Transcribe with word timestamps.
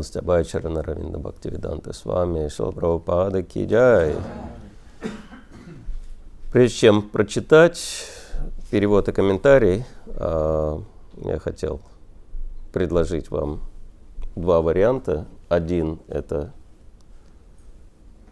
милость 0.00 0.16
Абайчара 0.16 0.70
Наравинда 0.70 1.18
Бхактивиданта 1.18 1.92
с 1.92 2.06
вами, 2.06 2.48
Шилапрабхупада 2.48 3.42
Киджай. 3.42 4.16
Прежде 6.50 6.74
чем 6.74 7.02
прочитать 7.02 8.06
перевод 8.70 9.10
и 9.10 9.12
комментарий, 9.12 9.84
а, 10.06 10.82
я 11.22 11.38
хотел 11.38 11.82
предложить 12.72 13.30
вам 13.30 13.60
два 14.36 14.62
варианта. 14.62 15.26
Один– 15.50 16.00
это 16.08 16.54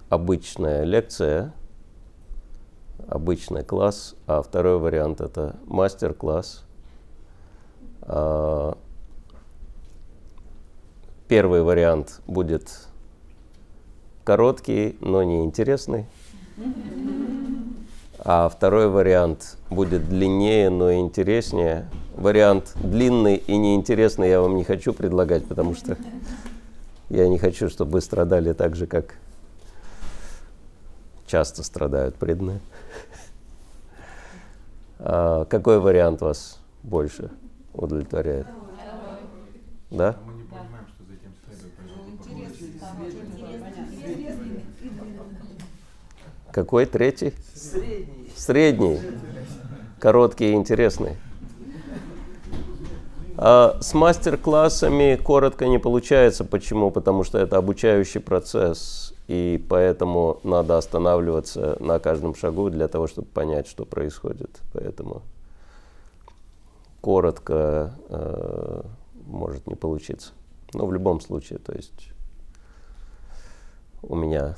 обычная 0.09 0.85
лекция, 0.85 1.53
обычный 3.09 3.63
класс, 3.63 4.15
а 4.27 4.41
второй 4.41 4.79
вариант– 4.79 5.21
это 5.21 5.57
мастер-класс. 5.67 6.65
Первый 11.29 11.61
вариант 11.61 12.23
будет 12.27 12.89
короткий, 14.25 14.97
но 15.03 15.23
не 15.23 15.45
интересный. 15.45 16.07
А 18.19 18.49
второй 18.49 18.89
вариант 18.89 19.59
будет 19.69 20.09
длиннее, 20.09 20.71
но 20.71 20.95
интереснее. 20.95 21.87
Вариант 22.17 22.73
длинный 22.77 23.37
и 23.37 23.59
неинтересный 23.59 24.31
я 24.31 24.41
вам 24.41 24.57
не 24.57 24.65
хочу 24.65 24.95
предлагать, 24.95 25.47
потому 25.47 25.75
что 25.75 25.99
я 27.11 27.29
не 27.29 27.37
хочу, 27.39 27.69
чтобы 27.69 27.93
вы 27.93 28.01
страдали 28.01 28.55
так 28.55 28.75
же, 28.75 28.87
как 28.87 29.15
часто 31.27 31.63
страдают 31.63 32.17
преданные. 32.17 32.61
А 34.99 35.45
какой 35.45 35.79
вариант 35.79 36.23
вас 36.23 36.59
больше 36.83 37.31
удовлетворяет? 37.75 38.47
Да? 39.91 40.17
Какой 46.59 46.87
третий? 46.87 47.35
Средний. 47.55 48.35
Средний. 48.37 49.01
Короткий 50.01 50.51
и 50.51 50.55
интересный. 50.55 51.17
А 53.37 53.79
с 53.81 53.95
мастер-классами 53.95 55.15
коротко 55.23 55.69
не 55.69 55.79
получается. 55.79 56.45
Почему? 56.45 56.91
Потому 56.91 57.23
что 57.23 57.39
это 57.39 57.59
обучающий 57.59 58.21
процесс, 58.21 59.15
и 59.29 59.65
поэтому 59.69 60.41
надо 60.43 60.79
останавливаться 60.79 61.77
на 61.79 62.01
каждом 62.01 62.35
шагу 62.35 62.71
для 62.71 62.89
того, 62.89 63.07
чтобы 63.07 63.29
понять, 63.29 63.69
что 63.69 63.85
происходит. 63.85 64.51
Поэтому 64.73 65.23
коротко 67.01 67.95
э, 68.09 68.83
может 69.29 69.65
не 69.69 69.77
получиться. 69.77 70.33
Но 70.75 70.87
в 70.87 70.93
любом 70.93 71.21
случае, 71.21 71.61
то 71.61 71.73
есть 71.73 72.11
у 74.03 74.17
меня 74.17 74.57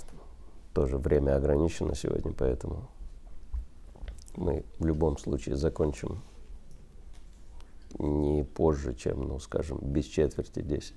тоже 0.80 0.96
время 0.96 1.36
ограничено 1.36 1.94
сегодня, 1.94 2.32
поэтому 2.32 2.88
мы 4.34 4.64
в 4.78 4.86
любом 4.86 5.18
случае 5.18 5.56
закончим 5.56 6.22
не 7.98 8.44
позже, 8.44 8.94
чем, 8.94 9.28
ну, 9.28 9.38
скажем, 9.40 9.78
без 9.82 10.06
четверти 10.06 10.60
десять. 10.62 10.94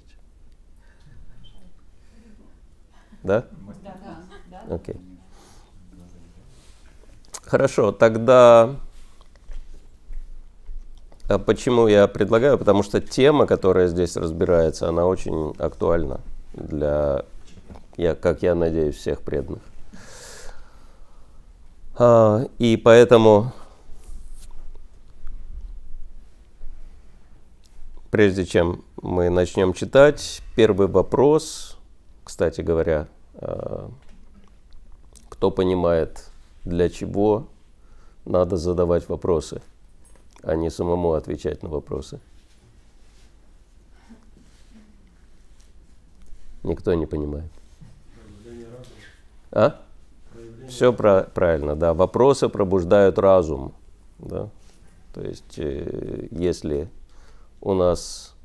Да? 3.23 3.45
Да. 4.49 4.63
Окей. 4.69 4.95
Хорошо, 7.41 7.91
тогда 7.91 8.77
а 11.27 11.39
почему 11.39 11.87
я 11.87 12.07
предлагаю? 12.07 12.57
Потому 12.57 12.83
что 12.83 13.01
тема, 13.01 13.47
которая 13.47 13.87
здесь 13.89 14.15
разбирается, 14.15 14.87
она 14.87 15.05
очень 15.05 15.53
актуальна 15.57 16.21
для 16.53 17.25
я, 17.97 18.15
как 18.15 18.43
я 18.43 18.55
надеюсь, 18.55 18.95
всех 18.95 19.21
преданных. 19.21 19.72
А, 21.95 22.45
и 22.57 22.75
поэтому, 22.75 23.51
прежде 28.09 28.45
чем 28.45 28.83
мы 29.01 29.29
начнем 29.29 29.73
читать, 29.73 30.41
первый 30.55 30.87
вопрос, 30.87 31.77
кстати 32.23 32.61
говоря, 32.61 33.07
а, 33.35 33.91
кто 35.29 35.51
понимает, 35.51 36.31
для 36.63 36.89
чего 36.89 37.47
надо 38.25 38.57
задавать 38.57 39.07
вопросы, 39.07 39.61
а 40.41 40.55
не 40.55 40.71
самому 40.71 41.13
отвечать 41.13 41.61
на 41.61 41.69
вопросы. 41.69 42.19
Никто 46.63 46.93
не 46.95 47.05
понимает. 47.05 47.51
А? 49.51 49.82
Все 50.67 50.93
про, 50.93 51.23
правильно, 51.33 51.75
да. 51.75 51.93
Вопросы 51.93 52.49
пробуждают 52.49 53.19
разум. 53.19 53.73
Да? 54.19 54.49
То 55.13 55.21
есть, 55.21 55.57
э, 55.57 56.27
если 56.31 56.89
у 57.61 57.73
нас 57.73 58.35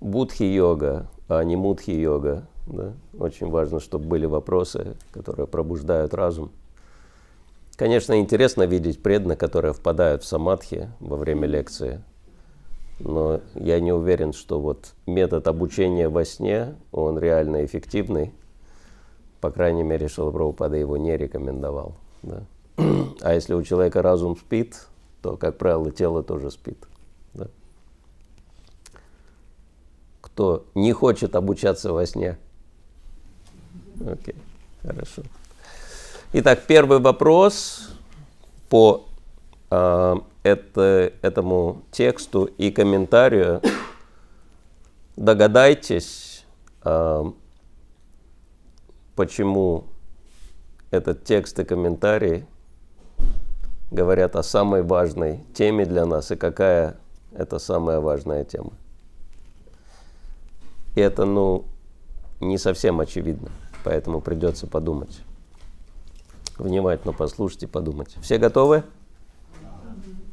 будхи-йога, 0.00 1.08
а 1.28 1.42
не 1.42 1.56
мудхи-йога, 1.56 2.46
да? 2.66 2.92
очень 3.18 3.50
важно, 3.50 3.80
чтобы 3.80 4.06
были 4.06 4.26
вопросы, 4.26 4.96
которые 5.12 5.46
пробуждают 5.46 6.14
разум. 6.14 6.50
Конечно, 7.76 8.18
интересно 8.20 8.64
видеть 8.64 9.02
преданных, 9.02 9.38
которые 9.38 9.72
впадают 9.72 10.22
в 10.22 10.26
самадхи 10.26 10.90
во 11.00 11.16
время 11.16 11.48
лекции, 11.48 12.02
но 13.00 13.40
я 13.54 13.80
не 13.80 13.92
уверен, 13.92 14.32
что 14.32 14.60
вот 14.60 14.94
метод 15.06 15.48
обучения 15.48 16.08
во 16.08 16.24
сне, 16.24 16.76
он 16.92 17.18
реально 17.18 17.64
эффективный– 17.64 18.32
по 19.44 19.50
крайней 19.50 19.82
мере, 19.82 20.08
Шилапрабхупада 20.08 20.78
его 20.78 20.96
не 20.96 21.14
рекомендовал. 21.18 21.96
Да. 22.22 22.44
А 23.20 23.34
если 23.34 23.52
у 23.52 23.62
человека 23.62 24.00
разум 24.00 24.38
спит, 24.38 24.86
то, 25.20 25.36
как 25.36 25.58
правило, 25.58 25.90
тело 25.90 26.22
тоже 26.22 26.50
спит. 26.50 26.78
Да. 27.34 27.48
Кто 30.22 30.64
не 30.74 30.94
хочет 30.94 31.36
обучаться 31.36 31.92
во 31.92 32.06
сне? 32.06 32.38
Окей, 34.00 34.34
хорошо. 34.80 35.20
Итак, 36.32 36.62
первый 36.66 37.00
вопрос 37.00 37.90
по 38.70 39.04
э, 39.70 40.14
это, 40.42 41.12
этому 41.20 41.82
тексту 41.90 42.46
и 42.46 42.70
комментарию. 42.70 43.60
Догадайтесь, 45.16 46.46
э, 46.82 47.24
почему 49.16 49.84
этот 50.90 51.24
текст 51.24 51.58
и 51.58 51.64
комментарий 51.64 52.46
говорят 53.90 54.36
о 54.36 54.42
самой 54.42 54.82
важной 54.82 55.40
теме 55.54 55.84
для 55.84 56.04
нас 56.06 56.30
и 56.30 56.36
какая 56.36 56.96
это 57.32 57.58
самая 57.58 58.00
важная 58.00 58.44
тема. 58.44 58.72
И 60.94 61.00
это, 61.00 61.24
ну, 61.24 61.64
не 62.40 62.58
совсем 62.58 63.00
очевидно, 63.00 63.50
поэтому 63.82 64.20
придется 64.20 64.66
подумать. 64.66 65.20
Внимательно 66.56 67.12
послушать 67.12 67.64
и 67.64 67.66
подумать. 67.66 68.16
Все 68.22 68.38
готовы? 68.38 68.84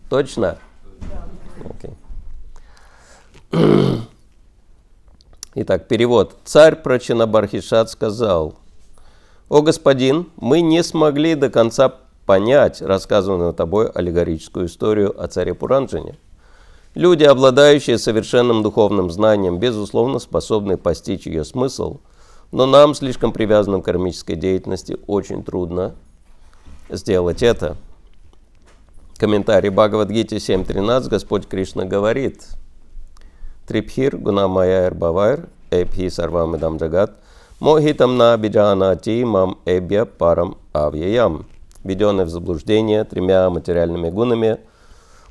Точно? 0.10 0.60
Okay. 1.64 1.96
Итак, 5.56 5.88
перевод. 5.88 6.38
Царь 6.46 6.76
Прачинабархишат 6.76 7.90
сказал– 7.90 8.56
«О 9.52 9.62
господин, 9.62 10.30
мы 10.38 10.62
не 10.62 10.82
смогли 10.82 11.36
до 11.36 11.50
конца 11.50 11.94
понять 12.26 12.82
рассказанную 12.82 13.52
тобой 13.52 13.90
аллегорическую 13.90 14.68
историю 14.68 15.22
о 15.22 15.28
царе 15.28 15.54
Пуранджине. 15.54 16.16
Люди, 16.96 17.26
обладающие 17.26 17.98
совершенным 17.98 18.64
духовным 18.64 19.12
знанием, 19.12 19.60
безусловно, 19.60 20.20
способны 20.20 20.78
постичь 20.78 21.26
ее 21.26 21.44
смысл, 21.44 21.98
но 22.54 22.66
нам, 22.66 22.96
слишком 22.96 23.34
привязанным 23.34 23.82
к 23.82 23.86
кармической 23.86 24.38
деятельности, 24.38 24.98
очень 25.06 25.44
трудно 25.44 25.96
сделать 26.88 27.44
это. 27.44 27.76
Комментарий 29.18 29.70
Бхагавадгите 29.70 30.38
7.13 30.38 31.10
Господь 31.10 31.46
Кришна 31.50 31.84
говорит 31.84 32.48
Трипхир 33.68 34.16
гунамая 34.16 34.88
эрбавайр 34.88 35.50
эпхи 35.72 36.08
сарвамидам 36.08 36.78
джагат– 36.78 37.18
Мохитам 37.62 38.18
на 38.18 38.36
биджанати 38.38 39.24
мам 39.24 39.60
эбья 39.68 40.06
парам 40.06 40.58
авьяям. 40.74 41.46
Введенный 41.84 42.26
в 42.26 42.30
заблуждение 42.30 43.04
тремя 43.04 43.48
материальными 43.52 44.10
гунами, 44.10 44.58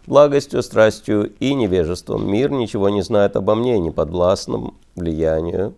благостью, 0.07 0.63
страстью 0.63 1.33
и 1.41 1.55
невежеством, 1.55 2.31
мир 2.31 2.53
ничего 2.53 2.89
не 2.89 3.03
знает 3.03 3.35
обо 3.35 3.57
мне, 3.57 3.81
не 3.81 3.91
подвластном 3.91 4.77
влиянию 4.95 5.75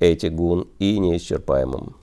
этих 0.00 0.32
гун 0.32 0.66
и 0.80 0.98
неисчерпаемым. 0.98 1.94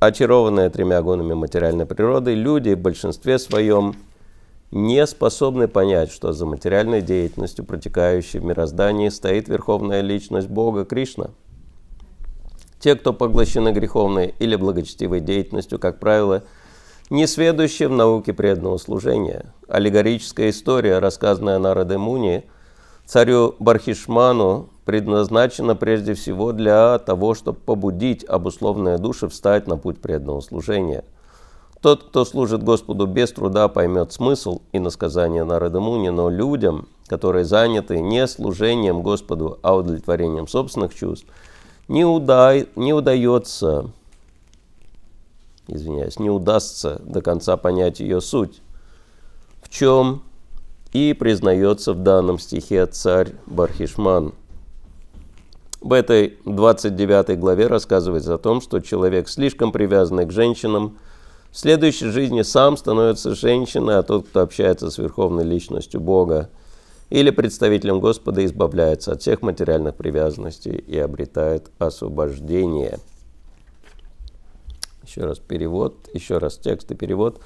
Очарованные 0.00 0.70
тремя 0.70 1.02
гунами 1.02 1.34
материальной 1.34 1.84
природы, 1.84 2.32
люди 2.32 2.72
в 2.74 2.78
большинстве 2.78 3.38
своем 3.38 3.94
не 4.70 5.06
способны 5.06 5.68
понять, 5.68 6.10
что 6.10 6.32
за 6.32 6.46
материальной 6.46 7.02
деятельностью, 7.02 7.66
протекающей 7.66 8.40
в 8.40 8.44
мироздании, 8.44 9.10
стоит 9.10 9.48
Верховная 9.48 10.00
Личность 10.00 10.48
Бога 10.48 10.86
Кришна– 10.86 11.28
Те, 12.80 12.94
кто 12.94 13.12
поглощены 13.12 13.70
греховной 13.72 14.34
или 14.38 14.56
благочестивой 14.56 15.20
деятельностью, 15.20 15.78
как 15.78 15.98
правило, 15.98 16.44
не 17.10 17.26
сведущие 17.26 17.88
в 17.88 17.92
науке 17.92 18.32
преданного 18.32 18.76
служения. 18.76 19.52
Аллегорическая 19.66 20.50
история, 20.50 20.98
рассказанная 20.98 21.58
на 21.58 21.74
Радемуни, 21.74 22.44
царю 23.06 23.56
Бархишману, 23.58 24.68
предназначена 24.84 25.74
прежде 25.74 26.14
всего 26.14 26.52
для 26.52 26.98
того, 26.98 27.34
чтобы 27.34 27.58
побудить 27.58 28.24
обусловленные 28.24 28.98
души 28.98 29.28
встать 29.28 29.66
на 29.66 29.76
путь 29.76 30.00
преданного 30.00 30.40
служения. 30.40 31.04
Тот, 31.80 32.04
кто 32.04 32.24
служит 32.24 32.62
Господу 32.62 33.06
без 33.06 33.30
труда, 33.32 33.68
поймет 33.68 34.12
смысл 34.12 34.62
и 34.72 34.78
насказание 34.78 35.44
Нарадамуни, 35.44 36.08
но 36.08 36.28
людям, 36.28 36.88
которые 37.06 37.44
заняты 37.44 38.00
не 38.00 38.26
служением 38.26 39.02
Господу, 39.02 39.58
а 39.62 39.76
удовлетворением 39.76 40.48
собственных 40.48 40.94
чувств, 40.94 41.26
не, 41.88 42.04
уда... 42.04 42.54
не 42.76 42.92
удается, 42.92 43.90
извиняюсь, 45.66 46.18
не 46.18 46.30
удастся 46.30 47.00
до 47.04 47.20
конца 47.22 47.56
понять 47.56 48.00
ее 48.00 48.20
суть, 48.20 48.60
в 49.62 49.68
чем 49.68 50.22
и 50.92 51.12
признается 51.12 51.92
в 51.92 52.02
данном 52.02 52.38
стихе 52.38 52.86
царь 52.86 53.32
Бархишман. 53.46 54.34
В 55.80 55.92
этой 55.92 56.38
29 56.44 57.38
главе 57.38 57.68
рассказывается 57.68 58.34
о 58.34 58.38
том, 58.38 58.60
что 58.60 58.80
человек, 58.80 59.28
слишком 59.28 59.70
привязанный 59.70 60.26
к 60.26 60.32
женщинам, 60.32 60.98
в 61.50 61.58
следующей 61.58 62.06
жизни 62.08 62.42
сам 62.42 62.76
становится 62.76 63.34
женщиной, 63.34 63.98
а 63.98 64.02
тот, 64.02 64.26
кто 64.26 64.40
общается 64.40 64.90
с 64.90 64.98
верховной 64.98 65.44
личностью 65.44 66.00
Бога, 66.00 66.50
или 67.10 67.30
представителем 67.30 68.00
Господа 68.00 68.44
избавляется 68.44 69.12
от 69.12 69.22
всех 69.22 69.42
материальных 69.42 69.94
привязанностей 69.94 70.72
и 70.72 70.98
обретает 70.98 71.70
освобождение. 71.78 72.98
Еще 75.04 75.24
раз 75.24 75.38
перевод, 75.38 76.08
еще 76.12 76.38
раз 76.38 76.58
текст 76.58 76.90
и 76.90 76.94
перевод. 76.94 77.40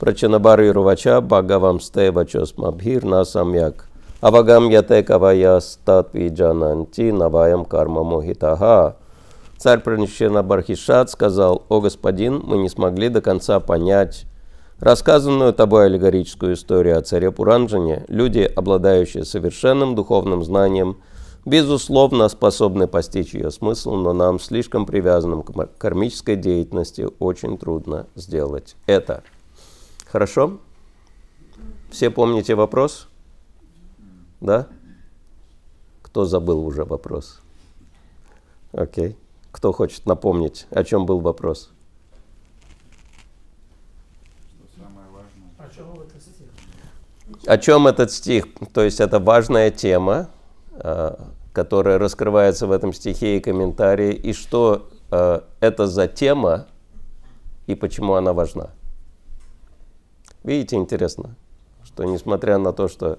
Прачанабары 0.00 0.72
Рувача 0.72 1.20
Бхагавам 1.20 1.80
Стевачос 1.80 2.56
Мабхир 2.56 3.04
Насамьяк 3.04 3.88
Авагам 4.20 4.68
Ятекавая 4.68 5.60
Статви 5.60 6.28
Джананти 6.28 7.12
Наваям 7.12 7.64
Карма 7.64 8.02
Мохитаха. 8.02 8.96
Царь 9.58 9.80
Пранишена 9.80 10.42
Бархишат 10.42 11.10
сказал, 11.10 11.64
«О 11.68 11.80
господин, 11.80 12.40
мы 12.44 12.58
не 12.58 12.68
смогли 12.68 13.08
до 13.08 13.20
конца 13.20 13.58
понять 13.58 14.27
Рассказанную 14.80 15.52
тобой 15.52 15.86
аллегорическую 15.86 16.54
историю 16.54 16.98
о 16.98 17.02
царе 17.02 17.32
Пуранджане 17.32 18.04
люди, 18.06 18.40
обладающие 18.40 19.24
совершенным 19.24 19.96
духовным 19.96 20.44
знанием, 20.44 20.98
безусловно 21.44 22.28
способны 22.28 22.86
постичь 22.86 23.34
ее 23.34 23.50
смысл, 23.50 23.96
но 23.96 24.12
нам, 24.12 24.38
слишком 24.38 24.86
привязанным 24.86 25.42
к 25.42 25.52
кармической 25.78 26.36
деятельности, 26.36 27.08
очень 27.18 27.58
трудно 27.58 28.06
сделать 28.14 28.76
это. 28.86 29.24
Хорошо? 30.06 30.58
Все 31.90 32.08
помните 32.10 32.54
вопрос? 32.54 33.08
Да? 34.40 34.68
Кто 36.02 36.24
забыл 36.24 36.64
уже 36.64 36.84
вопрос? 36.84 37.40
Окей. 38.70 39.16
Кто 39.50 39.72
хочет 39.72 40.06
напомнить, 40.06 40.68
о 40.70 40.84
чем 40.84 41.04
был 41.04 41.18
вопрос? 41.18 41.70
О 47.46 47.58
чем 47.58 47.86
этот 47.86 48.10
стих? 48.10 48.46
То 48.72 48.82
есть 48.82 49.00
это 49.00 49.18
важная 49.18 49.70
тема, 49.70 50.28
а, 50.72 51.18
которая 51.52 51.98
раскрывается 51.98 52.66
в 52.66 52.72
этом 52.72 52.92
стихе 52.92 53.36
и 53.36 53.40
комментарии, 53.40 54.12
и 54.12 54.32
что 54.32 54.88
а, 55.10 55.44
это 55.60 55.86
за 55.86 56.08
тема 56.08 56.66
и 57.66 57.74
почему 57.74 58.14
она 58.14 58.32
важна. 58.32 58.70
Видите, 60.42 60.76
интересно, 60.76 61.34
что 61.84 62.04
несмотря 62.04 62.58
на 62.58 62.72
то, 62.72 62.88
что 62.88 63.18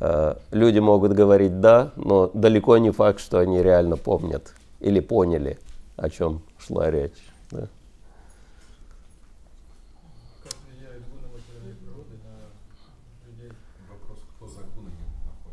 а, 0.00 0.38
люди 0.50 0.78
могут 0.78 1.12
говорить 1.12 1.60
«да», 1.60 1.92
но 1.96 2.30
далеко 2.32 2.78
не 2.78 2.90
факт, 2.90 3.20
что 3.20 3.38
они 3.38 3.62
реально 3.62 3.96
помнят 3.96 4.54
или 4.80 5.00
поняли, 5.00 5.58
о 5.96 6.10
чем 6.10 6.42
шла 6.58 6.90
речь. 6.90 7.12
Да? 7.50 7.68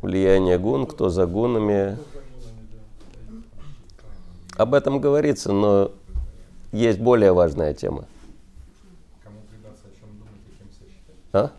Влияние 0.02 0.58
гун, 0.58 0.86
кто 0.86 1.08
за 1.08 1.26
гунами. 1.26 1.96
Об 4.56 4.74
этом 4.74 5.00
говорится, 5.00 5.52
но 5.52 5.92
есть 6.72 7.00
более 7.00 7.32
важная 7.32 7.72
тема. 7.72 8.04
Кому 9.22 9.38
предаться, 9.50 9.84
о 9.86 9.98
чем 9.98 10.10
думать 10.18 10.42
и 10.46 10.58
кем 10.58 10.68
себя 10.70 10.88
считать? 10.90 11.16
А? 11.32 11.50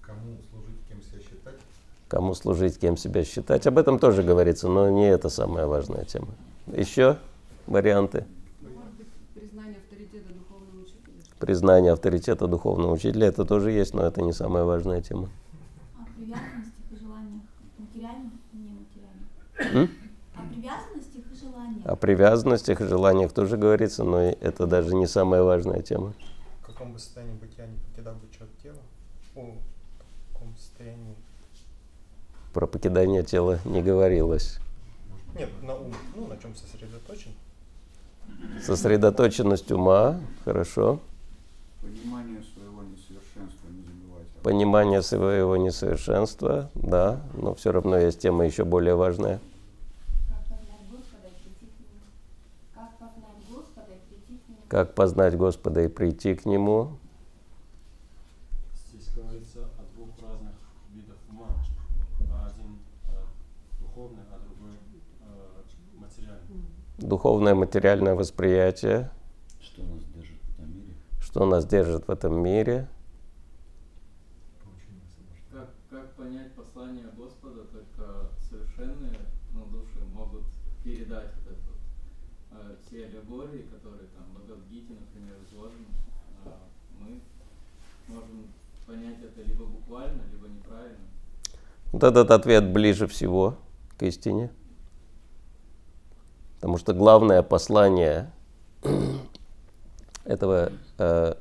Кому 0.00 0.36
служить, 0.50 0.80
кем 0.88 1.02
себя 1.02 1.20
считать? 1.20 1.54
Кому 2.08 2.34
служить, 2.34 2.78
кем 2.78 2.96
себя 2.96 3.24
считать. 3.24 3.66
Об 3.66 3.78
этом 3.78 3.98
тоже 3.98 4.22
говорится, 4.22 4.68
но 4.68 4.88
не 4.88 5.08
это 5.08 5.28
самая 5.28 5.66
важная 5.66 6.04
тема. 6.04 6.28
Еще 6.74 7.18
варианты? 7.66 8.24
Признание 9.34 9.76
авторитета 9.76 10.32
духовного 10.32 10.82
учителя. 10.82 11.38
Признание 11.38 11.92
авторитета 11.92 12.46
духовного 12.46 12.92
учителя, 12.92 13.26
это 13.26 13.44
тоже 13.44 13.70
есть, 13.70 13.92
но 13.92 14.02
это 14.02 14.22
не 14.22 14.32
самая 14.32 14.64
важная 14.64 15.02
тема. 15.02 15.28
О 15.98 16.04
привязанностях 16.16 16.84
и 16.90 16.96
желаниях 16.96 17.42
материальных 17.78 18.32
и 18.52 18.56
нематериальных. 18.56 19.28
М? 19.72 19.90
О 20.34 20.42
привязанностях 20.46 21.24
и 21.32 21.36
желаниях. 21.36 21.86
О 21.86 21.96
привязанностях 21.96 22.80
и 22.80 22.86
желаниях 22.86 23.32
тоже 23.32 23.56
говорится, 23.56 24.04
но 24.04 24.20
это 24.20 24.66
даже 24.66 24.94
не 24.94 25.06
самая 25.06 25.42
важная 25.42 25.82
тема. 25.82 26.12
В 26.62 26.66
каком 26.66 26.92
бы 26.92 26.98
состоянии 26.98 27.34
бытия 27.34 27.66
не 27.66 27.78
покидал 27.78 28.14
бы 28.14 28.28
человек 28.36 28.54
тело? 28.62 28.78
О, 29.36 29.40
в 29.40 30.32
каком 30.32 30.56
состоянии? 30.56 31.14
Про 32.52 32.66
покидание 32.66 33.22
тела 33.22 33.58
не 33.64 33.82
говорилось. 33.82 34.58
Нет, 35.36 35.50
на 35.62 35.74
ум. 35.74 35.92
Ну, 36.14 36.26
на 36.26 36.36
чем 36.36 36.54
сосредоточен? 36.54 37.32
Сосредоточенность 38.62 39.72
ума, 39.72 40.20
хорошо. 40.44 41.00
Понимание 41.82 42.42
своего 42.42 42.82
несовершенства, 42.82 43.68
не 43.68 43.82
забывайте. 43.82 44.30
Понимание 44.42 45.02
своего 45.02 45.56
несовершенства, 45.56 46.70
да, 46.74 47.20
но 47.34 47.54
все 47.54 47.72
равно 47.72 47.98
есть 47.98 48.20
тема 48.20 48.46
еще 48.46 48.64
более 48.64 48.94
важная. 48.94 49.40
Как 54.74 54.92
познать 54.96 55.36
Господа 55.36 55.82
и 55.82 55.88
прийти 55.88 56.34
к 56.34 56.46
Нему. 56.46 56.86
Как 56.86 56.96
познать 56.96 56.96
Господа 56.96 56.96
и 56.96 56.96
прийти 56.96 56.96
к 56.96 56.96
Нему. 56.96 56.98
Здесь 58.74 59.14
говорится 59.14 59.60
о 59.78 59.94
двух 59.94 60.08
разных 60.20 60.54
видах 60.92 61.16
ума. 61.30 61.46
Один 62.44 62.78
э, 63.06 63.22
духовный, 63.80 64.22
а 64.32 64.40
другой 64.40 64.74
э, 65.20 65.62
материальный. 65.96 66.64
Духовное 66.98 67.54
материальное 67.54 68.14
восприятие, 68.16 69.12
Что 69.60 69.84
нас 69.84 70.04
держит 70.06 70.42
в 70.42 70.58
этом 70.58 70.74
мире? 70.74 70.94
что 71.20 71.46
нас 71.46 71.66
держит 71.66 72.08
в 72.08 72.10
этом 72.10 72.42
мире. 72.42 72.88
Получение 74.60 75.02
освобождения. 75.06 75.52
Как, 75.52 75.70
как 75.88 76.14
понять 76.16 76.52
послание 76.54 77.06
Господа, 77.16 77.62
только 77.66 78.28
совершенные 78.50 79.20
ну, 79.52 79.66
души 79.66 80.04
могут 80.12 80.42
передать 80.82 81.30
вот 81.36 81.52
это, 81.52 81.62
вот, 81.70 82.60
э, 82.60 82.76
все 82.84 83.06
аллегории, 83.06 83.62
которые 83.62 84.08
там 84.08 84.24
в 84.32 84.34
Бхагавдгите, 84.44 84.94
например, 84.94 85.36
изложены. 85.48 85.86
Э, 86.44 86.50
мы 87.00 87.20
можем 88.08 88.46
понять 88.86 89.22
это 89.22 89.42
либо 89.42 89.64
буквально, 89.64 90.22
либо 90.30 90.46
неправильно. 90.48 91.08
Вот 91.94 92.02
этот 92.02 92.32
ответ 92.32 92.72
ближе 92.72 93.06
всего 93.06 93.54
к 93.96 94.02
истине. 94.02 94.50
Потому 96.56 96.76
что 96.76 96.92
главное 96.92 97.40
послание 97.44 98.32
этого 100.24 100.72
э, 100.98 101.34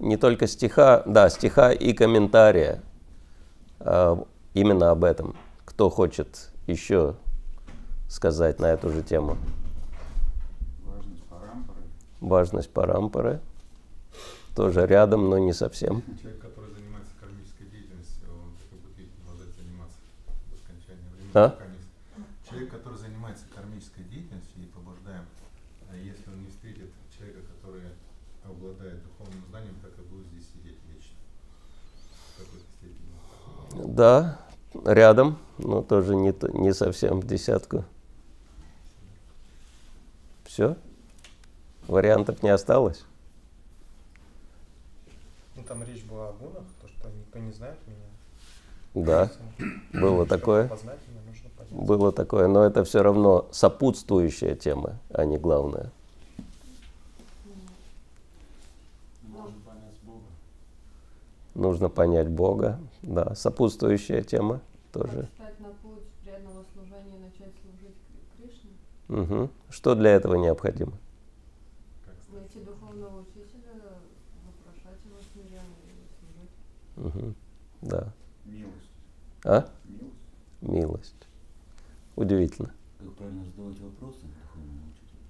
не 0.00 0.18
только 0.18 0.46
стиха, 0.46 1.02
да, 1.06 1.30
стиха 1.30 1.72
и 1.72 1.94
комментария 1.94 2.82
э, 3.80 4.16
именно 4.52 4.90
об 4.90 5.02
этом. 5.02 5.34
Кто 5.64 5.88
хочет 5.88 6.50
еще 6.66 7.16
сказать 8.10 8.60
на 8.60 8.66
эту 8.66 8.90
же 8.90 9.02
тему? 9.02 9.38
Важность 10.84 11.24
парампоры. 11.24 11.80
Важность 12.20 12.70
парампоры. 12.70 13.40
Тоже 14.54 14.86
рядом, 14.86 15.30
но 15.30 15.38
не 15.38 15.54
совсем. 15.54 16.02
Человек, 16.20 16.42
который 16.42 16.74
занимается 16.74 17.12
кармической 17.20 17.66
деятельностью, 17.66 18.28
он 18.32 18.52
как 18.56 18.80
будет 18.96 19.10
продолжать 19.12 19.54
заниматься 19.54 19.98
до 20.50 20.56
скончания 20.56 21.10
времени. 21.14 21.25
А? 21.36 21.54
не- 22.16 22.24
Человек, 22.48 22.70
который 22.70 22.96
занимается 22.96 23.44
кармической 23.54 24.04
деятельностью 24.04 24.62
и 24.62 24.66
побуждаем, 24.66 25.24
а 25.90 25.96
если 25.96 26.30
он 26.30 26.40
не 26.44 26.48
встретит 26.48 26.90
человека, 27.14 27.40
который 27.54 27.82
обладает 28.42 29.02
духовным 29.02 29.44
знанием, 29.50 29.74
так 29.82 29.90
и 29.98 30.02
будет 30.02 30.26
здесь 30.28 30.46
сидеть 30.48 30.78
вечно. 30.88 31.16
В 32.36 32.38
какой-то 32.38 32.66
степени. 32.78 33.94
Да, 33.94 34.40
рядом, 34.86 35.38
но 35.58 35.82
тоже 35.82 36.16
не, 36.16 36.32
не 36.58 36.72
совсем 36.72 37.20
в 37.20 37.26
десятку. 37.26 37.84
Все? 40.44 40.76
Вариантов 41.86 42.42
не 42.42 42.48
осталось? 42.48 43.04
Ну 45.54 45.62
там 45.64 45.82
речь 45.82 46.04
была 46.04 46.30
о 46.30 46.32
гунах, 46.32 46.64
то, 46.80 46.88
что 46.88 47.10
никто 47.10 47.38
не 47.40 47.52
знает 47.52 47.78
меня. 47.86 48.06
Да, 48.94 49.30
было 49.92 50.24
такое. 50.24 50.68
Познать. 50.68 50.98
Было 51.76 52.10
такое, 52.10 52.48
но 52.48 52.64
это 52.64 52.84
все 52.84 53.02
равно 53.02 53.46
сопутствующая 53.52 54.54
тема, 54.54 54.98
а 55.10 55.26
не 55.26 55.36
главная. 55.36 55.92
Можно 59.22 59.60
понять 59.60 59.98
Бога. 60.02 60.24
Нужно 61.54 61.88
понять 61.90 62.28
Бога, 62.28 62.80
да, 63.02 63.34
сопутствующая 63.34 64.22
тема 64.22 64.62
тоже. 64.90 65.28
Как 65.36 65.50
встать 65.52 65.60
на 65.60 65.68
путь 65.68 66.04
преданного 66.24 66.64
служения 66.72 67.16
и 67.16 67.20
начать 67.24 67.52
служить 67.62 67.94
Кри- 68.38 68.48
Кришне? 68.48 68.70
Мгм. 69.08 69.50
Что 69.68 69.94
для 69.94 70.12
этого 70.12 70.36
необходимо? 70.36 70.92
Найти 72.32 72.58
духовного 72.60 73.20
учителя, 73.20 73.74
вопрошать 74.46 74.98
его 75.04 75.18
смиренно 75.34 75.76
и 75.84 77.04
служить. 77.04 77.14
Мгм. 77.14 77.34
Да. 77.82 78.12
Милость. 78.46 78.90
А? 79.44 79.68
Милость. 79.86 80.14
Милость. 80.62 81.15
Удивительно. 82.16 82.72
Как 82.98 83.14
правильно 83.14 83.44
задавать 83.44 83.78
вопросы 83.78 84.20
духовному 84.22 84.80
учителю? 84.90 85.20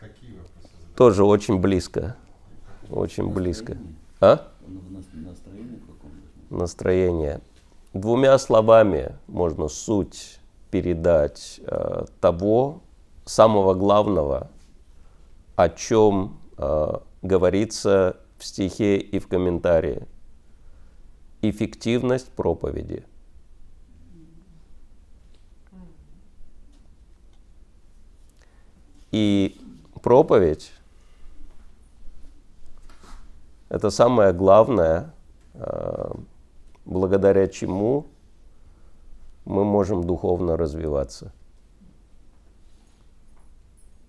Какие 0.00 0.32
вопросы 0.32 0.68
задавать? 0.72 0.96
Тоже 0.96 1.24
очень 1.24 1.58
близко. 1.60 2.16
Очень 2.90 3.32
близко. 3.32 3.74
Настроение? 3.74 3.96
А? 4.20 4.52
Нас- 4.90 5.04
настроение 5.14 5.80
Настроение. 6.50 7.40
Двумя 7.92 8.36
словами 8.38 9.16
можно 9.28 9.68
суть 9.68 10.40
передать 10.70 11.60
э, 11.64 12.04
того 12.20 12.82
самого 13.24 13.74
главного, 13.74 14.50
о 15.54 15.68
чем 15.68 16.38
э, 16.58 16.92
говорится 17.22 18.16
в 18.38 18.44
стихе 18.44 18.98
и 18.98 19.18
в 19.20 19.28
комментарии. 19.28 20.06
Эффективность 21.42 22.30
проповеди. 22.32 23.04
И 29.14 29.56
проповедь– 30.02 30.72
это 33.68 33.90
самое 33.90 34.32
главное, 34.32 35.14
э, 35.52 36.10
благодаря 36.84 37.46
чему 37.46 38.06
мы 39.44 39.64
можем 39.64 40.02
духовно 40.02 40.56
развиваться. 40.56 41.32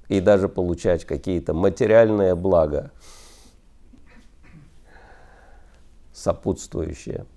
И 0.07 0.19
даже 0.21 0.49
получать 0.49 1.05
какие-то 1.05 1.53
материальные 1.53 2.33
блага, 2.33 2.89
сопутствующие. 6.13 7.27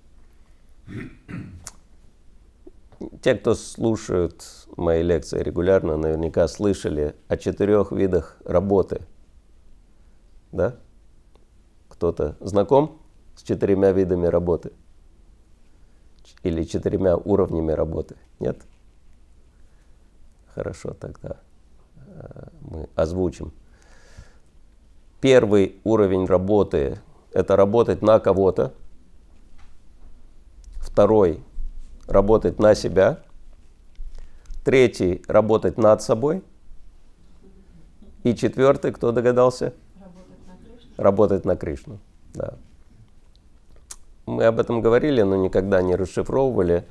Те, 3.21 3.35
кто 3.35 3.55
слушают 3.55 4.43
мои 4.75 5.01
лекции 5.01 5.41
регулярно, 5.41 5.95
наверняка 5.95 6.47
слышали 6.49 7.15
о 7.29 7.37
четырех 7.37 7.93
видах 7.93 8.37
работы. 8.43 9.01
Да? 10.51 10.75
Кто-то 11.87 12.35
знаком 12.41 13.01
с 13.35 13.43
четырьмя 13.43 13.91
видами 13.93 14.27
работы? 14.27 14.73
Или 16.43 16.63
четырьмя 16.63 17.15
уровнями 17.15 17.71
работы? 17.71 18.17
Нет? 18.39 18.61
Хорошо, 20.53 20.93
тогда 20.93 21.37
э, 21.95 22.47
мы 22.61 22.89
озвучим. 22.95 23.53
Первый 25.21 25.79
уровень 25.85 26.25
работы– 26.25 26.99
это 27.33 27.55
работать 27.55 28.01
на 28.01 28.19
кого-то. 28.19 28.73
Второй– 30.81 31.43
работать 32.09 32.59
на 32.59 32.75
себя. 32.75 33.19
Третий– 34.63 35.21
работать 35.27 35.77
над 35.77 36.01
собой. 36.01 36.43
И 38.23 38.35
четвертый, 38.35 38.91
кто 38.91 39.11
догадался? 39.11 39.73
Работать 39.99 40.45
на 40.45 40.57
Кришне. 40.57 40.93
Работать 40.97 41.45
на 41.45 41.55
Кришну. 41.55 41.99
Да. 42.33 42.53
Мы 44.25 44.43
об 44.43 44.59
этом 44.59 44.81
говорили, 44.81 45.21
но 45.21 45.37
никогда 45.37 45.81
не 45.81 45.95
расшифровывали. 45.95 46.85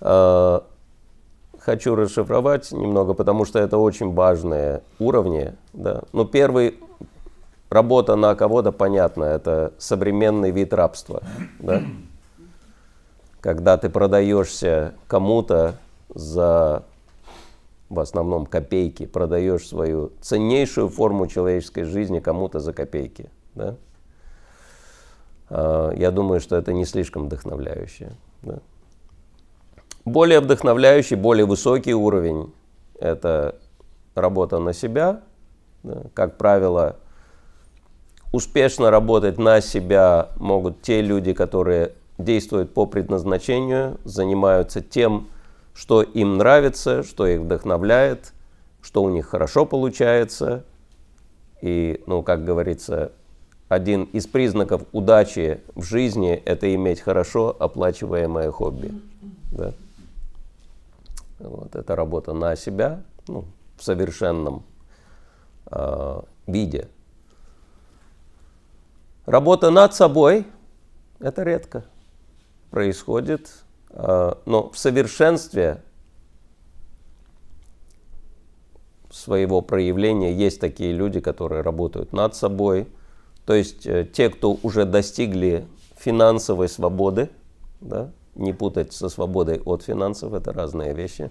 А, 0.00 0.64
Хочу 1.64 1.94
расшифровать 1.94 2.72
немного, 2.72 3.14
потому 3.14 3.44
что 3.44 3.60
это 3.60 3.78
очень 3.78 4.12
важные 4.14 4.82
уровни. 4.98 5.54
Да. 5.72 6.02
Ну, 6.12 6.24
первый 6.24 6.80
работа 7.70 8.16
на 8.16 8.34
кого-то, 8.34 8.72
понятно, 8.72 9.22
это 9.24 9.72
современный 9.78 10.50
вид 10.50 10.72
рабства. 10.74 11.22
Да? 11.60 11.82
Когда 13.42 13.76
ты 13.76 13.90
продаешься 13.90 14.94
кому-то 15.08 15.74
за, 16.14 16.84
в 17.90 17.98
основном, 17.98 18.46
копейки, 18.46 19.04
продаешь 19.04 19.66
свою 19.66 20.12
ценнейшую 20.20 20.88
форму 20.88 21.26
человеческой 21.26 21.82
жизни 21.82 22.20
кому-то 22.20 22.60
за 22.60 22.72
копейки. 22.72 23.28
Да? 23.56 23.74
А, 25.50 25.90
Я 25.90 26.12
думаю, 26.12 26.40
что 26.40 26.56
это 26.56 26.72
не 26.72 26.84
слишком 26.84 27.24
вдохновляюще. 27.26 28.12
да. 28.42 28.60
Более 30.04 30.38
вдохновляющий, 30.38 31.16
более 31.16 31.44
высокий 31.44 31.94
уровень– 31.94 32.52
это 33.00 33.56
работа 34.14 34.60
на 34.60 34.72
себя. 34.72 35.20
да. 35.82 36.02
Как 36.14 36.38
правило, 36.38 36.96
успешно 38.30 38.90
работать 38.90 39.36
на 39.38 39.60
себя 39.60 40.28
могут 40.36 40.80
те 40.82 41.02
люди, 41.02 41.32
которые 41.32 41.92
действуют 42.22 42.74
по 42.74 42.86
предназначению, 42.86 43.98
занимаются 44.04 44.80
тем, 44.80 45.28
что 45.74 46.02
им 46.02 46.38
нравится, 46.38 47.02
что 47.02 47.26
их 47.26 47.40
вдохновляет, 47.40 48.32
что 48.82 49.02
у 49.02 49.10
них 49.10 49.26
хорошо 49.26 49.64
получается. 49.64 50.64
И, 51.60 52.02
ну, 52.06 52.22
как 52.22 52.44
говорится, 52.44 53.12
один 53.68 54.04
из 54.04 54.26
признаков 54.26 54.82
удачи 54.92 55.60
в 55.74 55.82
жизни– 55.82 56.32
это 56.44 56.74
иметь 56.74 57.00
хорошо 57.00 57.56
оплачиваемое 57.58 58.50
хобби. 58.50 58.92
Да? 59.52 59.72
Вот, 61.38 61.74
это 61.74 61.96
работа 61.96 62.32
на 62.32 62.56
себя 62.56 63.02
ну, 63.28 63.44
в 63.76 63.82
совершенном 63.82 64.64
а, 65.66 66.24
виде. 66.46 66.88
Работа 69.24 69.70
над 69.70 69.94
собой– 69.94 70.46
это 71.20 71.42
редко 71.44 71.84
происходит, 72.72 73.50
а, 73.90 74.38
но 74.46 74.70
в 74.70 74.78
совершенстве 74.78 75.82
своего 79.10 79.60
проявления 79.60 80.32
есть 80.32 80.58
такие 80.58 80.92
люди, 80.92 81.20
которые 81.20 81.60
работают 81.60 82.12
над 82.12 82.34
собой. 82.34 82.88
То 83.44 83.54
есть 83.54 83.86
э, 83.86 84.08
те, 84.10 84.30
кто 84.30 84.58
уже 84.62 84.86
достигли 84.86 85.66
финансовой 85.98 86.68
свободы, 86.68 87.28
да, 87.80 88.10
не 88.34 88.54
путать 88.54 88.94
со 88.94 89.10
свободой 89.10 89.60
от 89.64 89.82
финансов, 89.82 90.32
это 90.32 90.52
разные 90.52 90.94
вещи. 90.94 91.30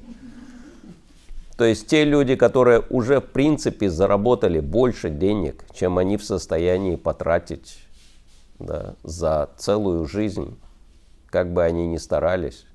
То 1.57 1.65
есть 1.65 1.87
те 1.87 2.03
люди, 2.03 2.35
которые 2.35 2.83
уже 2.89 3.19
в 3.19 3.25
принципе 3.25 3.89
заработали 3.89 4.59
больше 4.59 5.09
денег, 5.09 5.65
чем 5.73 5.97
они 5.97 6.17
в 6.17 6.23
состоянии 6.23 6.95
потратить 6.95 7.79
да, 8.59 8.93
за 9.03 9.49
целую 9.57 10.05
жизнь, 10.05 10.55
как 11.31 11.51
бы 11.51 11.63
они 11.63 11.87
ни 11.87 11.97
старались. 11.97 12.67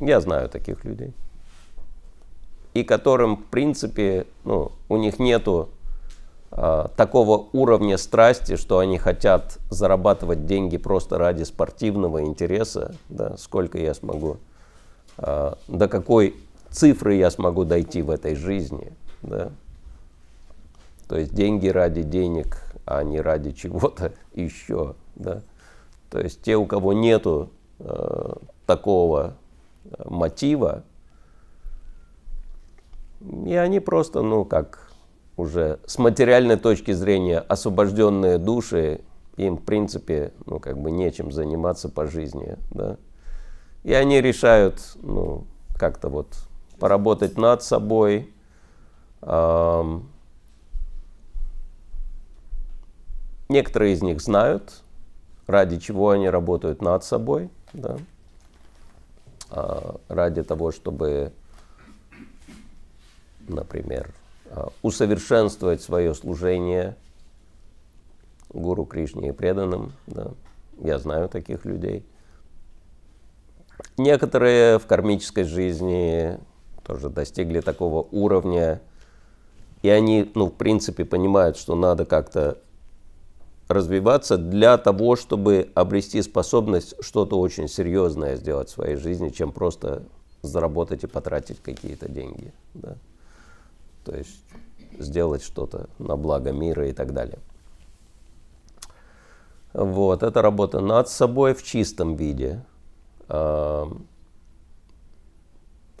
Я 0.00 0.20
знаю 0.20 0.48
таких 0.48 0.84
людей. 0.84 1.12
И 2.72 2.84
которым, 2.84 3.36
в 3.36 3.44
принципе, 3.44 4.26
ну, 4.44 4.72
у 4.88 4.96
них 4.96 5.18
нету 5.18 5.70
а, 6.50 6.88
такого 6.96 7.48
уровня 7.52 7.98
страсти, 7.98 8.56
что 8.56 8.78
они 8.78 8.98
хотят 8.98 9.58
зарабатывать 9.70 10.46
деньги 10.46 10.76
просто 10.76 11.18
ради 11.18 11.42
спортивного 11.42 12.22
интереса, 12.22 12.94
да, 13.08 13.36
сколько 13.36 13.78
я 13.78 13.94
смогу, 13.94 14.36
а, 15.18 15.58
до 15.68 15.88
какой 15.88 16.36
цифры 16.70 17.14
я 17.14 17.30
смогу 17.30 17.64
дойти 17.64 18.02
в 18.02 18.10
этой 18.10 18.36
жизни, 18.36 18.92
да. 19.22 19.50
То 21.08 21.16
есть 21.16 21.34
деньги 21.34 21.68
ради 21.68 22.02
денег, 22.02 22.58
а 22.86 23.02
не 23.02 23.20
ради 23.20 23.52
чего-то 23.52 24.12
еще, 24.34 24.94
да. 25.16 25.42
То 26.10 26.20
есть 26.20 26.42
те, 26.42 26.56
у 26.56 26.66
кого 26.66 26.92
нету 26.92 27.50
э, 27.80 28.32
такого 28.64 29.34
э, 29.84 30.04
мотива, 30.08 30.84
и 33.20 33.54
они 33.54 33.80
просто, 33.80 34.22
ну, 34.22 34.44
как 34.44 34.90
уже 35.36 35.80
с 35.84 35.98
материальной 35.98 36.56
точки 36.56 36.92
зрения 36.92 37.40
освобожденные 37.40 38.38
души, 38.38 39.00
им, 39.36 39.56
в 39.58 39.64
принципе, 39.64 40.32
ну, 40.46 40.60
как 40.60 40.78
бы 40.78 40.90
нечем 40.90 41.32
заниматься 41.32 41.88
по 41.88 42.06
жизни, 42.06 42.56
да. 42.70 42.96
И 43.82 43.92
они 43.92 44.20
решают, 44.20 44.80
ну, 45.02 45.44
как-то 45.78 46.08
вот 46.08 46.28
поработать 46.78 47.36
над 47.36 47.62
собой. 47.62 48.32
Некоторые 53.48 53.94
из 53.94 54.02
них 54.02 54.20
знают, 54.20 54.82
ради 55.46 55.78
чего 55.78 56.10
они 56.10 56.28
работают 56.28 56.82
над 56.82 57.04
собой, 57.04 57.48
да? 57.72 57.98
А, 59.50 60.00
ради 60.08 60.42
того, 60.42 60.72
чтобы, 60.72 61.32
например, 63.48 64.12
а, 64.50 64.70
усовершенствовать 64.82 65.82
свое 65.82 66.14
служение 66.14 66.96
гуру 68.48 68.84
Кришне 68.84 69.28
и 69.28 69.32
преданным. 69.32 69.92
Да? 70.06 70.32
Я 70.78 70.98
знаю 70.98 71.28
таких 71.28 71.64
людей. 71.64 72.04
Некоторые 73.96 74.78
в 74.78 74.86
кармической 74.86 75.44
жизни 75.44 76.38
тоже 76.84 77.08
достигли 77.08 77.60
такого 77.60 78.06
уровня, 78.10 78.80
и 79.82 79.88
они, 79.88 80.30
ну, 80.34 80.46
в 80.46 80.54
принципе, 80.54 81.04
понимают, 81.04 81.56
что 81.56 81.74
надо 81.74 82.04
как-то 82.04 82.58
развиваться 83.68 84.38
для 84.38 84.78
того, 84.78 85.16
чтобы 85.16 85.70
обрести 85.74 86.22
способность 86.22 86.94
что-то 87.00 87.38
очень 87.38 87.68
серьезное 87.68 88.36
сделать 88.36 88.68
в 88.68 88.72
своей 88.72 88.96
жизни, 88.96 89.30
чем 89.30 89.52
просто 89.52 90.02
заработать 90.42 91.04
и 91.04 91.06
потратить 91.06 91.60
какие-то 91.60 92.08
деньги. 92.08 92.52
Да? 92.74 92.96
То 94.04 94.16
есть 94.16 94.40
сделать 94.98 95.42
что-то 95.42 95.88
на 95.98 96.16
благо 96.16 96.52
мира 96.52 96.88
и 96.88 96.92
так 96.92 97.12
далее. 97.12 97.38
Вот, 99.72 100.22
это 100.22 100.40
работа 100.40 100.80
над 100.80 101.08
собой 101.08 101.54
в 101.54 101.62
чистом 101.62 102.16
виде. 102.16 102.64
А, 103.28 103.90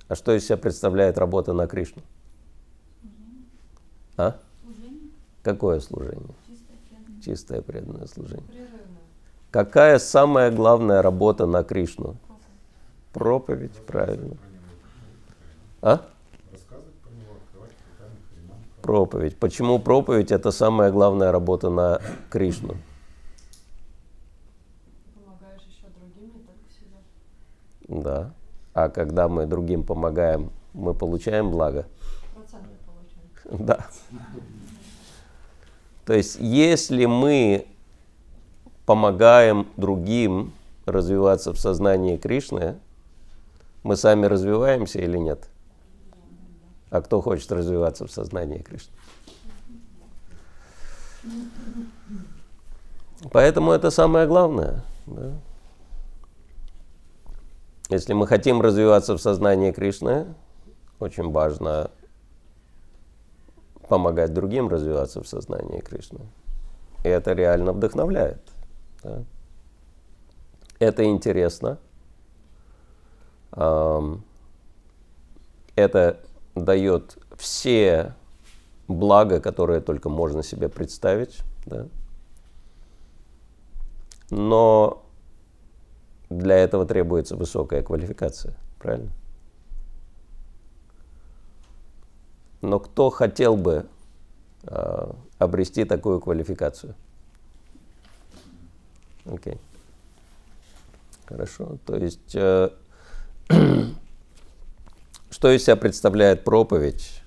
а 0.08 0.14
что 0.14 0.32
из 0.32 0.46
себя 0.46 0.56
представляет 0.56 1.18
работа 1.18 1.52
на 1.52 1.66
Кришну? 1.66 2.02
А? 4.16 4.38
Служение, 4.62 5.10
Какое 5.42 5.80
служение? 5.80 6.34
Чистое, 7.26 7.60
преданное. 7.60 8.06
Служение. 8.06 8.46
Какая 9.50 9.98
самая 9.98 10.50
главная 10.50 11.02
работа 11.02 11.46
на 11.46 11.64
Кришну? 11.64 12.16
Проповедь, 13.12 13.74
правильно. 13.86 14.36
А? 15.82 16.06
Проповедь. 18.82 19.36
Почему 19.38 19.80
проповедь 19.80 20.30
это 20.30 20.52
самая 20.52 20.92
главная 20.92 21.32
работа 21.32 21.70
на 21.70 22.00
Кришну? 22.30 22.76
Да. 27.88 28.32
А 28.74 28.88
когда 28.88 29.28
мы 29.28 29.46
другим 29.46 29.82
помогаем, 29.82 30.50
мы 30.74 30.94
получаем 30.94 31.50
благо. 31.50 31.86
Да. 33.50 33.86
То 36.06 36.14
есть, 36.14 36.36
если 36.38 37.04
мы 37.04 37.66
помогаем 38.86 39.66
другим 39.76 40.52
развиваться 40.86 41.52
в 41.52 41.58
сознании 41.58 42.16
Кришны, 42.16 42.76
мы 43.82 43.96
сами 43.96 44.26
развиваемся 44.26 45.00
или 45.00 45.18
нет? 45.18 45.48
А 46.90 47.02
кто 47.02 47.20
хочет 47.20 47.50
развиваться 47.50 48.06
в 48.06 48.12
сознании 48.12 48.58
Кришны? 48.58 48.92
Поэтому 53.32 53.72
это 53.72 53.90
самое 53.90 54.28
главное. 54.28 54.84
да. 55.06 55.32
Если 57.88 58.12
мы 58.12 58.28
хотим 58.28 58.60
развиваться 58.60 59.16
в 59.16 59.20
сознании 59.20 59.72
Кришны, 59.72 60.26
очень 61.00 61.30
важно 61.30 61.90
помогать 63.88 64.32
другим 64.32 64.68
развиваться 64.68 65.22
в 65.22 65.28
сознании 65.28 65.80
Кришны. 65.80 66.20
И 67.04 67.08
это 67.08 67.32
реально 67.32 67.72
вдохновляет. 67.72 68.40
да. 69.02 69.22
Это 70.78 71.04
интересно. 71.04 71.78
Это 75.76 76.20
дает 76.54 77.18
все 77.36 78.14
блага, 78.88 79.40
которые 79.40 79.80
только 79.80 80.08
можно 80.08 80.42
себе 80.42 80.68
представить. 80.68 81.38
да. 81.64 81.86
Но 84.30 85.02
для 86.28 86.56
этого 86.56 86.84
требуется 86.84 87.36
высокая 87.36 87.82
квалификация. 87.82 88.54
Правильно? 88.80 89.10
Но 92.62 92.78
кто 92.80 93.10
хотел 93.10 93.56
бы 93.56 93.86
а, 94.64 95.14
обрести 95.38 95.84
такую 95.84 96.20
квалификацию? 96.20 96.94
Окей. 99.24 99.58
Хорошо. 101.26 101.78
То 101.84 101.96
есть, 101.96 102.34
э, 102.34 102.70
что 105.30 105.50
из 105.50 105.64
себя 105.64 105.76
представляет 105.76 106.44
проповедь? 106.44 107.22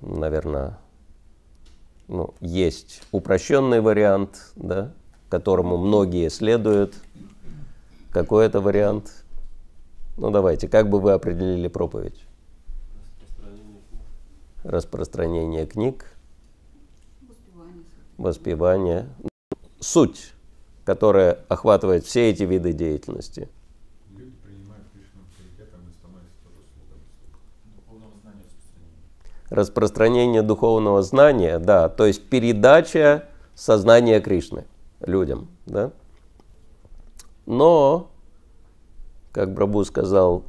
наверное, 0.00 0.78
ну, 2.08 2.34
есть 2.40 3.02
упрощенный 3.12 3.80
вариант, 3.80 4.52
да, 4.56 4.92
которому 5.28 5.76
многие 5.76 6.28
следуют. 6.30 6.94
Какой 8.10 8.46
это 8.46 8.60
вариант? 8.60 9.19
Ну 10.16 10.30
давайте, 10.30 10.68
как 10.68 10.88
бы 10.90 11.00
вы 11.00 11.12
определили 11.12 11.68
проповедь? 11.68 12.24
Распространение 13.24 13.76
книг. 13.88 14.64
Распространение 14.64 15.66
книг, 15.66 16.06
Воспевание. 17.28 17.84
воспевание. 18.18 19.08
Суть, 19.80 20.34
которая 20.84 21.38
охватывает 21.48 22.04
все 22.04 22.28
эти 22.30 22.42
виды 22.42 22.72
деятельности. 22.74 23.48
Люди 24.10 24.32
принимают 24.44 24.84
Кришну 24.92 25.22
авторитетом 25.22 25.80
и 25.88 25.92
становятся 25.94 26.36
тоже 26.44 26.58
слугами. 26.74 27.02
Духовного 27.76 28.12
знания 28.20 28.44
распространения. 28.44 29.48
Распространение 29.48 30.42
духовного 30.42 31.02
знания, 31.02 31.58
да, 31.58 31.88
то 31.88 32.04
есть 32.04 32.28
передача 32.28 33.24
сознания 33.54 34.20
Кришны 34.20 34.66
людям, 35.00 35.48
да. 35.64 35.92
Но, 37.46 38.09
как 39.32 39.52
Брабу 39.52 39.84
сказал, 39.84 40.44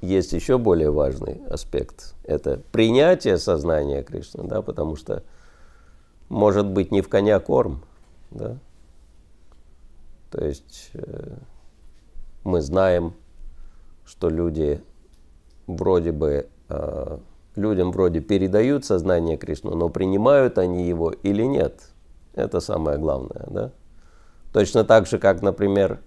есть 0.00 0.32
еще 0.32 0.58
более 0.58 0.90
важный 0.90 1.42
аспект. 1.48 2.14
Это 2.24 2.60
принятие 2.72 3.38
сознания 3.38 4.02
Кришны, 4.02 4.44
да, 4.44 4.62
потому 4.62 4.96
что 4.96 5.22
может 6.28 6.66
быть 6.66 6.90
не 6.90 7.02
в 7.02 7.08
коня 7.08 7.38
корм, 7.38 7.82
да. 8.30 8.56
То 10.30 10.44
есть 10.44 10.90
э, 10.94 11.36
мы 12.44 12.60
знаем, 12.62 13.14
что 14.04 14.28
люди 14.28 14.80
вроде 15.66 16.12
бы 16.12 16.48
э, 16.68 17.18
людям 17.56 17.92
вроде 17.92 18.20
передают 18.20 18.84
сознание 18.84 19.36
Кришны, 19.36 19.74
но 19.74 19.88
принимают 19.88 20.56
они 20.56 20.86
его 20.86 21.10
или 21.10 21.42
нет, 21.42 21.80
это 22.34 22.60
самое 22.60 22.96
главное, 22.96 23.46
да. 23.50 23.72
Точно 24.52 24.84
так 24.84 25.06
же, 25.06 25.18
как, 25.18 25.42
например, 25.42 26.00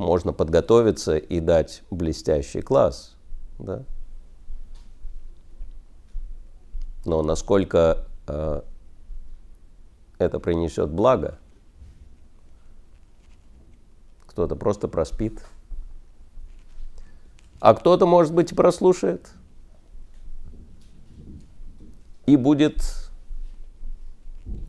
можно 0.00 0.32
подготовиться 0.32 1.16
и 1.16 1.40
дать 1.40 1.82
блестящий 1.90 2.62
класс, 2.62 3.16
да. 3.58 3.84
Но 7.04 7.22
насколько 7.22 8.06
э, 8.26 8.62
это 10.18 10.40
принесет 10.40 10.90
благо, 10.90 11.38
кто-то 14.26 14.56
просто 14.56 14.88
проспит, 14.88 15.44
а 17.60 17.74
кто-то, 17.74 18.06
может 18.06 18.34
быть, 18.34 18.52
и 18.52 18.54
прослушает. 18.54 19.30
И 22.26 22.36
будет 22.36 22.82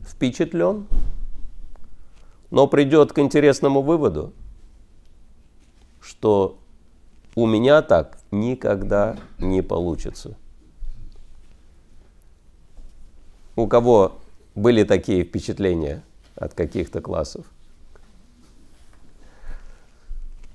впечатлен, 0.06 0.86
но 2.50 2.66
придет 2.66 3.12
к 3.12 3.18
интересному 3.18 3.82
выводу, 3.82 4.34
что 6.02 6.58
у 7.34 7.46
меня 7.46 7.80
так 7.80 8.18
никогда 8.30 9.16
не 9.38 9.62
получится. 9.62 10.36
У 13.56 13.66
кого 13.66 14.20
были 14.54 14.84
такие 14.84 15.24
впечатления 15.24 16.02
от 16.36 16.54
каких-то 16.54 17.00
классов? 17.00 17.46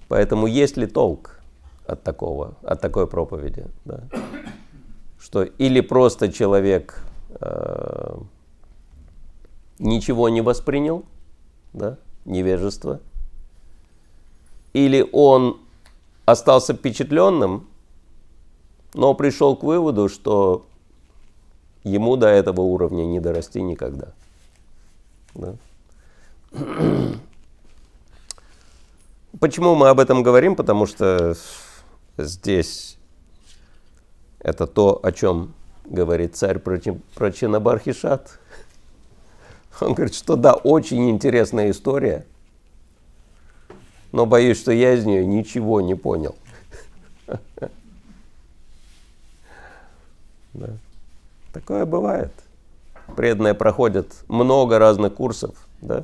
Поэтому 0.08 0.48
есть 0.48 0.78
ли 0.78 0.86
толк 0.86 1.40
от 1.86 2.04
такого, 2.04 2.56
от 2.62 2.82
такой 2.82 3.08
проповеди? 3.08 3.66
Да? 3.86 4.04
Что 5.20 5.44
или 5.44 5.82
просто 5.82 6.32
человек 6.32 7.02
э, 7.40 8.18
ничего 9.80 10.30
не 10.30 10.42
воспринял, 10.42 11.06
да, 11.74 11.98
невежество, 12.26 13.00
или 14.86 15.08
он 15.12 15.60
остался 16.26 16.76
впечатленным, 16.76 17.68
но 18.94 19.16
пришел 19.16 19.56
к 19.56 19.64
выводу, 19.64 20.08
что 20.08 20.68
ему 21.84 22.16
до 22.16 22.28
этого 22.28 22.62
уровня 22.62 23.06
не 23.06 23.20
дорасти 23.20 23.60
никогда. 23.62 24.10
Да? 25.34 25.56
Почему 29.40 29.74
мы 29.74 29.90
об 29.90 30.00
этом 30.00 30.22
говорим? 30.22 30.56
Потому 30.56 30.86
что 30.86 31.36
здесь 32.18 32.98
это 34.40 34.68
то, 34.68 35.00
о 35.02 35.12
чем 35.12 35.54
говорит 35.86 36.36
царь 36.36 36.60
про, 36.60 36.80
про 37.16 37.32
Чинабархишат. 37.32 38.40
Он 39.82 39.94
говорит, 39.94 40.14
что 40.14 40.36
да, 40.36 40.54
очень 40.54 41.10
интересная 41.10 41.72
история, 41.72 42.28
но 44.12 44.26
боюсь, 44.26 44.60
что 44.60 44.72
я 44.72 44.94
из 44.94 45.06
нее 45.06 45.26
ничего 45.26 45.82
не 45.82 45.96
понял. 45.96 46.36
Да. 50.54 50.70
Такое 51.54 51.86
бывает. 51.86 52.32
Преданные 53.16 53.54
проходят 53.54 54.08
много 54.28 54.80
разных 54.80 55.14
курсов, 55.14 55.54
да? 55.82 56.04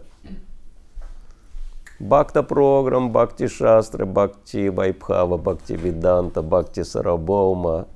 Бхакта 1.99 2.43
программ, 2.43 3.11
Бхакти 3.11 3.47
Шастры, 3.47 4.05
Бхакти 4.05 4.69
Вайбхава, 4.69 5.37
Бхакти 5.37 5.73
Виданта, 5.73 6.43
Бхакти 6.43 6.83
Сарабоума. 6.83 7.87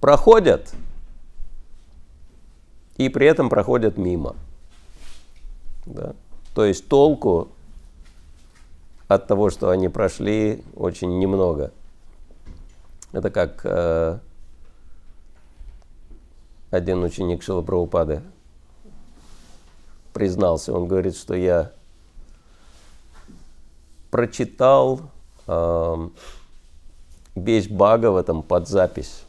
Проходят 0.00 0.74
и 2.96 3.08
при 3.08 3.26
этом 3.26 3.48
проходят 3.48 3.96
мимо. 3.96 4.34
Да? 5.86 6.14
То 6.54 6.64
есть 6.64 6.88
толку 6.88 7.48
от 9.14 9.26
того, 9.26 9.50
что 9.50 9.70
они 9.70 9.88
прошли, 9.88 10.64
очень 10.74 11.18
немного. 11.18 11.72
Это 13.12 13.30
как 13.30 13.60
э, 13.64 14.18
один 16.70 17.02
ученик 17.02 17.42
Шилапрабхупады 17.42 18.22
признался. 20.12 20.72
Он 20.72 20.88
говорит, 20.88 21.16
что 21.16 21.34
я 21.34 21.72
прочитал 24.10 25.00
э, 25.46 26.08
весь 27.34 27.68
Бхагаватам 27.68 28.42
под 28.42 28.68
запись. 28.68 29.24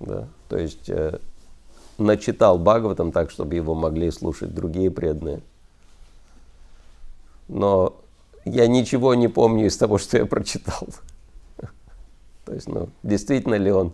Да? 0.00 0.28
То 0.48 0.58
есть 0.58 0.90
э, 0.90 1.18
начитал 1.96 2.58
Бхагаватам 2.58 3.12
так, 3.12 3.30
чтобы 3.30 3.54
его 3.54 3.74
могли 3.74 4.10
слушать 4.10 4.54
другие 4.54 4.90
преданные. 4.90 5.40
Но 7.48 7.96
я 8.44 8.66
ничего 8.66 9.14
не 9.14 9.28
помню 9.28 9.66
из 9.66 9.76
того, 9.76 9.98
что 9.98 10.18
я 10.18 10.26
прочитал. 10.26 10.88
То 12.44 12.54
есть, 12.54 12.68
ну, 12.68 12.88
действительно 13.02 13.54
ли 13.54 13.70
он 13.70 13.92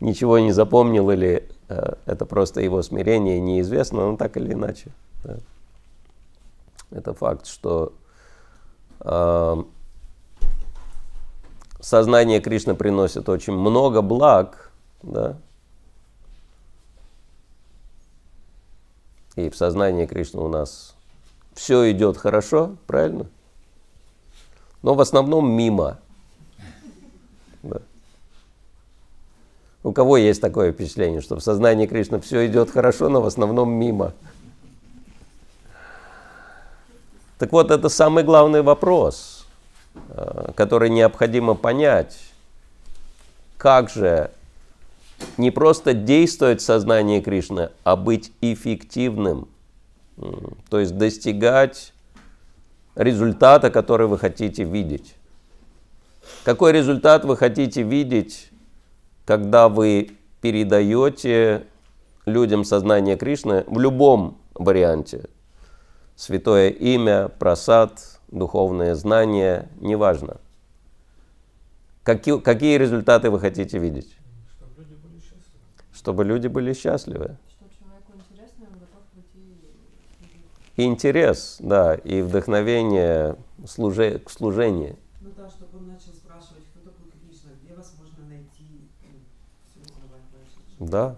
ничего 0.00 0.38
не 0.38 0.52
запомнил 0.52 1.10
или 1.10 1.48
э, 1.68 1.94
это 2.06 2.24
просто 2.24 2.60
его 2.60 2.82
смирение 2.82 3.40
неизвестно, 3.40 4.10
но 4.10 4.16
так 4.16 4.36
или 4.36 4.52
иначе. 4.52 4.92
Да. 5.24 5.38
Это 6.90 7.12
факт, 7.14 7.46
что 7.46 7.92
сознание 11.80 12.40
Кришны 12.40 12.74
приносит 12.74 13.28
очень 13.28 13.52
много 13.52 14.02
благ, 14.02 14.72
да, 15.02 15.36
и 19.36 19.50
в 19.50 19.56
сознании 19.56 20.06
Кришны 20.06 20.40
у 20.40 20.48
нас 20.48 20.96
все 21.54 21.90
идет 21.92 22.16
хорошо, 22.16 22.76
правильно? 22.86 23.26
Но 24.82 24.94
в 24.94 25.00
основном 25.00 25.50
мимо. 25.50 25.98
Да. 27.62 27.80
У 29.82 29.92
кого 29.92 30.16
есть 30.16 30.40
такое 30.40 30.72
впечатление, 30.72 31.20
что 31.20 31.36
в 31.36 31.40
сознании 31.40 31.86
Кришны 31.86 32.20
все 32.20 32.46
идет 32.46 32.70
хорошо, 32.70 33.08
но 33.08 33.20
в 33.20 33.26
основном 33.26 33.70
мимо? 33.70 34.12
Так 37.38 37.52
вот, 37.52 37.70
это 37.70 37.88
самый 37.88 38.24
главный 38.24 38.62
вопрос, 38.62 39.46
э, 40.08 40.52
который 40.56 40.90
необходимо 40.90 41.54
понять. 41.54 42.18
Как 43.56 43.90
же 43.90 44.30
не 45.36 45.50
просто 45.50 45.94
действовать 45.94 46.60
в 46.60 46.64
сознании 46.64 47.20
Кришны, 47.20 47.70
а 47.84 47.96
быть 47.96 48.32
эффективным, 48.40 49.48
то 50.68 50.80
есть 50.80 50.96
достигать 50.96 51.92
результата, 52.98 53.70
который 53.70 54.06
вы 54.06 54.18
хотите 54.18 54.64
видеть. 54.64 55.14
Какой 56.44 56.72
результат 56.72 57.24
вы 57.24 57.38
хотите 57.38 57.82
видеть, 57.82 58.50
когда 59.24 59.70
вы 59.70 60.10
передаете 60.42 61.64
людям 62.26 62.64
сознание 62.64 63.16
Кришны 63.16 63.64
в 63.66 63.78
любом 63.80 64.36
варианте– 64.54 65.24
святое 66.18 66.70
имя, 66.70 67.28
просад, 67.28 68.20
духовное 68.26 68.96
знание, 68.96 69.68
неважно. 69.80 70.38
Какие, 72.02 72.40
какие 72.40 72.76
результаты 72.76 73.30
вы 73.30 73.38
хотите 73.38 73.78
видеть? 73.78 74.16
Чтобы 74.52 74.74
люди 74.82 74.96
были 74.96 75.20
счастливы. 75.20 75.62
Чтобы 75.92 76.24
люди 76.24 76.46
были 76.48 76.72
счастливы. 76.72 77.36
Что 77.48 77.66
человеку 77.78 78.12
интересно, 78.16 78.66
он 78.66 78.78
готов 78.80 79.02
прийти 79.12 79.60
И 80.78 80.84
интерес, 80.84 81.56
да, 81.58 81.96
и 81.96 82.22
вдохновение 82.22 83.34
служе, 83.66 84.20
к 84.20 84.30
служению. 84.30 84.94
Ну 85.20 85.30
да, 85.36 85.50
чтобы 85.50 85.76
он 85.78 85.88
начал 85.88 86.12
спрашивать, 86.14 86.62
кто 86.70 86.90
такой 86.90 87.10
Кришна, 87.20 87.50
где 87.60 87.74
вас 87.74 87.92
можно 87.98 88.28
найти, 88.28 88.88
ну, 90.78 90.86
Да. 90.86 91.16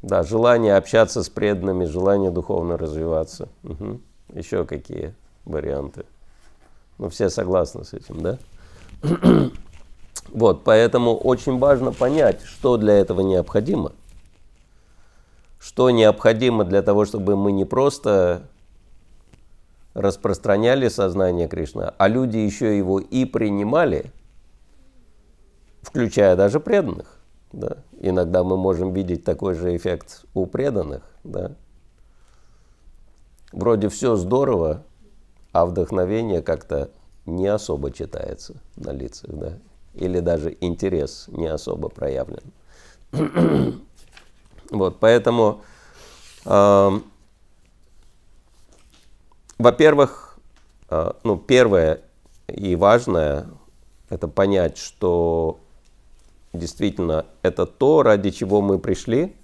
Да, 0.00 0.22
желание 0.22 0.76
общаться 0.76 1.24
с 1.24 1.28
преданными, 1.28 1.86
желание 1.86 2.30
духовно 2.30 2.76
развиваться. 2.78 3.48
Мгм. 3.64 4.00
Еще 4.32 4.64
какие 4.64 5.12
варианты? 5.44 6.04
Ну, 6.98 7.08
все 7.08 7.30
согласны 7.30 7.84
с 7.84 7.92
этим, 7.94 8.20
да? 8.20 8.38
Вот, 10.32 10.62
поэтому 10.62 11.16
очень 11.16 11.58
важно 11.58 11.90
понять, 11.90 12.42
что 12.42 12.76
для 12.76 12.92
этого 12.92 13.22
необходимо. 13.22 13.90
Что 15.60 15.90
необходимо 15.90 16.64
для 16.64 16.82
того, 16.82 17.04
чтобы 17.04 17.36
мы 17.36 17.52
не 17.52 17.66
просто 17.66 18.48
распространяли 19.92 20.88
сознание 20.88 21.48
Кришны, 21.48 21.92
а 21.98 22.08
люди 22.08 22.38
еще 22.38 22.76
его 22.76 22.98
и 22.98 23.26
принимали, 23.26 24.10
включая 25.82 26.34
даже 26.34 26.60
преданных. 26.60 27.18
Да. 27.52 27.78
Иногда 28.00 28.42
мы 28.42 28.56
можем 28.56 28.94
видеть 28.94 29.24
такой 29.24 29.54
же 29.54 29.76
эффект 29.76 30.24
у 30.32 30.46
преданных. 30.46 31.02
Да. 31.24 31.52
Вроде 33.52 33.88
все 33.88 34.16
здорово, 34.16 34.84
а 35.52 35.66
вдохновение 35.66 36.40
как-то 36.40 36.90
не 37.26 37.48
особо 37.48 37.90
читается 37.90 38.54
на 38.76 38.92
лицах, 38.92 39.30
да, 39.30 39.58
или 39.94 40.20
даже 40.20 40.56
интерес 40.60 41.26
не 41.28 41.48
особо 41.48 41.88
проявлен. 41.88 42.52
Вот, 44.70 44.98
поэтому, 45.00 45.62
э, 46.44 47.00
во-первых, 49.58 50.38
э, 50.88 51.12
ну, 51.24 51.36
первое 51.36 52.00
и 52.48 52.76
важное– 52.76 53.46
это 54.08 54.28
понять, 54.28 54.78
что 54.78 55.58
действительно 56.52 57.26
это 57.42 57.66
то, 57.66 58.02
ради 58.02 58.30
чего 58.30 58.60
мы 58.60 58.78
пришли 58.78 59.36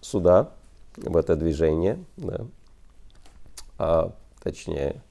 сюда, 0.00 0.52
в 0.96 1.16
это 1.16 1.36
движение, 1.36 2.04
да. 2.16 2.46
а 3.78 4.12
точнее, 4.42 5.02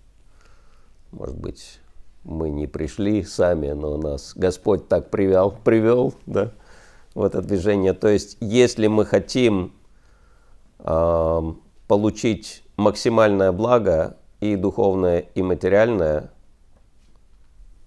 может 1.12 1.38
быть, 1.38 1.80
мы 2.24 2.50
не 2.50 2.68
пришли 2.68 3.24
сами, 3.24 3.72
но 3.72 3.98
нас 3.98 4.34
Господь 4.36 4.88
так 4.88 5.10
привел, 5.10 5.52
привел 5.52 6.14
да, 6.26 6.52
в 7.17 7.23
это 7.23 7.41
движение. 7.41 7.93
То 7.93 8.10
есть, 8.10 8.38
если 8.41 8.86
мы 8.86 9.03
хотим 9.03 9.73
э, 10.77 11.53
получить 11.88 12.63
максимальное 12.75 13.51
благо 13.51 14.17
и 14.39 14.56
духовное, 14.56 15.21
и 15.34 15.41
материальное, 15.41 16.30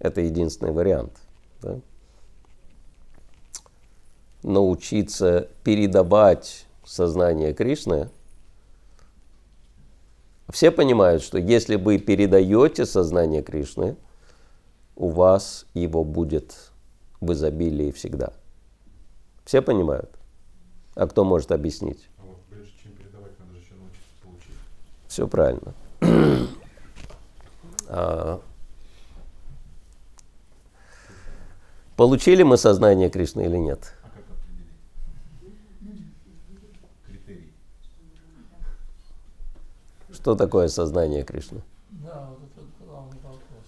это 0.00 0.20
единственный 0.20 0.72
вариант. 0.72 1.12
Да? 1.62 1.78
Научиться 4.42 5.46
передавать 5.62 6.66
сознание 6.84 7.54
Кришны. 7.54 8.10
Все 10.48 10.72
понимают, 10.72 11.22
что 11.22 11.38
если 11.38 11.76
вы 11.76 11.98
передаете 11.98 12.84
сознание 12.84 13.42
Кришны, 13.42 13.94
у 14.96 15.06
вас 15.06 15.66
его 15.72 16.02
будет 16.02 16.72
в 17.20 17.32
изобилии 17.32 17.92
всегда. 17.92 18.32
Все 19.50 19.60
понимают? 19.62 20.10
А 20.94 21.06
кто 21.08 21.24
может 21.24 21.50
объяснить? 21.50 22.08
А 22.18 22.22
вот 22.22 22.40
прежде 22.48 22.72
чем 22.80 22.92
передавать, 22.92 23.36
надо 23.40 23.54
же 23.54 23.58
еще 23.58 23.74
научиться 23.74 24.14
получить. 24.22 24.54
Все 25.08 25.26
правильно. 25.26 25.74
А, 27.88 28.40
получили 31.96 32.44
мы 32.44 32.56
сознание 32.56 33.10
Кришны 33.10 33.46
или 33.46 33.56
нет? 33.56 33.92
А 34.04 34.10
как 34.10 34.22
определить? 34.30 34.70
Критерий. 37.04 37.52
Что 40.12 40.36
такое 40.36 40.68
сознание 40.68 41.24
Кришны? 41.24 41.62
Да, 41.90 42.30
вот 42.30 42.38
это 42.56 42.66
главный 42.86 43.18
вопрос. 43.24 43.66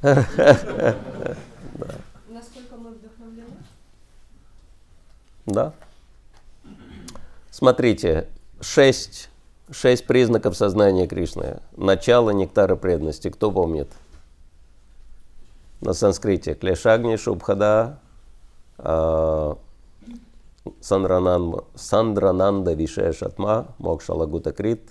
Насколько 2.28 2.76
мы 2.76 2.92
вдохновлены? 2.92 3.56
Да. 5.46 5.74
Смотрите, 7.50 8.28
шесть, 8.60 9.30
шесть 9.70 10.06
признаков 10.06 10.56
сознания 10.56 11.06
Кришны. 11.06 11.60
Начало 11.76 12.30
нектара 12.30 12.76
преданности. 12.76 13.30
Кто 13.30 13.50
помнит? 13.50 13.88
На 15.80 15.92
санскрите. 15.92 16.54
Клешагни, 16.54 17.16
Шубхада, 17.16 18.00
а, 18.78 19.58
Сандранан- 20.80 21.64
Сандрананда 21.74 22.72
Вишея 22.72 23.12
Шатма, 23.12 23.74
Мокша 23.78 24.14
Лагута 24.14 24.52
Крит, 24.52 24.90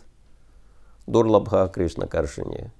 Дурлабха 1.07 1.67
Кришна 1.67 2.05
Каршини. 2.05 2.71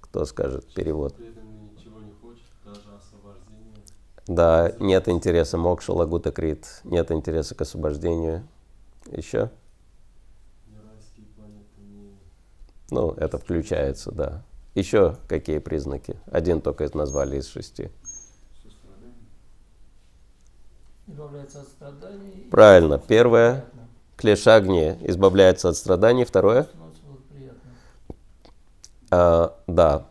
Кто 0.00 0.24
скажет 0.24 0.72
перевод? 0.72 1.16
Преданный 1.16 1.58
ничего 1.72 2.00
не 2.00 2.12
хочет, 2.12 2.46
даже 2.64 2.80
освобождение. 2.96 3.82
Да, 4.28 4.74
нет 4.78 5.08
интереса 5.08 5.56
Мокша 5.56 5.94
Лагута 5.94 6.30
Крит, 6.30 6.82
нет 6.84 7.10
интереса 7.10 7.54
к 7.54 7.62
освобождению. 7.62 8.46
Еще? 9.06 9.50
Ну, 12.90 13.12
это 13.12 13.38
включается, 13.38 14.12
да. 14.12 14.42
Еще 14.74 15.16
какие 15.28 15.58
признаки? 15.58 16.16
Один 16.30 16.60
только 16.60 16.84
из 16.84 16.92
назвали 16.92 17.38
из 17.38 17.48
шести. 17.48 17.90
Сострадание. 18.62 19.14
Избавляется 21.06 21.60
от 21.62 21.68
страданий. 21.68 22.48
Правильно. 22.50 22.98
Первое. 22.98 23.64
Клешагни 24.16 24.98
избавляется 25.08 25.70
от 25.70 25.76
страданий. 25.76 26.26
Второе. 26.26 26.66
А, 29.10 29.58
да, 29.66 30.06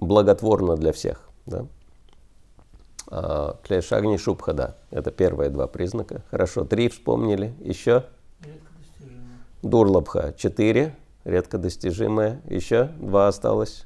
благотворно 0.00 0.76
для 0.76 0.92
всех. 0.92 1.28
Да? 1.46 1.66
А, 3.10 3.58
клешагни 3.64 4.16
Шубхада. 4.16 4.76
Это 4.90 5.10
первые 5.10 5.50
два 5.50 5.66
признака. 5.66 6.22
Хорошо, 6.30 6.64
три 6.64 6.88
вспомнили. 6.88 7.54
Еще. 7.60 8.06
Редко. 8.40 8.70
Дурлабха. 9.62 10.32
Четыре. 10.36 10.96
Редко 11.24 11.58
достижимое. 11.58 12.40
Еще 12.48 12.84
два 12.84 13.26
осталось. 13.26 13.84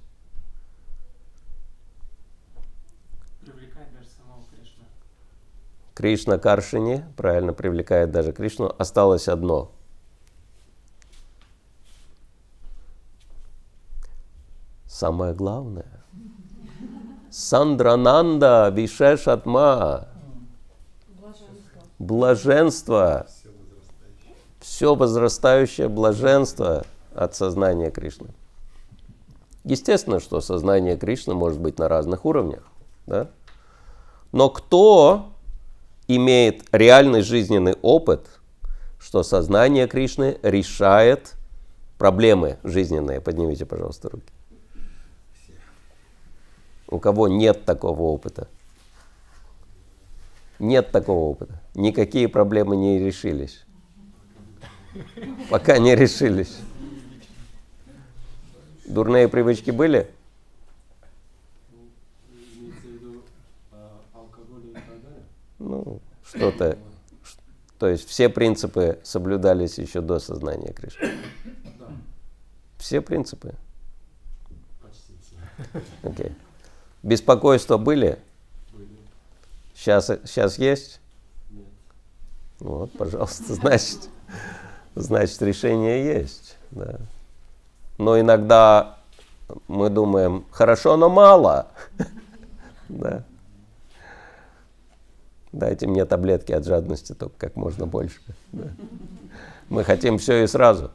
Привлекает 3.40 3.92
даже 3.94 4.08
самого 4.10 4.44
Кришна. 4.54 4.84
Кришна 5.94 6.38
Каршини. 6.38 7.04
Правильно 7.16 7.54
привлекает 7.54 8.10
даже 8.10 8.32
Кришну. 8.32 8.74
Осталось 8.78 9.28
одно. 9.28 9.72
Самое 14.86 15.34
главное. 15.34 16.03
Сандрананда 17.34 18.68
Вишешатма. 18.68 20.06
Блаженство. 21.98 23.26
Все 24.60 24.94
возрастающее 24.94 25.88
блаженство 25.88 26.86
от 27.12 27.34
сознания 27.34 27.90
Кришны. 27.90 28.28
Естественно, 29.64 30.20
что 30.20 30.40
сознание 30.40 30.96
Кришны 30.96 31.34
может 31.34 31.58
быть 31.58 31.76
на 31.80 31.88
разных 31.88 32.24
уровнях. 32.24 32.62
Да? 33.08 33.30
Но 34.30 34.48
кто 34.48 35.32
имеет 36.06 36.62
реальный 36.70 37.22
жизненный 37.22 37.74
опыт, 37.82 38.28
что 39.00 39.24
сознание 39.24 39.88
Кришны 39.88 40.38
решает 40.42 41.34
проблемы 41.98 42.58
жизненные? 42.62 43.20
Поднимите, 43.20 43.66
пожалуйста, 43.66 44.08
руки. 44.10 44.32
У 46.94 47.00
кого 47.00 47.26
нет 47.26 47.64
такого 47.64 48.02
опыта? 48.02 48.46
Нет 50.60 50.92
такого 50.92 51.24
опыта. 51.24 51.60
Никакие 51.74 52.28
проблемы 52.28 52.76
не 52.76 53.00
решились. 53.00 53.64
Пока 55.50 55.78
не 55.78 55.96
решились. 55.96 56.56
Дурные 58.86 59.26
привычки 59.26 59.72
были? 59.72 60.08
Ну, 65.58 66.00
что-то. 66.24 66.78
То 67.80 67.88
есть 67.88 68.08
все 68.08 68.28
принципы 68.28 69.00
соблюдались 69.02 69.78
еще 69.78 70.00
до 70.00 70.20
сознания 70.20 70.72
Кришны. 70.72 71.10
Да, 71.76 71.88
Все 72.78 73.00
принципы. 73.00 73.56
почти 74.80 75.14
все. 75.20 75.82
Окей. 76.08 76.32
Беспокойства 77.04 77.76
были? 77.76 78.18
Были. 78.72 78.88
Сейчас, 79.74 80.06
сейчас 80.06 80.58
есть? 80.58 81.00
Нет. 81.50 81.66
Вот, 82.60 82.92
пожалуйста, 82.92 83.44
значит, 83.54 84.08
значит 84.94 85.42
решение 85.42 86.02
есть. 86.02 86.56
Да. 86.70 86.98
Но 87.98 88.18
иногда 88.18 88.96
мы 89.68 89.90
думаем, 89.90 90.46
хорошо, 90.50 90.96
но 90.96 91.08
мало. 91.08 91.68
Да. 92.90 93.24
Дайте 95.52 95.86
мне 95.86 96.04
таблетки 96.04 96.52
от 96.52 96.66
жадности 96.66 97.14
только 97.14 97.34
как 97.38 97.56
можно 97.56 97.86
больше. 97.86 98.20
Мы 99.70 99.84
хотим 99.84 100.18
все 100.18 100.44
и 100.44 100.46
сразу. 100.46 100.90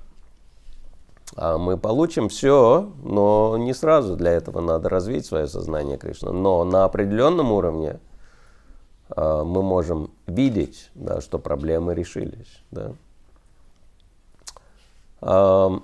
А 1.36 1.58
мы 1.58 1.78
получим 1.78 2.30
все, 2.30 2.92
но 3.04 3.56
не 3.58 3.74
сразу. 3.74 4.16
Для 4.16 4.32
этого 4.32 4.62
надо 4.62 4.90
развить 4.90 5.26
свое 5.26 5.48
сознание 5.48 5.98
Кришны. 5.98 6.32
Но 6.32 6.64
на 6.64 6.86
определенном 6.86 7.52
уровне 7.52 8.00
а, 9.10 9.44
мы 9.44 9.62
можем 9.64 10.12
видеть, 10.28 10.90
да, 10.96 11.22
что 11.22 11.40
проблемы 11.40 11.94
решились. 11.96 12.62
Да. 12.72 12.94
Ам, 15.22 15.84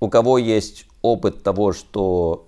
у 0.00 0.08
кого 0.08 0.38
есть 0.38 0.86
опыт 1.02 1.42
того, 1.42 1.72
что 1.72 2.46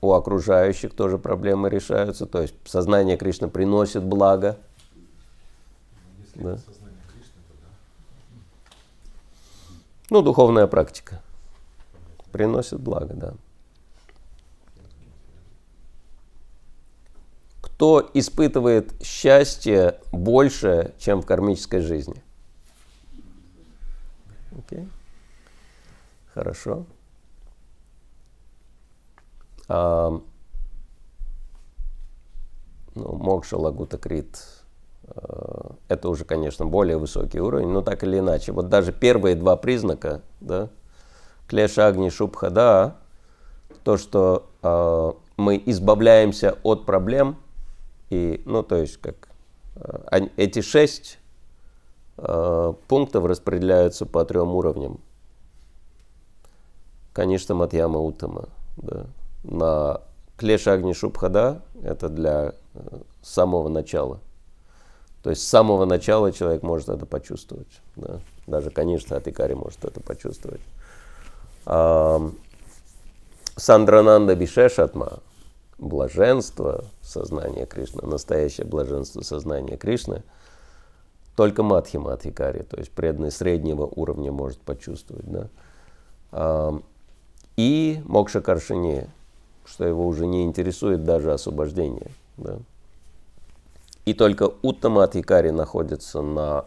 у 0.00 0.12
окружающих 0.12 0.94
тоже 0.94 1.16
проблемы 1.18 1.70
решаются, 1.70 2.26
то 2.26 2.42
есть 2.42 2.54
сознание 2.66 3.16
Кришны 3.16 3.48
приносит 3.48 4.04
благо. 4.04 4.58
Если 6.18 6.42
Да. 6.42 6.50
это 6.52 6.60
сознание 6.60 7.00
Кришны, 7.08 7.40
то 7.48 7.54
да. 7.62 7.68
Ну, 10.10 10.22
духовная 10.22 10.66
практика. 10.66 11.22
Приносит 12.30 12.80
благо, 12.80 13.14
да. 13.14 13.34
Кто 17.60 18.08
испытывает 18.14 18.94
счастье 19.02 20.00
больше, 20.12 20.94
чем 20.98 21.22
в 21.22 21.26
кармической 21.26 21.80
жизни? 21.80 22.22
Окей. 24.56 24.88
Хорошо. 26.32 26.84
А, 29.68 30.20
ну, 32.94 33.16
Мокша, 33.16 33.56
Лагута, 33.56 33.98
Крит. 33.98 34.38
Э, 35.06 35.70
Это 35.88 36.08
уже, 36.08 36.24
конечно, 36.24 36.66
более 36.66 36.96
высокий 36.96 37.40
уровень, 37.40 37.68
но 37.68 37.82
так 37.82 38.02
или 38.04 38.18
иначе. 38.18 38.52
Вот 38.52 38.68
даже 38.68 38.92
первые 38.92 39.34
два 39.36 39.56
признака, 39.56 40.22
да, 40.40 40.68
Клеша, 41.48 41.86
Агни, 41.86 42.08
Шубха, 42.10 42.50
да, 42.50 42.96
то, 43.84 43.96
что 43.96 44.46
э, 44.62 45.12
мы 45.36 45.62
избавляемся 45.66 46.56
от 46.62 46.86
проблем, 46.86 47.36
и, 48.10 48.42
ну, 48.46 48.62
то 48.62 48.76
есть, 48.76 48.98
как 48.98 49.28
э, 49.76 50.28
эти 50.36 50.62
шесть 50.62 51.18
э, 52.16 52.72
пунктов 52.88 53.24
распределяются 53.26 54.06
по 54.06 54.24
трем 54.24 54.54
уровням. 54.54 55.00
Конечно, 57.12 57.54
Матьяма 57.54 57.98
Утама, 57.98 58.48
да. 58.76 59.06
На 59.44 60.00
Клеша 60.36 60.72
Агни 60.72 60.94
Шубхада 60.94 61.62
это 61.82 62.08
для 62.08 62.54
э, 62.74 62.80
самого 63.22 63.68
начала. 63.68 64.20
То 65.24 65.30
есть 65.30 65.42
с 65.42 65.48
самого 65.48 65.86
начала 65.86 66.32
человек 66.32 66.62
может 66.62 66.90
это 66.90 67.06
почувствовать. 67.06 67.80
Да. 67.96 68.20
Даже, 68.46 68.68
конечно, 68.68 69.16
Атикари 69.16 69.54
может 69.54 69.82
это 69.82 69.98
почувствовать. 70.00 70.60
Ам, 71.64 72.34
Сандрананда 73.56 74.36
Бишешатма, 74.36 75.20
блаженство 75.78 76.84
сознания 77.00 77.64
Кришны, 77.64 78.06
настоящее 78.06 78.66
блаженство 78.66 79.22
сознания 79.22 79.78
Кришны, 79.78 80.24
только 81.36 81.62
Мадхима 81.62 82.12
Адхикари, 82.12 82.62
то 82.62 82.76
есть 82.76 82.90
преданный 82.90 83.32
среднего 83.32 83.86
уровня 83.86 84.30
может 84.30 84.60
почувствовать. 84.60 85.24
Да? 86.30 86.74
И 87.56 88.02
Мокша 88.04 88.42
Каршине, 88.42 89.08
что 89.64 89.86
его 89.86 90.06
уже 90.06 90.26
не 90.26 90.44
интересует 90.44 91.02
даже 91.02 91.32
освобождение. 91.32 92.10
Да? 92.36 92.58
И 94.04 94.12
только 94.12 94.52
Уттама 94.62 95.04
Адхикари 95.04 95.50
находится 95.50 96.20
на 96.20 96.66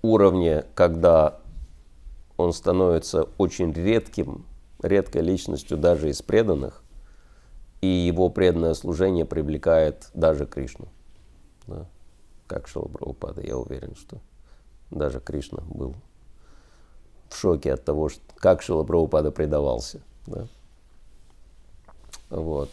уровне, 0.00 0.64
когда 0.74 1.38
он 2.36 2.52
становится 2.52 3.28
очень 3.38 3.72
редким, 3.72 4.44
редкой 4.82 5.22
личностью 5.22 5.76
даже 5.76 6.08
из 6.08 6.22
преданных, 6.22 6.82
и 7.82 7.86
его 7.86 8.30
преданное 8.30 8.74
служение 8.74 9.24
привлекает 9.24 10.08
даже 10.14 10.46
Кришну. 10.46 10.88
Да? 11.66 11.86
Как 12.46 12.66
Шила 12.66 12.88
Прабхупада, 12.88 13.42
я 13.42 13.58
уверен, 13.58 13.94
что 13.94 14.18
даже 14.90 15.20
Кришна 15.20 15.62
был 15.68 15.94
в 17.28 17.36
шоке 17.36 17.74
от 17.74 17.84
того, 17.84 18.08
что, 18.08 18.22
как 18.36 18.62
Шила 18.62 18.84
Прабхупада 18.84 19.30
предавался. 19.30 20.00
Да? 20.26 20.46
Вот. 22.30 22.70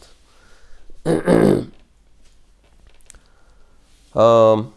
Поэтому 4.12 4.72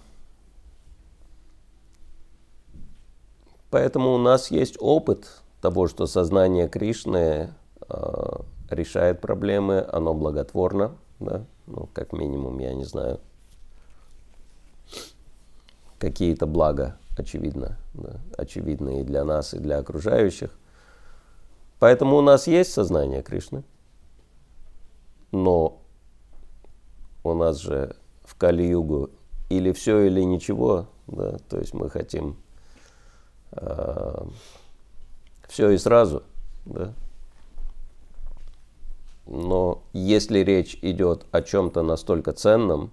у 4.14 4.18
нас 4.18 4.52
есть 4.52 4.78
опыт 4.80 5.42
того, 5.62 5.88
что 5.88 6.06
сознание 6.06 6.70
Кришны 6.70 7.54
э, 7.90 8.32
решает 8.70 9.22
проблемы, 9.22 9.88
оно 9.92 10.14
благотворно, 10.14 10.96
да? 11.20 11.46
ну, 11.66 11.90
как 11.94 12.14
минимум, 12.14 12.60
я 12.60 12.74
не 12.74 12.84
знаю, 12.84 13.20
какие-то 15.98 16.46
блага, 16.46 16.98
очевидно, 17.18 17.78
да? 17.94 18.20
очевидны 18.38 19.02
и 19.02 19.04
для 19.04 19.24
нас, 19.24 19.54
и 19.54 19.60
для 19.60 19.80
окружающих. 19.80 20.52
Поэтому 21.80 22.18
у 22.18 22.22
нас 22.22 22.46
есть 22.46 22.74
сознание 22.74 23.24
Кришны, 23.24 23.64
но 25.32 25.82
у 27.24 27.34
нас 27.34 27.58
же 27.58 27.96
в 28.24 28.36
Кали-югу 28.36 29.10
или 29.50 29.72
все, 29.72 30.02
или 30.02 30.22
ничего, 30.22 30.88
да, 31.08 31.38
то 31.50 31.60
есть 31.60 31.74
мы 31.74 31.90
хотим 31.90 32.38
э, 33.52 34.26
все 35.48 35.70
и 35.72 35.78
сразу, 35.78 36.24
да. 36.66 36.94
Но 39.26 39.82
если 39.94 40.40
речь 40.40 40.78
идет 40.82 41.26
о 41.32 41.42
чем-то 41.42 41.82
настолько 41.82 42.34
ценном, 42.34 42.92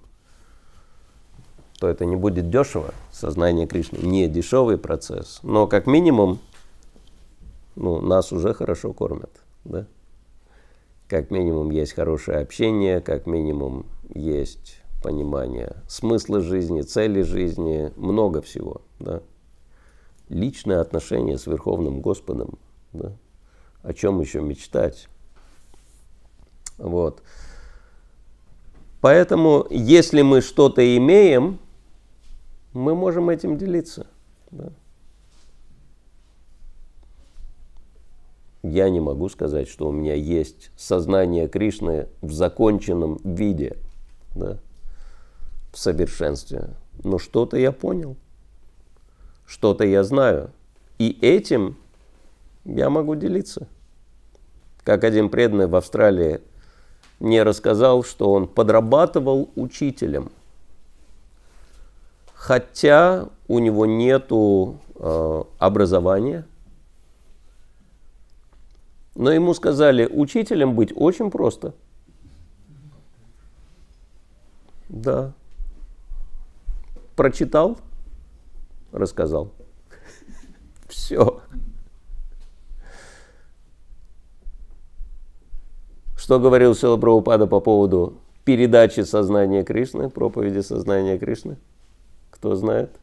то 1.80 1.88
это 1.88 2.04
не 2.04 2.14
будет 2.14 2.50
дешево. 2.50 2.94
Сознание 3.10 3.66
Кришны 3.66 3.98
не 3.98 4.28
дешевый 4.28 4.78
процесс, 4.78 5.40
но 5.42 5.66
как 5.66 5.86
минимум 5.86 6.38
ну, 7.74 8.00
нас 8.00 8.32
уже 8.32 8.52
хорошо 8.52 8.92
кормят. 8.92 9.30
Да? 9.64 9.86
Как 11.08 11.30
минимум 11.30 11.70
есть 11.70 11.94
хорошее 11.94 12.38
общение, 12.38 13.00
как 13.00 13.26
минимум 13.26 13.86
есть 14.14 14.79
понимание 15.02 15.76
смысла 15.88 16.40
жизни, 16.40 16.82
цели 16.82 17.22
жизни, 17.22 17.92
много 17.96 18.42
всего. 18.42 18.82
Да? 18.98 19.22
Личное 20.28 20.80
отношение 20.80 21.38
с 21.38 21.46
Верховным 21.46 22.00
Господом. 22.00 22.58
Да? 22.92 23.12
О 23.82 23.92
чем 23.92 24.20
еще 24.20 24.40
мечтать? 24.40 25.08
Вот. 26.78 27.22
Поэтому, 29.00 29.66
если 29.70 30.22
мы 30.22 30.42
что-то 30.42 30.96
имеем, 30.96 31.58
мы 32.72 32.94
можем 32.94 33.30
этим 33.30 33.56
делиться. 33.56 34.06
Да? 34.50 34.72
Я 38.62 38.90
не 38.90 39.00
могу 39.00 39.30
сказать, 39.30 39.68
что 39.68 39.88
у 39.88 39.92
меня 39.92 40.14
есть 40.14 40.70
сознание 40.76 41.48
Кришны 41.48 42.08
в 42.20 42.32
законченном 42.32 43.18
виде. 43.24 43.78
Да? 44.34 44.58
В 45.72 45.78
совершенстве. 45.78 46.70
Но 47.02 47.18
что-то 47.18 47.56
я 47.56 47.72
понял, 47.72 48.16
что-то 49.46 49.84
я 49.84 50.04
знаю. 50.04 50.50
И 50.98 51.18
этим 51.22 51.76
я 52.64 52.90
могу 52.90 53.14
делиться. 53.14 53.66
Как 54.84 55.04
один 55.04 55.28
преданный 55.28 55.66
в 55.66 55.76
Австралии 55.76 56.40
мне 57.18 57.42
рассказал, 57.42 58.02
что 58.04 58.32
он 58.32 58.48
подрабатывал 58.48 59.50
учителем. 59.54 60.30
Хотя 62.34 63.28
у 63.48 63.58
него 63.58 63.84
нету 63.84 64.78
э, 64.96 65.44
образования. 65.58 66.46
Но 69.14 69.30
ему 69.32 69.52
сказали, 69.52 70.06
учителем 70.06 70.74
быть 70.74 70.92
очень 70.94 71.30
просто. 71.30 71.74
Да 74.88 75.34
прочитал, 77.20 77.76
рассказал. 78.92 79.52
Все. 80.88 81.42
Что 86.16 86.40
говорил 86.40 86.74
Сила 86.74 86.96
Прабхупада 86.96 87.46
по 87.46 87.60
поводу 87.60 88.14
передачи 88.46 89.00
сознания 89.00 89.64
Кришны, 89.64 90.08
проповеди 90.08 90.60
сознания 90.60 91.18
Кришны? 91.18 91.58
Кто 92.30 92.54
знает? 92.54 92.98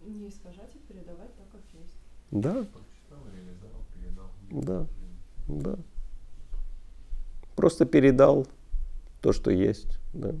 Не 0.00 0.30
искажать 0.30 0.74
и 0.74 0.78
передавать 0.92 1.30
так, 1.36 1.46
как 1.52 1.60
есть. 1.80 1.94
Да. 2.32 2.66
Да, 4.50 4.86
да. 5.46 5.76
Просто 7.54 7.84
передал 7.84 8.48
то, 9.20 9.32
что 9.32 9.52
есть. 9.52 10.00
Да. 10.12 10.34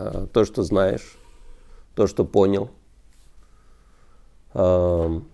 А, 0.00 0.26
то, 0.26 0.44
что 0.44 0.62
знаешь, 0.62 1.18
то, 1.94 2.06
что 2.06 2.24
понял. 2.24 2.70
Шила 4.52 5.26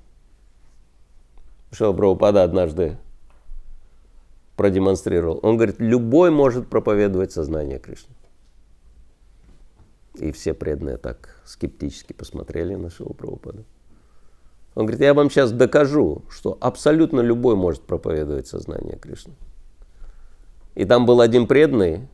Прабхупада 1.93 2.43
однажды 2.43 2.99
продемонстрировал. 4.57 5.39
Он 5.43 5.57
говорит, 5.57 5.77
любой 5.79 6.31
может 6.31 6.69
проповедовать 6.69 7.33
сознание 7.33 7.79
Кришны. 7.79 8.15
И 10.15 10.33
все 10.33 10.55
преданные 10.55 10.97
так 10.97 11.41
скептически 11.45 12.13
посмотрели 12.13 12.75
на 12.75 12.91
Шилу 12.91 13.15
Прабхупаду. 13.15 13.65
Он 14.75 14.87
говорит, 14.87 15.01
я 15.01 15.15
вам 15.15 15.31
сейчас 15.31 15.53
докажу, 15.53 16.23
что 16.29 16.59
абсолютно 16.61 17.21
любой 17.21 17.55
может 17.55 17.83
проповедовать 17.83 18.47
сознание 18.47 18.99
Кришны. 18.99 19.35
И 20.75 20.85
там 20.85 21.07
был 21.07 21.21
один 21.21 21.47
преданный, 21.47 22.09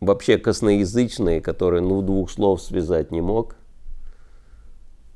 вообще 0.00 0.38
косноязычный, 0.38 1.40
который 1.40 1.80
ну, 1.80 2.02
двух 2.02 2.30
слов 2.30 2.62
связать 2.62 3.10
не 3.10 3.20
мог. 3.20 3.56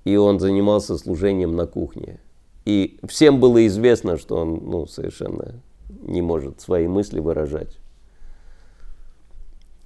И 0.05 0.17
он 0.17 0.41
занимался 0.41 0.99
служением 0.99 1.55
на 1.55 1.67
кухне. 1.67 2.19
И 2.65 2.99
всем 3.07 3.41
было 3.41 3.67
известно, 3.67 4.19
что 4.19 4.37
он 4.37 4.61
ну, 4.65 4.87
совершенно 4.87 5.61
не 5.89 6.23
может 6.23 6.61
свои 6.61 6.89
мысли 6.89 7.21
выражать. 7.21 7.79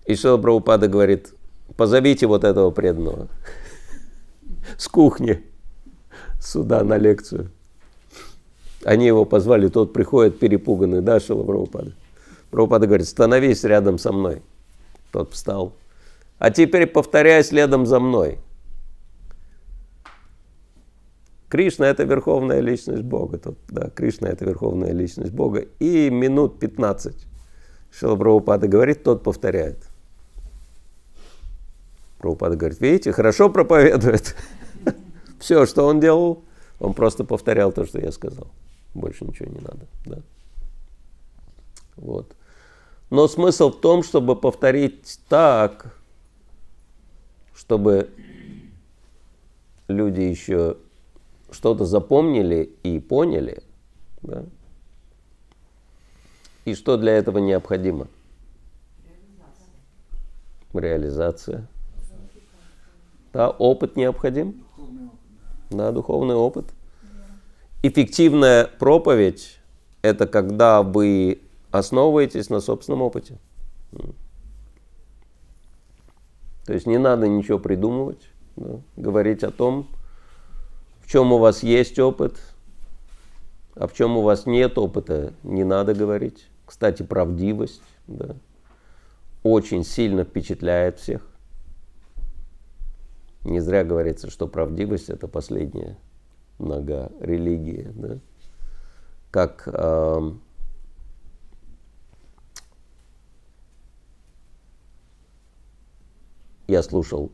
И 0.06 0.14
Шила 0.14 0.38
Прабхупада 0.38 0.88
говорит, 0.88 1.34
позовите 1.76 2.26
вот 2.26 2.44
этого 2.44 2.70
преданного 2.70 3.28
с 4.78 4.88
кухни 4.88 5.42
сюда 6.40 6.84
на 6.84 6.96
лекцию. 6.96 7.50
Они 8.84 9.06
его 9.06 9.24
позвали, 9.24 9.68
тот 9.68 9.92
приходит 9.92 10.38
перепуганный, 10.38 11.02
да, 11.02 11.18
Шила 11.18 11.42
Прабхупада? 11.42 11.92
Прабхупада 12.50 12.86
говорит, 12.86 13.08
становись 13.08 13.64
рядом 13.64 13.98
со 13.98 14.12
мной. 14.12 14.42
Тот 15.16 15.32
встал. 15.32 15.72
А 16.38 16.50
теперь 16.50 16.86
повторяй 16.86 17.42
следом 17.42 17.86
за 17.86 18.00
мной. 18.00 18.38
Кришна– 21.48 21.86
это 21.88 22.04
верховная 22.04 22.60
личность 22.60 23.02
Бога. 23.02 23.38
Тут, 23.38 23.56
да, 23.68 23.88
Кришна– 23.88 24.28
это 24.30 24.44
верховная 24.44 24.92
личность 24.92 25.32
Бога. 25.32 25.60
И 25.78 26.10
минут 26.10 26.58
15 26.58 27.16
Шила 27.90 28.16
Прабхупада 28.16 28.68
говорит, 28.68 29.04
тот 29.04 29.22
повторяет. 29.22 29.88
Прабхупада 32.18 32.56
говорит, 32.56 32.78
видите, 32.82 33.10
хорошо 33.12 33.48
проповедует. 33.48 34.36
Все, 35.40 35.64
что 35.64 35.86
он 35.86 35.98
делал, 35.98 36.44
он 36.78 36.92
просто 36.92 37.24
повторял 37.24 37.72
то, 37.72 37.86
что 37.86 37.98
я 38.00 38.12
сказал. 38.12 38.48
Больше 38.92 39.24
ничего 39.24 39.48
не 39.48 39.60
надо. 39.60 39.86
Да? 40.04 40.18
Вот. 41.96 42.36
Но 43.10 43.28
смысл 43.28 43.70
в 43.70 43.80
том, 43.80 44.02
чтобы 44.02 44.34
повторить 44.34 45.20
так, 45.28 45.94
чтобы 47.54 48.10
люди 49.88 50.22
еще 50.22 50.76
что-то 51.50 51.84
запомнили 51.84 52.72
и 52.82 52.98
поняли. 52.98 53.62
Да? 54.22 54.44
И 56.64 56.74
что 56.74 56.96
для 56.96 57.12
этого 57.12 57.38
необходимо? 57.38 58.08
Реализация. 60.74 61.68
Да, 63.32 63.50
опыт 63.50 63.96
необходим. 63.96 64.64
Да, 65.70 65.92
духовный 65.92 66.34
опыт. 66.34 66.66
эффективная 67.82 68.66
проповедь– 68.66 69.58
это 70.02 70.26
когда 70.26 70.82
вы 70.82 71.40
основываетесь 71.78 72.50
на 72.50 72.60
собственном 72.60 73.02
опыте. 73.02 73.38
То 76.66 76.72
есть 76.72 76.86
не 76.86 76.98
надо 76.98 77.28
ничего 77.28 77.58
придумывать, 77.58 78.28
да, 78.56 78.80
говорить 78.96 79.44
о 79.44 79.50
том, 79.50 79.88
в 81.00 81.10
чем 81.10 81.32
у 81.32 81.38
вас 81.38 81.62
есть 81.62 81.98
опыт, 81.98 82.36
а 83.76 83.86
в 83.86 83.92
чем 83.92 84.16
у 84.16 84.22
вас 84.22 84.46
нет 84.46 84.76
опыта, 84.76 85.32
не 85.44 85.62
надо 85.62 85.94
говорить. 85.94 86.48
Кстати, 86.64 87.04
правдивость 87.04 87.82
да, 88.08 88.34
очень 89.44 89.84
сильно 89.84 90.24
впечатляет 90.24 90.98
всех. 90.98 91.22
Не 93.44 93.60
зря 93.60 93.84
говорится, 93.84 94.28
что 94.28 94.48
правдивость 94.48 95.08
это 95.08 95.28
последняя 95.28 95.96
нога 96.58 97.12
религии. 97.20 97.92
Да? 97.94 98.18
Как 99.30 99.68
я 106.66 106.82
слушал 106.82 107.32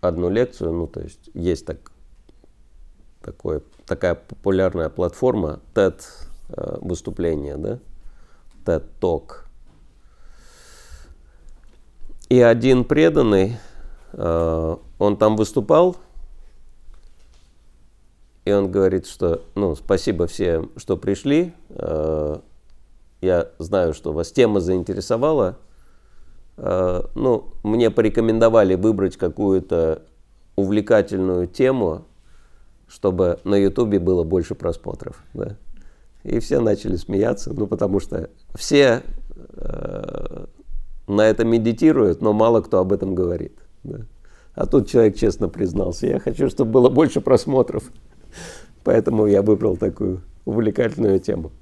одну 0.00 0.30
лекцию, 0.30 0.72
ну 0.72 0.86
то 0.86 1.00
есть 1.00 1.30
есть 1.34 1.66
так, 1.66 1.90
такое, 3.22 3.62
такая 3.86 4.14
популярная 4.14 4.88
платформа 4.88 5.60
TED 5.74 6.00
э, 6.50 6.78
выступление, 6.80 7.56
да, 7.56 7.78
TED 8.64 8.84
Talk. 9.00 9.44
И 12.28 12.40
один 12.40 12.84
преданный, 12.84 13.56
э, 14.12 14.76
он 14.98 15.16
там 15.16 15.36
выступал, 15.36 15.96
и 18.44 18.52
он 18.52 18.70
говорит, 18.70 19.06
что, 19.06 19.42
ну, 19.54 19.76
спасибо 19.76 20.26
всем, 20.26 20.70
что 20.76 20.96
пришли. 20.96 21.52
Э, 21.68 22.38
я 23.20 23.50
знаю, 23.58 23.92
что 23.92 24.14
вас 24.14 24.32
тема 24.32 24.60
заинтересовала. 24.60 25.58
Э, 26.58 27.02
ну, 27.14 27.52
мне 27.62 27.90
порекомендовали 27.90 28.74
выбрать 28.74 29.16
какую-то 29.16 30.02
увлекательную 30.56 31.46
тему, 31.46 32.04
чтобы 32.88 33.38
на 33.44 33.54
Ютубе 33.54 34.00
было 34.00 34.24
больше 34.24 34.54
просмотров. 34.54 35.22
Да? 35.34 35.56
И 36.24 36.40
все 36.40 36.60
начали 36.60 36.96
смеяться, 36.96 37.52
ну, 37.54 37.68
потому 37.68 38.00
что 38.00 38.28
все 38.54 39.02
э, 39.36 40.46
на 41.06 41.20
это 41.22 41.44
медитируют, 41.44 42.20
но 42.20 42.32
мало 42.32 42.60
кто 42.60 42.78
об 42.78 42.92
этом 42.92 43.14
говорит. 43.14 43.56
Да? 43.84 44.00
А 44.54 44.66
тут 44.66 44.88
человек 44.88 45.16
честно 45.16 45.48
признался, 45.48 46.08
я 46.08 46.18
хочу, 46.18 46.50
чтобы 46.50 46.72
было 46.72 46.90
больше 46.90 47.20
просмотров. 47.20 47.84
Поэтому 48.82 49.26
я 49.26 49.42
выбрал 49.42 49.76
такую 49.76 50.22
увлекательную 50.44 51.20
тему. 51.20 51.52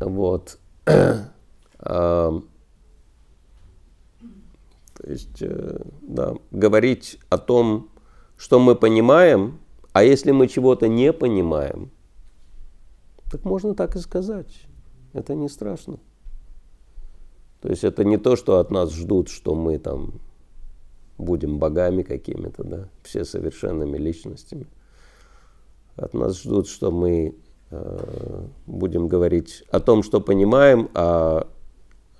Вот. 0.00 0.58
То 5.02 5.10
есть, 5.10 5.40
э, 5.40 5.78
да, 6.02 6.34
говорить 6.50 7.18
о 7.30 7.38
том, 7.38 7.88
что 8.36 8.58
мы 8.58 8.74
понимаем, 8.74 9.58
а 9.92 10.04
если 10.04 10.30
мы 10.30 10.46
чего-то 10.46 10.88
не 10.88 11.12
понимаем, 11.12 11.90
так 13.30 13.44
можно 13.44 13.74
так 13.74 13.96
и 13.96 14.00
сказать. 14.00 14.66
Это 15.14 15.34
не 15.34 15.48
страшно. 15.48 15.98
То 17.60 17.68
есть 17.68 17.84
это 17.84 18.04
не 18.04 18.18
то, 18.18 18.36
что 18.36 18.58
от 18.58 18.70
нас 18.70 18.92
ждут, 18.92 19.28
что 19.28 19.54
мы 19.54 19.78
там 19.78 20.20
будем 21.16 21.58
богами 21.58 22.02
какими-то, 22.02 22.64
да, 22.64 22.88
все 23.02 23.24
совершенными 23.24 23.96
личностями. 23.96 24.66
От 25.96 26.14
нас 26.14 26.42
ждут, 26.42 26.68
что 26.68 26.90
мы 26.90 27.34
э, 27.70 28.46
будем 28.66 29.08
говорить 29.08 29.64
о 29.70 29.80
том, 29.80 30.02
что 30.02 30.20
понимаем, 30.20 30.90
а 30.94 31.46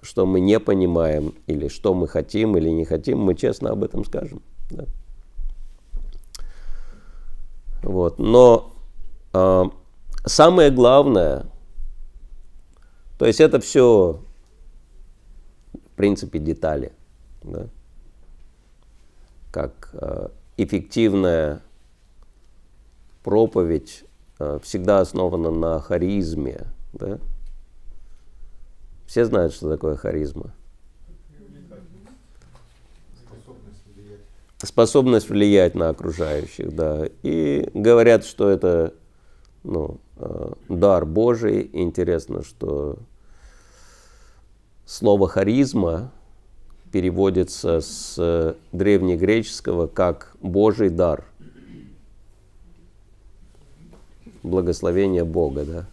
что 0.02 0.26
мы 0.26 0.40
не 0.40 0.58
понимаем, 0.58 1.34
или 1.46 1.68
что 1.68 1.94
мы 1.94 2.08
хотим 2.08 2.56
или 2.56 2.70
не 2.70 2.84
хотим, 2.84 3.18
мы 3.18 3.34
честно 3.34 3.70
об 3.70 3.84
этом 3.84 4.04
скажем. 4.04 4.42
Да. 4.70 4.84
Вот. 7.82 8.18
Но 8.18 8.72
э, 9.32 9.64
самое 10.24 10.70
главное, 10.70 11.46
то 13.18 13.26
есть 13.26 13.40
это 13.40 13.60
все, 13.60 14.20
в 15.72 15.96
принципе, 15.96 16.38
детали. 16.38 16.92
Да? 17.42 17.66
Как 19.50 19.90
э, 19.92 20.28
эффективная 20.56 21.62
проповедь 23.22 24.04
э, 24.38 24.58
всегда 24.62 25.00
основана 25.00 25.50
на 25.50 25.80
харизме. 25.80 26.66
Да? 26.92 27.18
Все 29.10 29.24
знают, 29.24 29.52
что 29.52 29.68
такое 29.68 29.96
харизма. 29.96 30.52
Способность 34.58 35.28
влиять 35.28 35.74
на 35.74 35.88
окружающих, 35.88 36.72
да. 36.72 37.08
И 37.24 37.68
говорят, 37.74 38.24
что 38.24 38.48
это 38.48 38.94
ну, 39.64 39.98
э, 40.14 40.52
дар 40.68 41.06
Божий. 41.06 41.68
Интересно, 41.72 42.44
что 42.44 42.98
слово 44.86 45.26
харизма 45.26 46.12
переводится 46.92 47.80
с 47.80 48.56
древнегреческого 48.70 49.88
как 49.88 50.36
Божий 50.40 50.88
дар. 50.88 51.24
Благословение 54.44 55.24
Бога, 55.24 55.64
да. 55.64 55.86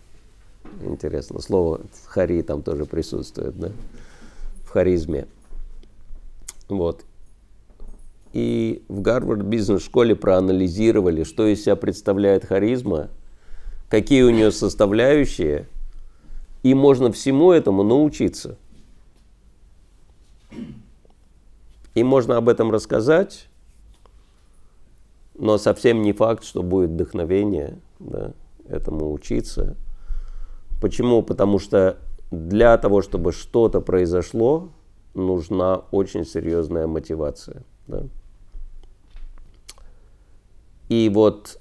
Интересно, 0.82 1.42
слово 1.42 1.82
хари 2.06 2.42
там 2.42 2.62
тоже 2.62 2.86
присутствует, 2.86 3.58
да, 3.58 3.72
в 4.64 4.70
харизме. 4.70 5.28
Вот. 6.68 7.04
И 8.34 8.84
в 8.88 9.02
Гарвард 9.02 9.42
бизнес-школе 9.44 10.16
проанализировали, 10.16 11.24
что 11.24 11.48
из 11.48 11.64
себя 11.64 11.76
представляет 11.76 12.46
харизма, 12.46 13.10
какие 13.90 14.22
у 14.24 14.30
нее 14.30 14.52
составляющие, 14.52 15.68
и 16.62 16.74
можно 16.74 17.12
всему 17.12 17.52
этому 17.52 17.84
научиться. 17.84 18.58
И 21.96 22.04
можно 22.04 22.38
об 22.38 22.50
этом 22.50 22.70
рассказать, 22.70 23.48
но 25.34 25.58
совсем 25.58 26.04
не 26.04 26.14
факт, 26.14 26.44
что 26.44 26.62
будет 26.62 26.92
вдохновение 26.92 27.80
да, 28.00 28.34
этому 28.68 29.12
учиться– 29.12 29.76
Почему? 30.82 31.24
Потому 31.24 31.60
что 31.60 31.98
для 32.32 32.78
того, 32.78 33.02
чтобы 33.02 33.32
что-то 33.32 33.82
произошло, 33.82 34.70
нужна 35.14 35.78
очень 35.92 36.26
серьезная 36.26 36.88
мотивация. 36.88 37.64
Да? 37.88 38.04
И 40.90 41.10
вот 41.14 41.60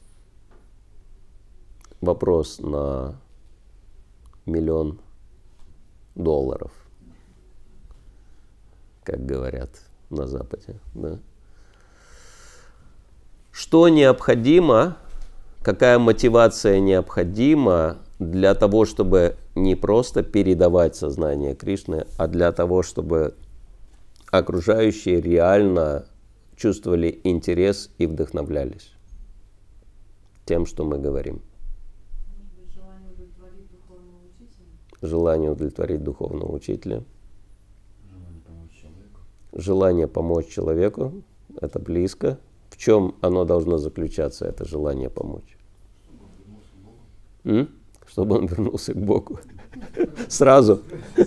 вопрос 2.00 2.58
на 2.60 3.16
миллион 4.44 5.00
долларов, 6.14 6.72
как 9.02 9.24
говорят 9.24 9.70
на 10.10 10.26
Западе. 10.26 10.78
Да? 10.94 11.18
Что 13.50 13.88
необходимо, 13.88 14.98
какая 15.62 15.98
мотивация 15.98 16.78
необходима 16.78 17.98
для 18.18 18.54
того, 18.54 18.84
чтобы 18.84 19.36
не 19.54 19.74
просто 19.74 20.22
передавать 20.22 20.96
сознание 20.96 21.54
Кришны, 21.54 22.06
а 22.16 22.26
для 22.28 22.52
того, 22.52 22.82
чтобы 22.82 23.34
окружающие 24.30 25.20
реально 25.20 26.06
чувствовали 26.56 27.20
интерес 27.24 27.90
и 27.98 28.06
вдохновлялись 28.06 28.96
тем, 30.46 30.64
что 30.64 30.84
мы 30.84 30.98
говорим. 30.98 31.42
Желание 32.62 33.10
удовлетворить 33.10 33.68
духовного 33.70 34.24
учителя. 34.24 34.66
Желание 35.02 35.50
удовлетворить 35.50 36.02
духовного 36.02 36.52
учителя. 36.52 37.04
Желание 39.52 40.06
помочь 40.06 40.48
человеку. 40.48 41.12
Это 41.60 41.78
близко. 41.78 42.38
В 42.70 42.76
чем 42.76 43.14
оно 43.20 43.44
должно 43.44 43.78
заключаться, 43.78 44.46
это 44.46 44.64
желание 44.64 45.10
помочь? 45.10 45.56
М? 47.44 47.68
Чтобы 48.08 48.36
он 48.36 48.46
вернулся 48.46 48.94
к 48.94 48.96
Богу. 48.96 49.40
Сразу. 50.28 50.82
Ну, 51.16 51.24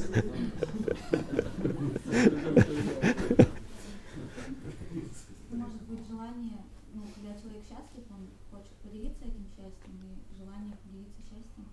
счастьем. 11.29 11.65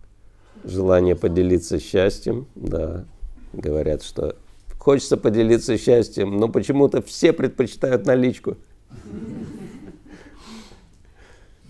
Желание 0.64 1.16
поделиться 1.16 1.78
счастьем, 1.78 2.46
да. 2.54 3.04
Говорят, 3.52 4.02
что 4.02 4.36
хочется 4.78 5.16
поделиться 5.16 5.78
счастьем, 5.78 6.36
но 6.36 6.48
почему-то 6.48 7.02
все 7.02 7.32
предпочитают 7.32 8.06
наличку. 8.06 8.56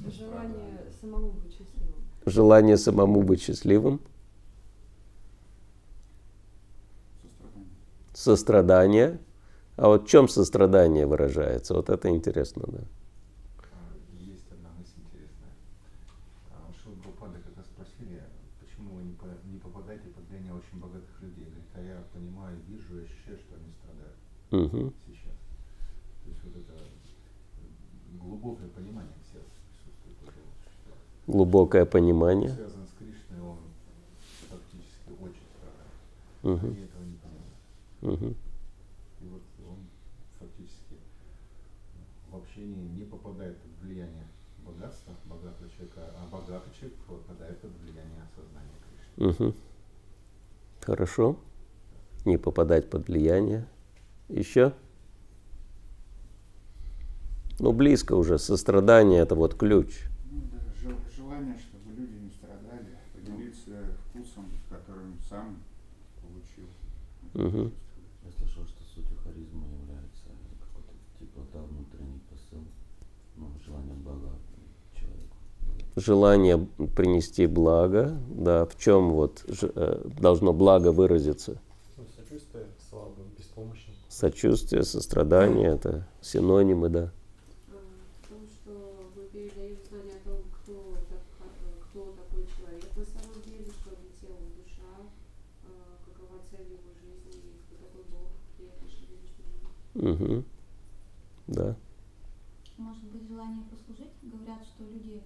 Желание 0.07 0.81
самому 1.01 1.31
быть 1.31 1.53
счастливым. 1.53 2.05
Желание 2.27 2.77
самому 2.77 3.23
быть 3.23 3.41
счастливым. 3.41 4.01
Сострадание. 8.13 9.21
А 9.77 9.87
вот 9.87 10.05
в 10.05 10.09
чем 10.09 10.27
сострадание 10.29 11.07
выражается? 11.07 11.75
Вот 11.75 11.89
это 11.89 12.09
интересно, 12.09 12.65
да. 12.67 12.81
Есть 14.19 14.51
одна 14.51 14.71
мысль 14.77 14.99
интересная. 15.07 15.55
Шила 16.83 16.95
Прабхупада 16.97 17.39
как 17.39 17.57
раз 17.59 17.67
спросили, 17.67 18.25
почему 18.59 18.97
вы 18.97 19.03
не, 19.05 19.15
по- 19.15 19.47
не 19.47 19.59
попадаете 19.61 20.09
под 20.09 20.27
влияние 20.29 20.55
очень 20.55 20.81
богатых 20.81 21.23
людей. 21.23 21.45
Говорит, 21.45 21.71
а 21.77 21.81
я 21.81 22.03
понимаю, 22.13 22.59
вижу 22.67 22.99
и 22.99 23.05
ощущаю, 23.05 23.39
что 23.39 23.55
они 23.55 23.71
страдают 23.71 24.19
Мгм. 24.51 24.95
сейчас. 25.07 25.39
То 26.25 26.31
есть 26.31 26.43
вот 26.43 26.57
это 26.57 26.75
глубокое 28.19 28.69
понимание 28.69 29.15
в 29.23 29.27
сердце 29.31 29.47
присутствует. 29.71 30.19
уже 30.27 30.27
вот, 30.27 30.27
что 30.27 30.27
Глубокое 30.27 30.27
понимание. 30.27 30.27
Связан 30.27 30.27
с 30.27 30.27
Кришной, 30.27 30.43
он 30.43 30.53
фактически 30.57 30.91
очень 30.91 31.07
страдает. 31.07 31.07
Мгм. 31.07 31.16
Они 36.47 36.85
этого 36.85 37.05
не 37.05 37.17
понимают. 37.17 38.21
Мгм. 38.21 38.37
И 39.21 39.27
вот 39.27 39.43
он 39.67 39.79
фактически 40.39 40.95
в 42.31 42.37
общении 42.37 42.89
не 42.97 43.05
попадает 43.05 43.59
под 43.59 43.71
влияние 43.83 44.27
богатства 44.65 45.13
богатого 45.25 45.69
человека, 45.71 46.13
а 46.17 46.29
богатый 46.31 46.73
человек 46.79 46.97
попадает 47.09 47.61
под 47.61 47.73
влияние 47.81 48.23
осознания 48.23 48.75
Кришны. 49.17 49.47
Мгм. 49.47 49.55
Хорошо. 50.83 51.37
Не 52.25 52.39
попадать 52.39 52.89
под 52.89 53.09
влияние. 53.09 53.67
Еще? 54.29 54.73
Ну, 57.59 57.73
близко 57.73 58.15
уже. 58.15 58.39
Сострадание– 58.39 59.21
это 59.23 59.35
вот 59.35 59.55
ключ. 59.55 60.05
Желание, 61.37 61.59
чтобы 61.59 61.93
люди 61.95 62.15
не 62.17 62.31
страдали, 62.31 62.97
поделиться 63.15 63.73
вкусом, 64.09 64.47
которым 64.71 65.19
сам 65.29 65.59
получил. 66.23 66.67
Мгм. 67.35 67.73
Я 68.25 68.31
слышал, 68.39 68.65
что 68.65 68.83
сутью 68.95 69.19
харизмы 69.23 69.67
является 69.83 70.31
какой-то 70.61 70.95
типа 71.19 71.41
да, 71.53 71.61
внутренний 71.61 72.21
посыл, 72.31 72.65
ну, 73.37 73.51
желание 73.67 73.93
блага 73.97 74.31
человеку. 74.95 75.37
Желание 75.97 76.57
принести 76.97 77.47
благо. 77.47 78.19
Да, 78.31 78.65
в 78.65 78.79
чем 78.79 79.11
вот 79.11 79.45
ж- 79.47 79.71
э, 79.75 80.09
должно 80.19 80.55
благо 80.55 80.91
выразиться? 80.91 81.61
Ну, 81.99 82.05
сочувствие 82.17 82.65
слабым, 82.89 83.27
беспомощным. 83.37 83.95
Сочувствие, 84.09 84.85
сострадание– 84.85 85.69
это 85.75 86.09
синонимы, 86.23 86.89
да. 86.89 87.13
В 88.25 88.29
том, 88.29 88.41
что 88.49 89.11
мы 89.15 89.25
передаем 89.29 89.77
знание 89.91 90.15
о 90.25 90.29
том, 90.29 90.41
кто, 90.63 90.97
так- 91.11 91.21
кто 91.91 92.13
такой 92.13 92.45
человек 92.57 92.85
на 92.97 93.05
самом 93.05 93.41
деле, 93.45 93.71
что 93.73 93.91
не 93.91 94.11
тело, 94.21 94.37
а 94.41 94.49
душа, 94.57 94.93
э, 95.65 95.69
какова 96.07 96.41
цель 96.51 96.73
его 96.77 96.91
жизни, 97.01 97.41
и 97.41 97.57
кто 97.67 97.77
такой 97.87 98.05
Бог, 98.13 98.29
какие 98.51 98.69
отношения 98.69 99.21
Мгм. 99.97 100.45
Да. 101.47 101.75
Может 102.77 103.05
быть, 103.05 103.27
желание 103.27 103.65
послужить. 103.65 104.13
Говорят, 104.23 104.63
что 104.65 104.85
люди 104.85 105.23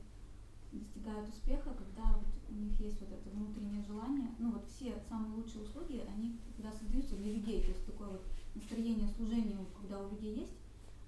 достигают 0.70 1.28
успеха, 1.28 1.74
когда 1.74 2.12
вот 2.12 2.28
у 2.48 2.54
них 2.54 2.78
есть 2.78 3.00
вот 3.00 3.10
это 3.10 3.30
внутреннее 3.30 3.82
желание. 3.82 4.28
Ну 4.38 4.52
вот 4.52 4.68
все 4.68 4.94
самые 5.08 5.34
лучшие 5.34 5.64
услуги, 5.64 6.04
они 6.06 6.36
когда 6.56 6.70
создаются 6.72 7.16
для 7.16 7.32
людей, 7.32 7.62
то 7.62 7.68
есть 7.68 7.84
такое 7.84 8.08
вот 8.10 8.22
настроение 8.54 9.08
служения, 9.08 9.58
когда 9.80 10.00
у 10.00 10.10
людей 10.10 10.36
есть, 10.36 10.52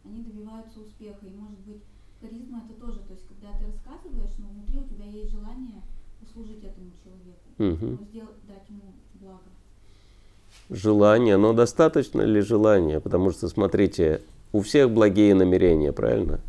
они 0.02 0.24
добиваются 0.24 0.80
успеха. 0.80 1.24
И 1.26 1.30
может 1.30 1.60
быть, 1.60 1.82
харизма 2.20 2.64
это 2.64 2.74
тоже, 2.74 2.98
то 3.00 3.12
есть 3.12 3.26
когда 3.28 3.56
ты 3.56 3.66
рассказываешь, 3.66 4.36
но 4.38 4.48
внутри 4.48 4.80
у 4.80 4.84
тебя 4.84 5.04
есть 5.04 5.30
желание 5.30 5.82
послужить 6.18 6.64
этому 6.64 6.90
человеку, 7.02 7.48
ну, 7.58 8.04
сделать. 8.04 8.41
Желание, 10.72 11.36
но 11.36 11.52
достаточно 11.52 12.22
ли 12.22 12.40
желания? 12.40 12.98
Потому 12.98 13.30
что, 13.30 13.48
смотрите, 13.48 14.22
у 14.52 14.62
всех 14.62 14.90
благие 14.90 15.34
намерения, 15.34 15.92
правильно? 15.92 16.40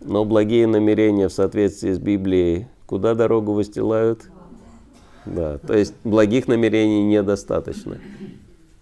Но 0.00 0.24
благие 0.24 0.66
намерения 0.66 1.28
в 1.28 1.32
соответствии 1.32 1.92
с 1.92 1.98
Библией 2.00 2.66
куда 2.86 3.14
дорогу 3.14 3.52
выстилают? 3.52 4.28
Да, 5.26 5.58
то 5.58 5.76
есть 5.76 5.94
благих 6.02 6.48
намерений 6.48 7.04
недостаточно. 7.04 8.00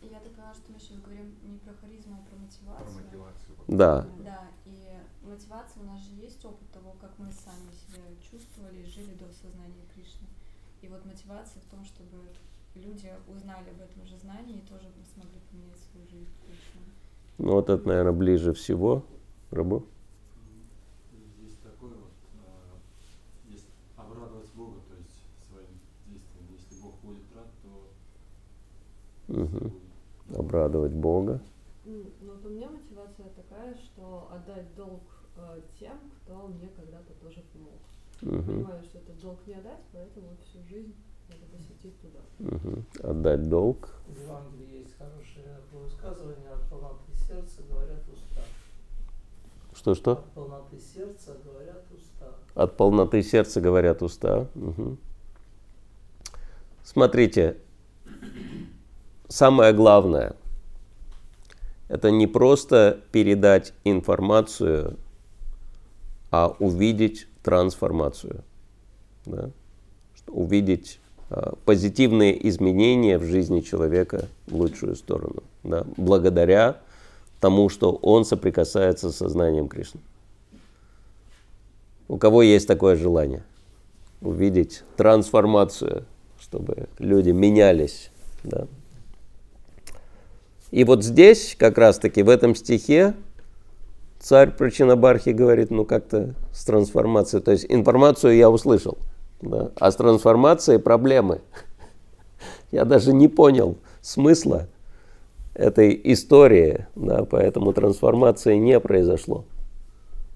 Я 0.01 0.17
так 0.21 0.33
поняла, 0.33 0.55
что 0.55 0.73
мы 0.73 0.79
сейчас 0.81 0.97
говорим 1.05 1.29
не 1.45 1.59
про 1.59 1.75
харизму, 1.77 2.17
а 2.17 2.25
про 2.25 2.37
Про 2.41 2.41
мотивацию. 2.41 2.97
мотивацию. 2.97 3.53
Да, 3.69 4.07
Да, 4.25 4.41
и 4.65 4.97
мотивация 5.29 5.83
у 5.83 5.87
нас 5.87 6.01
же 6.01 6.15
есть 6.23 6.41
опыт 6.45 6.71
того, 6.73 6.95
как 7.01 7.13
мы 7.19 7.29
сами 7.37 7.69
себя 7.75 8.01
чувствовали 8.23 8.81
и 8.81 8.89
жили 8.89 9.13
до 9.21 9.27
осознания 9.29 9.85
Кришны. 9.93 10.25
И 10.81 10.89
вот 10.89 11.05
мотивация 11.05 11.61
в 11.61 11.69
том, 11.69 11.85
чтобы 11.85 12.23
люди 12.77 13.11
узнали 13.27 13.67
об 13.75 13.81
этом 13.83 14.07
же 14.07 14.15
знании 14.23 14.63
и 14.63 14.69
тоже 14.69 14.87
смогли 15.11 15.41
поменять 15.51 15.81
свою 15.91 16.07
жизнь 16.07 16.31
к 16.39 16.47
лучшему. 16.47 16.87
Ну 17.39 17.53
вот 17.53 17.71
это, 17.71 17.87
наверное, 17.87 18.13
ближе 18.13 18.53
всего. 18.53 19.05
Рабу? 19.51 19.87
Есть 21.43 21.63
такое 21.63 21.91
вот, 21.91 22.13
а, 22.45 22.79
есть 23.49 23.69
обрадовать 23.97 24.49
Бога, 24.55 24.81
то 24.89 24.97
есть 24.97 25.23
своим 25.49 25.69
действием. 26.07 26.47
Если 26.53 26.83
Бог 26.83 26.95
будет 27.03 27.25
рад, 27.35 27.49
то 27.63 27.89
Мгм. 29.29 29.73
Обрадовать 30.37 30.93
Бога. 30.93 31.41
Ну, 31.85 32.05
ну, 32.21 32.33
вот 32.33 32.45
у 32.45 32.49
меня 32.49 32.69
мотивация 32.69 33.27
такая, 33.37 33.75
что 33.77 34.29
отдать 34.33 34.75
долг 34.75 35.03
э, 35.37 35.61
тем, 35.79 35.99
кто 36.23 36.49
мне 36.49 36.69
когда-то 36.77 37.13
тоже 37.23 37.43
помог. 37.53 37.79
Мгм. 38.23 38.45
Понимаю, 38.45 38.83
что 38.83 38.99
этот 38.99 39.21
долг 39.21 39.39
не 39.47 39.55
отдать, 39.55 39.83
поэтому 39.93 40.37
всю 40.45 40.65
жизнь 40.69 40.95
надо 41.29 41.45
посвятить 41.53 42.01
туда. 42.01 42.21
Мгм. 42.39 42.85
Отдать 43.03 43.49
долг. 43.49 43.89
В 44.09 44.21
Евангелии 44.21 44.81
есть 44.81 44.97
хорошее 44.99 45.59
высказывание 45.73 46.51
от 46.51 46.69
полноты 46.69 47.06
сердца 47.29 47.63
говорят 47.69 48.03
уста. 48.13 48.43
Что-что? 49.75 50.13
От 50.13 50.33
полноты 50.35 50.79
сердца 50.81 51.37
говорят 51.45 51.85
уста. 51.93 52.27
От 52.55 52.77
полноты 52.77 53.23
сердца 53.23 53.61
говорят 53.61 54.03
уста. 54.03 54.47
Мгм. 54.55 54.99
Смотрите, 56.85 57.57
самое 59.29 59.73
главное– 59.73 60.37
это 61.89 62.11
не 62.11 62.27
просто 62.27 63.01
передать 63.13 63.73
информацию, 63.85 64.97
а 66.31 66.55
увидеть 66.59 67.29
трансформацию. 67.43 68.45
Да? 69.25 69.51
Увидеть 70.29 70.99
а, 71.31 71.55
позитивные 71.65 72.49
изменения 72.49 73.19
в 73.19 73.25
жизни 73.25 73.61
человека 73.61 74.29
в 74.47 74.57
лучшую 74.57 74.97
сторону. 74.97 75.43
Да? 75.63 75.85
Благодаря 75.97 76.79
тому, 77.41 77.69
что 77.69 77.93
он 78.03 78.25
соприкасается 78.25 79.11
с 79.11 79.17
сознанием 79.17 79.69
Кришны. 79.69 80.01
У 82.09 82.19
кого 82.19 82.43
есть 82.43 82.69
такое 82.69 82.97
желание? 82.97 83.43
Увидеть 84.21 84.85
трансформацию, 84.97 86.05
чтобы 86.39 86.89
люди 86.99 87.31
менялись. 87.31 88.11
Да. 88.45 88.67
И 90.71 90.85
вот 90.85 91.05
здесь, 91.05 91.57
как 91.59 91.79
раз-таки 91.79 92.23
в 92.23 92.29
этом 92.29 92.55
стихе, 92.55 93.15
царь 94.19 94.51
Прачинабархи 94.51 95.31
говорит, 95.31 95.71
ну 95.71 95.85
как-то 95.85 96.35
с 96.53 96.65
трансформацией. 96.65 97.43
То 97.43 97.53
есть 97.53 97.67
информацию 97.69 98.37
я 98.37 98.51
услышал, 98.51 98.99
да, 99.41 99.71
а 99.77 99.91
с 99.91 99.97
трансформацией 99.97 100.79
проблемы. 100.79 101.41
Я 102.73 102.85
даже 102.85 103.13
не 103.13 103.29
понял 103.29 103.79
смысла 104.01 104.69
этой 105.57 105.99
истории, 106.13 106.87
да, 106.95 107.25
поэтому 107.25 107.73
трансформации 107.73 108.57
не 108.57 108.79
произошло. 108.79 109.45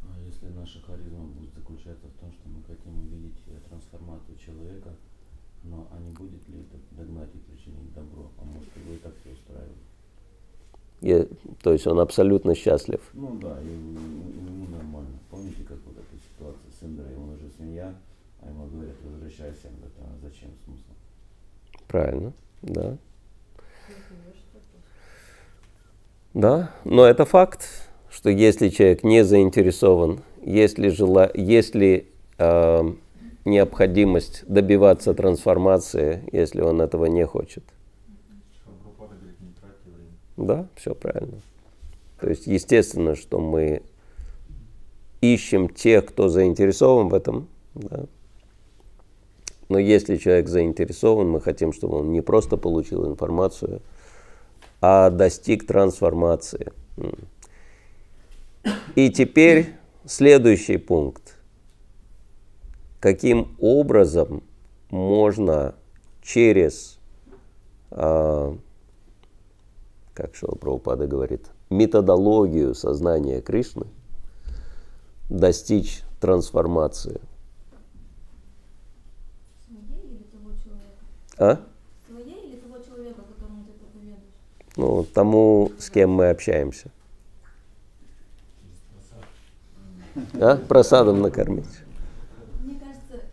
А 0.03 0.19
если 0.27 0.47
наша 0.59 0.81
харизма 0.81 1.25
будет 1.27 1.53
заключаться 1.55 2.07
в 2.09 2.21
том, 2.21 2.33
что 2.33 2.49
мы 2.49 2.63
хотим 2.65 2.99
увидеть 2.99 3.37
э, 3.47 3.69
трансформацию 3.69 4.37
человека, 4.39 4.91
но 5.63 5.87
а 5.93 6.01
не 6.01 6.11
будет 6.13 6.49
ли 6.49 6.61
это 6.61 6.79
догнать 6.97 7.29
и 7.35 7.39
причинить 7.39 7.93
добро? 7.95 8.31
А 8.41 8.45
может 8.45 8.71
его 8.77 8.95
и 8.95 8.97
так 8.97 9.13
все 9.21 9.33
устраивает? 9.33 9.77
И, 11.03 11.29
то 11.63 11.73
есть 11.73 11.87
он 11.87 12.01
абсолютно 12.01 12.55
счастлив. 12.55 13.01
Ну 13.13 13.39
да, 13.41 13.59
ему 13.61 14.69
нормально. 14.71 15.19
Помните, 15.31 15.65
как 15.69 15.79
вот 15.85 15.97
эта 15.97 16.17
ситуация 16.33 16.71
с 16.73 16.83
Индрой, 16.83 17.15
он 17.17 17.35
уже 17.35 17.51
свинья, 17.57 17.95
а 18.41 18.49
ему 18.49 18.67
говорят, 18.67 18.97
возвращайся, 19.05 19.69
он 19.69 19.77
говорит, 19.77 19.97
а 20.01 20.17
зачем 20.23 20.51
смысл? 20.65 20.93
Правильно, 21.89 22.33
да. 22.63 22.97
Да, 26.35 26.71
но 26.85 27.05
это 27.05 27.25
факт, 27.25 27.69
что 28.11 28.31
если 28.31 28.69
человек 28.69 29.03
не 29.03 29.25
заинтересован, 29.25 30.21
если, 30.43 30.89
жела... 30.89 31.31
если 31.35 32.07
э, 32.39 32.93
необходимость 33.45 34.45
добиваться 34.47 35.15
трансформации, 35.15 36.23
если 36.33 36.61
он 36.61 36.81
этого 36.81 37.07
не 37.07 37.27
хочет. 37.27 37.65
Да, 40.37 40.69
все 40.77 40.95
правильно. 40.95 41.41
То 42.21 42.29
есть 42.29 42.47
естественно, 42.47 43.15
что 43.15 43.39
мы 43.41 43.83
ищем 45.21 45.69
тех, 45.69 46.07
кто 46.07 46.29
заинтересован 46.29 47.09
в 47.09 47.15
этом. 47.15 47.49
Да. 47.75 48.07
Но 49.69 49.79
если 49.79 50.17
человек 50.17 50.49
заинтересован, 50.49 51.29
мы 51.29 51.41
хотим, 51.41 51.73
чтобы 51.73 51.99
он 51.99 52.13
не 52.13 52.21
просто 52.23 52.57
получил 52.57 53.07
информацию, 53.07 53.83
а 54.81 55.11
достиг 55.11 55.67
трансформации. 55.67 56.73
И 58.95 59.11
теперь 59.11 59.75
следующий 60.05 60.77
пункт. 60.77 61.37
Каким 62.99 63.57
образом 63.61 64.43
можно 64.91 65.75
через, 66.23 66.99
а, 67.91 68.57
как 70.13 70.35
Шила 70.35 70.55
Прабхупада 70.55 71.07
говорит, 71.07 71.47
методологию 71.71 72.75
сознания 72.75 73.41
Кришны 73.41 73.87
достичь 75.31 76.03
трансформации? 76.21 77.21
А? 81.39 81.59
Ну, 84.81 85.05
тому, 85.05 85.73
с 85.79 85.91
кем 85.91 86.11
мы 86.13 86.31
общаемся. 86.31 86.91
А? 90.41 90.57
Просадом 90.57 91.21
накормить. 91.21 91.69
Мне 92.65 92.81
кажется, 92.81 93.27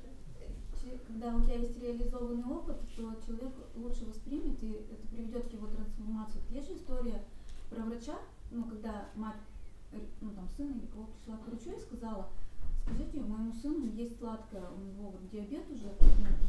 когда 1.08 1.34
у 1.34 1.42
тебя 1.44 1.56
есть 1.56 1.82
реализованный 1.82 2.44
опыт, 2.44 2.76
то 2.98 3.16
человек 3.26 3.54
лучше 3.78 4.04
воспримет, 4.04 4.62
и 4.62 4.72
это 4.92 5.08
приведет 5.10 5.48
к 5.48 5.54
его 5.54 5.68
трансформации. 5.68 6.42
Есть 6.50 6.68
же 6.68 6.76
история 6.76 7.24
про 7.70 7.82
врача, 7.84 8.18
ну, 8.52 8.66
когда 8.66 9.06
мать, 9.16 9.40
ну, 10.20 10.32
там, 10.32 10.50
сына 10.58 10.72
или 10.72 10.88
кого 10.88 11.06
пришла 11.06 11.38
к 11.38 11.48
врачу 11.48 11.78
и 11.78 11.80
сказала, 11.80 12.28
скажите, 12.84 13.22
моему 13.22 13.54
сыну 13.54 13.86
есть 13.96 14.20
сладкое, 14.20 14.64
у 14.76 14.82
него 14.84 15.12
вот 15.12 15.30
диабет 15.32 15.64
уже, 15.72 15.94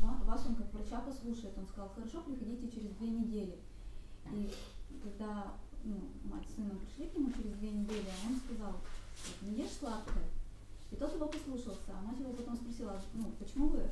ну, 0.03 0.27
вас 0.27 0.45
он 0.45 0.57
как 0.57 0.75
врача 0.75 1.01
послушает. 1.03 1.57
Он 1.57 1.69
сказал, 1.69 1.89
хорошо, 1.95 2.21
приходите 2.27 2.69
через 2.69 2.91
две 2.99 3.11
недели. 3.11 3.59
И 4.33 4.51
когда 5.03 5.53
ну, 5.85 5.97
мать 6.25 6.47
с 6.49 6.57
сыном 6.57 6.79
пришли 6.79 7.09
к 7.09 7.17
нему 7.17 7.31
через 7.31 7.53
две 7.57 7.71
недели, 7.71 8.09
он 8.27 8.37
сказал, 8.37 8.75
не 9.43 9.63
ешь 9.63 9.73
сладкое. 9.79 10.25
И 10.91 10.97
тот 10.97 11.15
его 11.15 11.27
послушался, 11.27 11.93
а 11.93 12.07
мать 12.07 12.19
его 12.19 12.33
потом 12.33 12.57
спросила, 12.57 13.01
ну, 13.15 13.33
почему 13.39 13.69
вы 13.69 13.83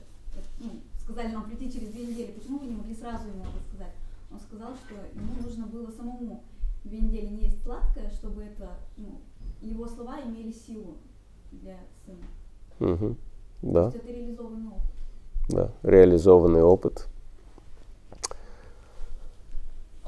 ну, 0.59 0.70
сказали 1.03 1.32
нам 1.32 1.44
прийти 1.44 1.70
через 1.72 1.90
две 1.90 2.07
недели, 2.07 2.32
почему 2.32 2.59
вы 2.59 2.66
не 2.66 2.76
могли 2.76 2.94
сразу 2.94 3.28
ему 3.28 3.44
это 3.44 3.61
сказать? 3.68 3.94
Он 4.30 4.40
сказал, 4.40 4.74
что 4.74 4.94
ему 4.94 5.42
нужно 5.42 5.66
было 5.66 5.90
самому 5.90 6.42
две 6.84 7.01
недели 7.01 7.26
не 7.26 7.42
есть 7.44 7.62
сладкое, 7.62 8.11
чтобы 8.11 8.42
это, 8.42 8.70
ну, 8.97 9.20
его 9.61 9.86
слова 9.86 10.20
имели 10.20 10.53
силу 10.53 10.97
для 11.53 11.78
сына. 12.05 12.92
Угу. 12.92 13.16
Да. 13.62 13.90
То 13.90 13.97
есть 13.97 14.05
это 14.05 14.12
реализованный 14.12 14.68
опыт. 14.68 14.90
Да, 15.49 15.72
реализованный 15.82 16.62
опыт. 16.62 17.09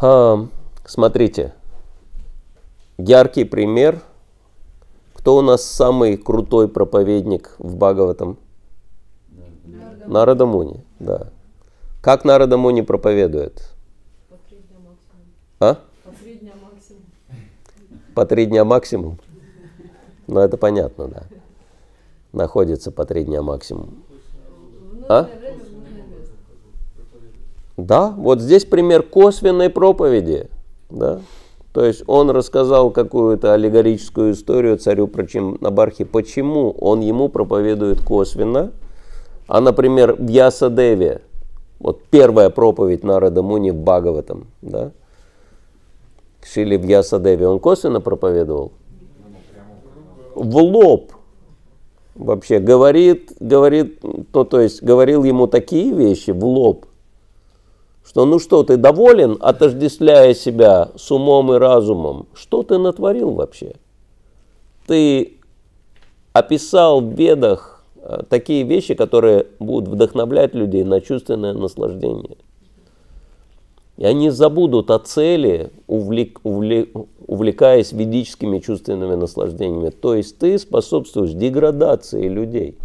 А, 0.01 0.47
смотрите, 0.89 1.55
яркий 2.97 3.45
пример. 3.45 4.03
Кто 5.15 5.37
у 5.37 5.43
нас 5.43 5.65
самый 5.65 6.17
крутой 6.17 6.69
проповедник 6.69 7.55
в 7.59 7.77
Бхагаватам? 7.77 8.39
Нарада 10.07 10.47
Муни, 10.47 10.83
да. 10.99 11.31
Как 12.01 12.25
Нарада 12.25 12.57
Муни 12.57 12.81
проповедует? 12.81 13.75
По 14.31 14.37
три 14.49 14.59
дня 14.59 14.79
максимум. 14.79 15.27
А? 15.61 15.75
По 16.05 16.15
три 16.15 16.37
дня 16.37 16.53
максимум. 16.63 17.03
По 18.15 18.27
три 18.27 18.47
дня 18.47 18.65
максимум? 18.65 19.19
Ну, 20.27 20.41
это 20.41 20.57
понятно, 20.57 21.09
да. 21.09 21.23
Находится 22.33 22.91
по 22.91 23.05
три 23.05 23.25
дня 23.25 23.43
максимум. 23.43 24.05
А? 25.09 25.29
Да, 27.77 28.11
вот 28.11 28.41
здесь 28.41 28.65
пример 28.65 29.03
косвенной 29.03 29.69
проповеди. 29.69 30.49
Да? 30.91 31.21
То 31.73 31.85
есть 31.85 32.03
он 32.07 32.31
рассказал 32.31 32.91
какую-то 32.91 33.53
аллегорическую 33.53 34.33
историю 34.33 34.79
царю 34.79 35.07
Прачинабархи, 35.07 36.05
почему 36.05 36.71
он 36.71 37.01
ему 37.01 37.29
проповедует 37.29 38.01
косвенно. 38.01 38.73
А, 39.47 39.61
например, 39.61 40.15
в 40.15 40.29
Ясадеве, 40.29 41.23
вот 41.79 42.03
первая 42.11 42.51
проповедь 42.51 43.05
Нарада 43.05 43.43
Муни 43.43 43.71
в 43.71 43.77
Бхагаватам, 43.77 44.47
да? 44.63 44.91
Шили 46.43 46.77
в 46.77 46.85
Ясадеве, 46.85 47.47
он 47.47 47.61
косвенно 47.61 48.01
проповедовал? 48.01 48.73
В 50.35 50.57
лоб. 50.57 51.13
Вообще 52.15 52.59
говорит, 52.59 53.33
говорит, 53.39 54.03
ну 54.03 54.45
то 54.45 54.61
есть 54.61 54.83
говорил 54.83 55.23
ему 55.23 55.47
такие 55.47 55.95
вещи 55.95 56.33
в 56.33 56.45
лоб, 56.45 56.87
что 58.09 58.25
ну 58.25 58.39
что, 58.39 58.63
ты 58.63 58.79
доволен, 58.79 59.37
отождествляя 59.39 60.33
себя 60.33 60.93
с 60.97 61.11
умом 61.11 61.53
и 61.53 61.59
разумом? 61.59 62.27
Что 62.33 62.63
ты 62.63 62.79
натворил 62.79 63.33
вообще? 63.33 63.75
Ты 64.87 65.35
описал 66.33 67.03
в 67.03 67.15
бедах 67.15 67.85
э, 67.97 68.23
такие 68.31 68.63
вещи, 68.63 68.95
которые 68.95 69.49
будут 69.61 69.91
вдохновлять 69.91 70.55
людей 70.55 70.85
на 70.85 71.03
чувственное 71.03 71.53
наслаждение. 71.53 72.39
И 73.99 74.07
они 74.07 74.31
забудут 74.31 74.91
о 74.91 74.99
цели, 75.01 75.71
увлек, 75.87 76.41
увлек, 76.45 76.89
увлекаясь 77.27 77.93
ведическими 77.93 78.61
чувственными 78.61 79.17
наслаждениями. 79.17 79.91
То 79.91 80.15
есть 80.15 80.39
ты 80.39 80.59
способствуешь 80.59 81.33
деградации 81.33 82.27
людей. 82.27 82.79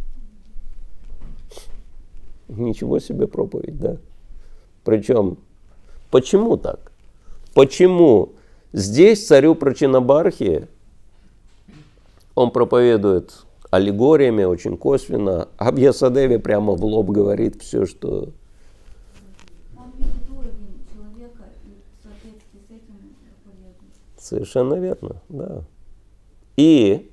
Ничего 2.49 2.99
себе 2.99 3.25
проповедь, 3.27 3.79
да? 3.79 3.97
Причем, 4.83 5.37
почему 6.11 6.57
так? 6.57 6.91
Почему 7.53 8.33
здесь 8.73 9.25
царю 9.25 9.55
Прачинабархи 9.55 10.67
он 12.35 12.51
проповедует 12.51 13.45
аллегориями 13.69 14.43
очень 14.43 14.77
косвенно, 14.77 15.49
а 15.57 15.71
в 15.71 15.77
Ясадеве 15.77 16.39
прямо 16.39 16.73
в 16.73 16.83
лоб 16.83 17.09
говорит 17.09 17.61
все, 17.61 17.85
что... 17.85 18.29
Совершенно 24.17 24.75
верно, 24.75 25.21
да. 25.27 25.63
И 26.55 27.11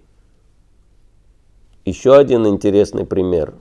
еще 1.85 2.17
один 2.17 2.47
интересный 2.47 3.05
пример. 3.05 3.55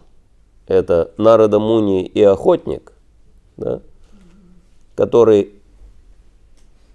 Это 0.68 1.12
Нарада 1.18 1.60
Муни 1.60 2.05
и 2.05 2.22
охотник, 2.22 2.93
да, 3.57 3.82
который 5.00 5.54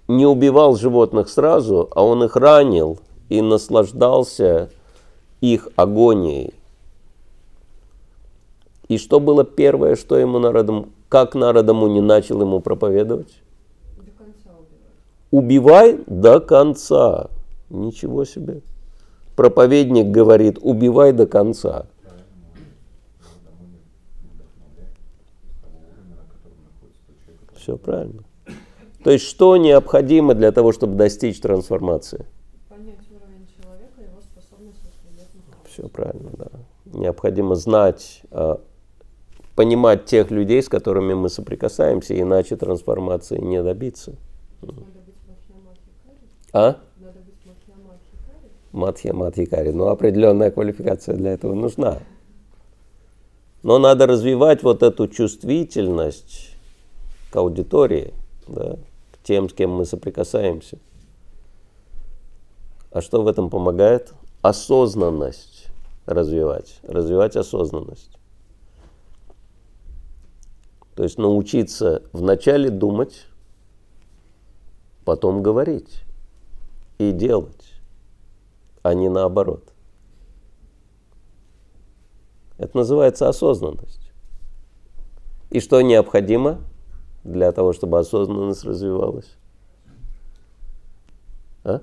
не 0.07 0.27
убивал 0.27 0.75
животных 0.75 1.27
сразу, 1.27 1.89
а 1.95 2.03
он 2.05 2.23
их 2.23 2.35
ранил 2.35 2.99
и 3.29 3.41
наслаждался 3.41 4.69
их 5.41 5.69
агонией. 5.75 6.53
И 8.89 8.99
что 8.99 9.19
было 9.19 9.43
первое, 9.43 9.95
что 9.95 10.17
ему 10.17 10.37
народом, 10.37 10.91
как 11.09 11.33
народому 11.33 11.87
не 11.87 11.99
начал 11.99 12.41
ему 12.41 12.59
проповедовать? 12.59 13.41
До 13.97 14.11
конца 14.11 14.51
убивать. 14.51 14.83
Убивай 15.31 15.99
до 16.05 16.39
конца. 16.39 17.31
Ничего 17.71 18.23
себе. 18.23 18.61
Проповедник 19.35 20.11
говорит, 20.11 20.59
убивай 20.61 21.11
до 21.11 21.25
конца. 21.25 21.87
Все 27.65 27.77
правильно. 27.77 28.23
То 29.03 29.09
есть 29.09 29.25
что 29.25 29.57
необходимо 29.57 30.35
для 30.35 30.51
того, 30.51 30.71
чтобы 30.71 30.93
достичь 30.93 31.39
трансформации? 31.39 32.27
Понять 32.69 32.99
уровень 33.09 33.47
человека, 33.47 34.01
его 34.01 34.21
способность 34.21 34.83
воспринять 34.85 35.29
Все 35.67 35.89
правильно, 35.89 36.29
да. 36.37 36.47
Необходимо 36.85 37.55
знать, 37.55 38.21
а, 38.29 38.61
понимать 39.55 40.05
тех 40.05 40.29
людей, 40.29 40.61
с 40.61 40.69
которыми 40.69 41.15
мы 41.15 41.27
соприкасаемся, 41.27 42.19
иначе 42.19 42.55
трансформации 42.55 43.39
не 43.39 43.63
добиться. 43.63 44.15
А? 46.53 46.77
Матхья 48.73 49.13
Матхикари. 49.13 49.71
Ну, 49.71 49.87
определенная 49.87 50.51
квалификация 50.51 51.15
для 51.15 51.31
этого 51.31 51.55
нужна. 51.55 51.97
Но 53.63 53.79
надо 53.79 54.05
развивать 54.05 54.61
вот 54.61 54.83
эту 54.83 55.07
чувствительность 55.07 56.54
к 57.35 57.37
аудитории, 57.37 58.13
да, 58.47 58.77
к 59.11 59.17
тем, 59.23 59.49
с 59.49 59.53
кем 59.53 59.71
мы 59.71 59.83
соприкасаемся. 59.83 60.77
А 62.91 63.01
что 63.01 63.23
в 63.23 63.27
этом 63.27 63.49
помогает? 63.49 64.13
Осознанность 64.41 65.67
развивать. 66.05 66.79
Развивать 66.83 67.35
осознанность. 67.35 68.17
То 70.95 71.03
есть 71.03 71.17
научиться 71.17 72.03
вначале 72.13 72.69
думать, 72.69 73.25
потом 75.03 75.43
говорить 75.43 76.03
и 76.99 77.11
делать, 77.11 77.73
а 78.81 78.93
не 78.93 79.09
наоборот. 79.09 79.73
Это 82.57 82.77
называется 82.77 83.27
осознанность. 83.27 84.09
И 85.49 85.59
что 85.59 85.81
необходимо 85.81 86.61
для 87.25 87.51
того, 87.51 87.73
чтобы 87.73 87.99
осознанность 87.99 88.63
развивалась? 88.63 89.29
А? 91.63 91.81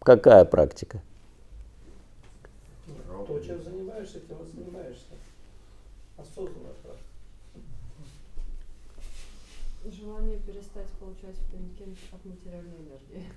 Какая 0.00 0.44
практика? 0.44 1.00
То, 3.26 3.40
чем 3.40 3.62
занимаешься, 3.62 4.20
тем 4.20 4.36
и 4.42 4.46
занимаешься. 4.50 5.14
Осознанная 6.18 6.74
практика. 6.82 7.08
Желание 9.84 10.38
перестать 10.40 10.88
получать 11.00 11.36
в 11.36 11.50
контент 11.50 11.96
от 12.12 12.24
материальной 12.24 12.76
энергии. 12.76 13.32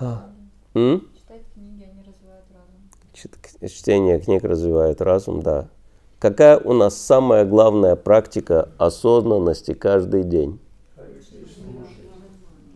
А. 0.00 0.32
Читать 0.72 1.42
книги, 1.54 1.84
они 1.84 2.02
развивают 2.02 2.46
разум. 2.50 3.68
Чтение 3.68 4.20
книг 4.20 4.42
развивает 4.42 5.00
разум, 5.02 5.42
да. 5.42 5.68
Какая 6.20 6.58
у 6.58 6.74
нас 6.74 6.98
самая 6.98 7.46
главная 7.46 7.96
практика 7.96 8.68
осознанности 8.76 9.72
каждый 9.72 10.22
день? 10.22 10.60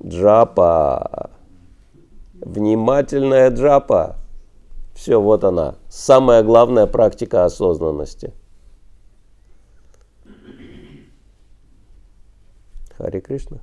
Джапа. 0.03 1.31
Внимательная 2.41 3.51
джапа. 3.51 4.17
Все, 4.95 5.21
вот 5.21 5.45
она. 5.45 5.75
Самая 5.91 6.43
главная 6.43 6.87
практика 6.87 7.45
осознанности. 7.45 8.33
Хари 12.97 13.21
Кришна. 13.21 13.59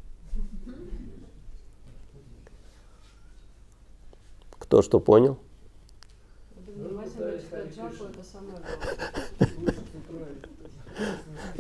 Кто 4.60 4.84
что 4.84 5.00
понял? 5.00 5.40
Внимательно 6.68 7.40
читать 7.40 7.76
джапу 7.76 8.06
это 8.06 8.24
самое 8.24 8.58
главное. 8.58 9.31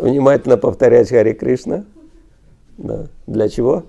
Внимательно 0.01 0.57
повторять 0.57 1.09
Хари 1.09 1.33
Кришна. 1.33 1.85
Да. 2.79 3.07
Для 3.27 3.47
чего? 3.49 3.83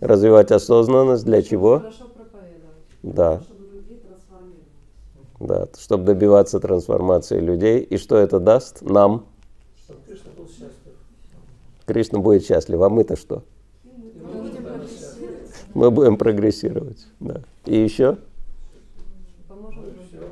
Развивать 0.00 0.50
осознанность. 0.50 1.24
Для 1.24 1.40
чего? 1.40 1.84
Да. 3.04 3.40
Да, 5.38 5.68
чтобы 5.78 6.04
добиваться 6.04 6.58
трансформации 6.58 7.38
людей. 7.38 7.80
И 7.80 7.96
что 7.96 8.16
это 8.16 8.40
даст 8.40 8.82
нам? 8.82 9.24
Чтобы 9.84 10.00
Кришна. 10.06 10.30
Кришна 11.86 12.18
будет 12.18 12.44
счастлив, 12.44 12.80
а 12.80 12.88
мы-то 12.88 13.14
что? 13.14 13.44
Мы 15.74 15.90
будем 15.92 16.16
прогрессировать. 16.16 17.06
Да. 17.20 17.42
И 17.66 17.76
еще? 17.76 18.18
Поможем 19.48 19.82
другим. 19.82 20.30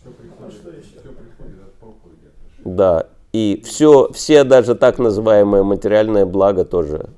Все 0.00 0.10
приходит, 0.10 0.84
все 0.84 1.00
приходит 1.00 1.62
от 1.62 1.72
проповеди. 1.74 2.30
Да. 2.64 3.06
И 3.32 3.62
все, 3.64 4.10
все 4.12 4.44
даже 4.44 4.74
так 4.74 4.98
называемые 4.98 5.62
материальные 5.62 6.24
блага 6.24 6.64
тоже 6.64 7.10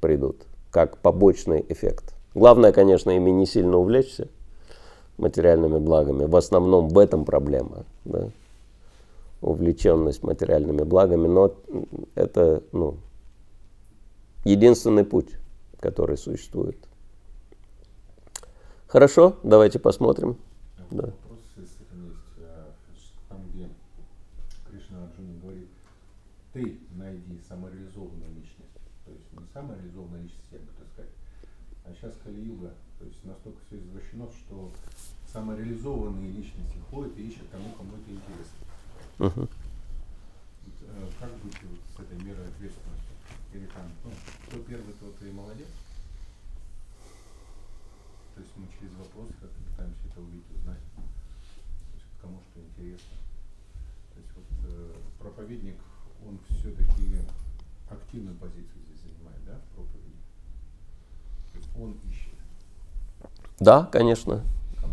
придут, 0.00 0.42
как 0.70 0.98
побочный 0.98 1.64
эффект. 1.68 2.14
Главное, 2.34 2.72
конечно, 2.72 3.10
ими 3.10 3.30
не 3.30 3.46
сильно 3.46 3.76
увлечься 3.78 4.28
материальными 5.18 5.78
благами. 5.78 6.24
В 6.24 6.36
основном 6.36 6.88
в 6.88 6.98
этом 6.98 7.24
проблема. 7.24 7.84
Да? 8.04 8.28
Увлеченность 9.40 10.22
материальными 10.22 10.82
благами. 10.82 11.28
Но 11.28 11.54
это 12.14 12.62
ну, 12.72 12.96
единственный 14.44 15.04
путь, 15.04 15.30
который 15.80 16.16
существует. 16.16 16.76
Хорошо, 18.86 19.36
давайте 19.42 19.78
посмотрим. 19.78 20.36
Да. 20.90 21.06
Вопрос 21.06 21.40
с 21.56 21.58
этим 21.58 22.04
есть. 22.06 22.18
а, 22.40 22.72
Там, 23.28 23.38
где 23.52 23.68
Кришна 24.70 25.04
Арджуне 25.04 25.34
говорит, 25.42 25.68
ты 26.54 26.78
найди 26.92 27.40
самореализованную 27.48 28.32
личность. 28.36 28.70
То 29.04 29.10
есть 29.10 29.32
не 29.32 29.44
самореализованная 29.52 30.22
личность, 30.22 30.46
я 30.52 30.58
бы 30.60 30.66
так 30.78 30.86
сказать. 30.92 31.10
А 31.84 31.92
сейчас 31.92 32.14
Кали-юга, 32.22 32.72
то 32.98 33.04
есть 33.04 33.22
настолько 33.24 33.58
все 33.66 33.78
извращено, 33.80 34.30
что 34.30 34.72
самореализованные 35.30 36.30
личности 36.30 36.78
ходят 36.88 37.18
и 37.18 37.28
ищут 37.28 37.50
тому, 37.50 37.70
кому 37.76 37.90
это 37.96 38.10
интересно. 38.10 39.48
Э, 40.86 41.08
Как 41.18 41.30
быть 41.42 41.60
вот 41.64 41.80
с 41.96 42.00
этой 42.00 42.24
мерой 42.24 42.46
ответственности? 42.46 43.12
Или 43.52 43.66
там, 43.66 43.90
ну, 44.04 44.10
кто 44.46 44.58
первый, 44.60 44.94
тот 44.94 45.20
и 45.22 45.32
молодец? 45.32 45.68
То 48.36 48.40
есть 48.40 48.52
мы 48.56 48.66
через 48.78 48.94
вопросы 48.94 49.32
как-то 49.40 49.60
пытаемся 49.70 50.00
это 50.10 50.20
увидеть, 50.20 50.50
узнать. 50.56 50.80
То 50.94 51.94
есть 51.94 52.06
кому 52.20 52.40
что 52.50 52.60
интересно. 52.60 53.18
То 54.14 54.20
есть 54.20 54.30
вот 54.36 54.70
э, 54.70 54.94
проповедник, 55.18 55.76
активную 58.14 58.36
позицию 58.36 58.80
здесь 58.86 59.00
занимает, 59.02 59.44
да, 59.44 59.52
в 59.52 59.74
проповеди? 59.74 60.16
То 61.52 61.58
есть 61.58 61.70
он 61.80 61.96
ищет. 62.08 62.32
Да, 63.58 63.88
конечно. 63.90 64.42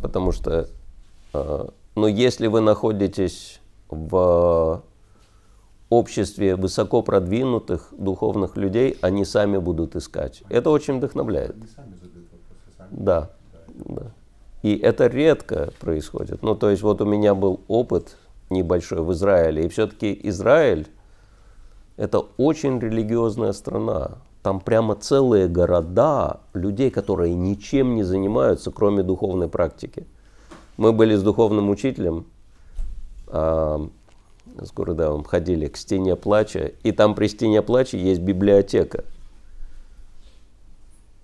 Потому 0.02 0.32
что, 0.32 0.68
э, 1.34 1.68
ну, 1.96 2.08
если 2.08 2.48
вы 2.48 2.62
находитесь 2.62 3.62
в 3.90 4.84
обществе 5.90 6.56
высоко 6.56 7.04
продвинутых 7.04 7.94
духовных 7.98 8.58
людей, 8.58 8.98
они 9.02 9.26
сами 9.26 9.58
будут 9.58 9.96
искать. 9.96 10.44
Это 10.50 10.70
очень 10.70 10.98
вдохновляет. 10.98 11.52
Они 11.52 11.68
сами 11.68 11.94
задают 11.94 12.28
вопросы, 12.32 12.78
сами. 12.78 12.90
Да, 12.92 13.30
да. 13.68 14.12
И 14.64 14.76
это 14.78 15.08
редко 15.08 15.72
происходит. 15.80 16.42
Ну, 16.42 16.56
то 16.56 16.70
есть 16.70 16.82
вот 16.82 17.02
у 17.02 17.06
меня 17.06 17.36
был 17.36 17.62
опыт 17.68 18.18
небольшой 18.50 19.02
в 19.02 19.12
Израиле, 19.12 19.66
и 19.66 19.70
все-таки 19.70 20.18
Израиль 20.24 20.88
это 22.02 22.18
очень 22.38 22.80
религиозная 22.80 23.54
страна. 23.54 24.18
Там 24.42 24.60
прямо 24.60 24.96
целые 24.96 25.48
города 25.48 26.40
людей, 26.56 26.90
которые 26.90 27.36
ничем 27.36 27.94
не 27.94 28.02
занимаются, 28.02 28.72
кроме 28.72 29.04
духовной 29.04 29.48
практики. 29.48 30.08
Мы 30.78 30.94
были 30.94 31.16
с 31.16 31.22
духовным 31.22 31.70
учителем, 31.70 32.26
а, 33.28 33.88
с 34.60 34.72
Гурудевым, 34.74 35.24
ходили 35.24 35.68
к 35.68 35.78
стене 35.78 36.16
плача, 36.16 36.72
и 36.82 36.92
там 36.92 37.14
при 37.14 37.28
стене 37.28 37.62
плача 37.62 37.98
есть 37.98 38.22
библиотека. 38.22 39.04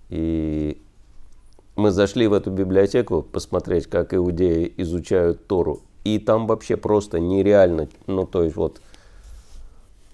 И 0.09 0.79
мы 1.75 1.89
зашли 1.89 2.27
в 2.27 2.33
эту 2.33 2.51
библиотеку 2.51 3.23
посмотреть, 3.23 3.87
как 3.87 4.13
иудеи 4.13 4.71
изучают 4.77 5.47
Тору. 5.47 5.81
И 6.03 6.19
там 6.19 6.45
вообще 6.45 6.77
просто 6.77 7.19
нереально, 7.19 7.89
ну 8.05 8.27
то 8.27 8.43
есть 8.43 8.55
вот 8.55 8.79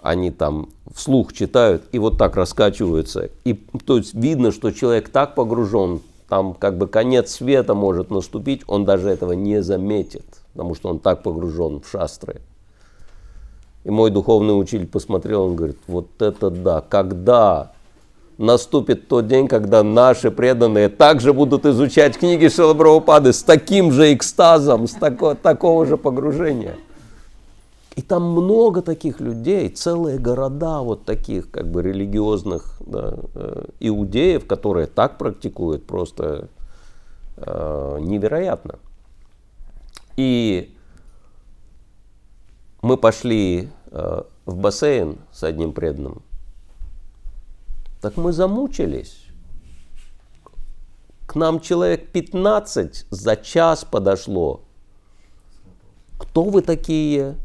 они 0.03 0.31
там 0.31 0.67
вслух 0.93 1.33
читают 1.33 1.83
и 1.93 1.97
вот 1.97 2.17
так 2.17 2.35
раскачиваются. 2.35 3.29
И 3.45 3.53
то 3.53 3.97
есть 3.97 4.13
видно, 4.13 4.51
что 4.51 4.71
человек 4.71 5.09
так 5.09 5.33
погружен, 5.33 6.01
там 6.27 6.53
как 6.53 6.77
бы 6.77 6.87
конец 6.87 7.31
света 7.31 7.73
может 7.73 8.11
наступить, 8.11 8.63
он 8.67 8.83
даже 8.83 9.09
этого 9.09 9.31
не 9.31 9.63
заметит, 9.63 10.25
потому 10.51 10.75
что 10.75 10.89
он 10.89 10.99
так 10.99 11.23
погружен 11.23 11.79
в 11.79 11.89
шастры. 11.89 12.41
И 13.85 13.89
мой 13.89 14.11
духовный 14.11 14.59
учитель 14.59 14.87
посмотрел, 14.87 15.43
он 15.43 15.55
говорит, 15.55 15.77
вот 15.87 16.21
это 16.21 16.49
да, 16.49 16.81
когда 16.81 17.71
наступит 18.37 19.07
тот 19.07 19.27
день, 19.27 19.47
когда 19.47 19.83
наши 19.83 20.31
преданные 20.31 20.89
также 20.89 21.31
будут 21.31 21.65
изучать 21.65 22.17
книги 22.17 22.49
Шилабрахупады 22.49 23.31
с 23.31 23.41
таким 23.41 23.93
же 23.93 24.13
экстазом, 24.13 24.87
с 24.87 24.93
тако, 24.93 25.35
такого 25.35 25.85
же 25.85 25.95
погружения. 25.95 26.75
И 27.95 28.01
там 28.01 28.23
много 28.23 28.81
таких 28.81 29.19
людей, 29.19 29.69
целые 29.69 30.17
города 30.17 30.81
вот 30.81 31.05
таких 31.05 31.51
как 31.51 31.69
бы 31.69 31.83
религиозных 31.83 32.81
да, 32.85 33.15
э, 33.35 33.65
иудеев, 33.79 34.47
которые 34.47 34.87
так 34.87 35.19
практикуют, 35.19 35.85
просто 35.85 36.49
э, 37.37 37.97
невероятно. 38.01 38.79
И 40.17 40.75
мы 42.81 42.97
пошли 42.97 43.69
э, 43.91 44.23
в 44.45 44.55
бассейн 44.57 45.19
с 45.31 45.43
одним 45.43 45.71
преданным. 45.71 46.23
Так 48.01 48.17
мы 48.17 48.33
замучились. 48.33 49.23
К 51.27 51.35
нам 51.35 51.59
человек 51.59 52.11
15 52.11 53.05
за 53.11 53.35
час 53.35 53.85
подошло. 53.85 54.61
Кто 56.17 56.43
вы 56.43 56.61
такие? 56.61 57.37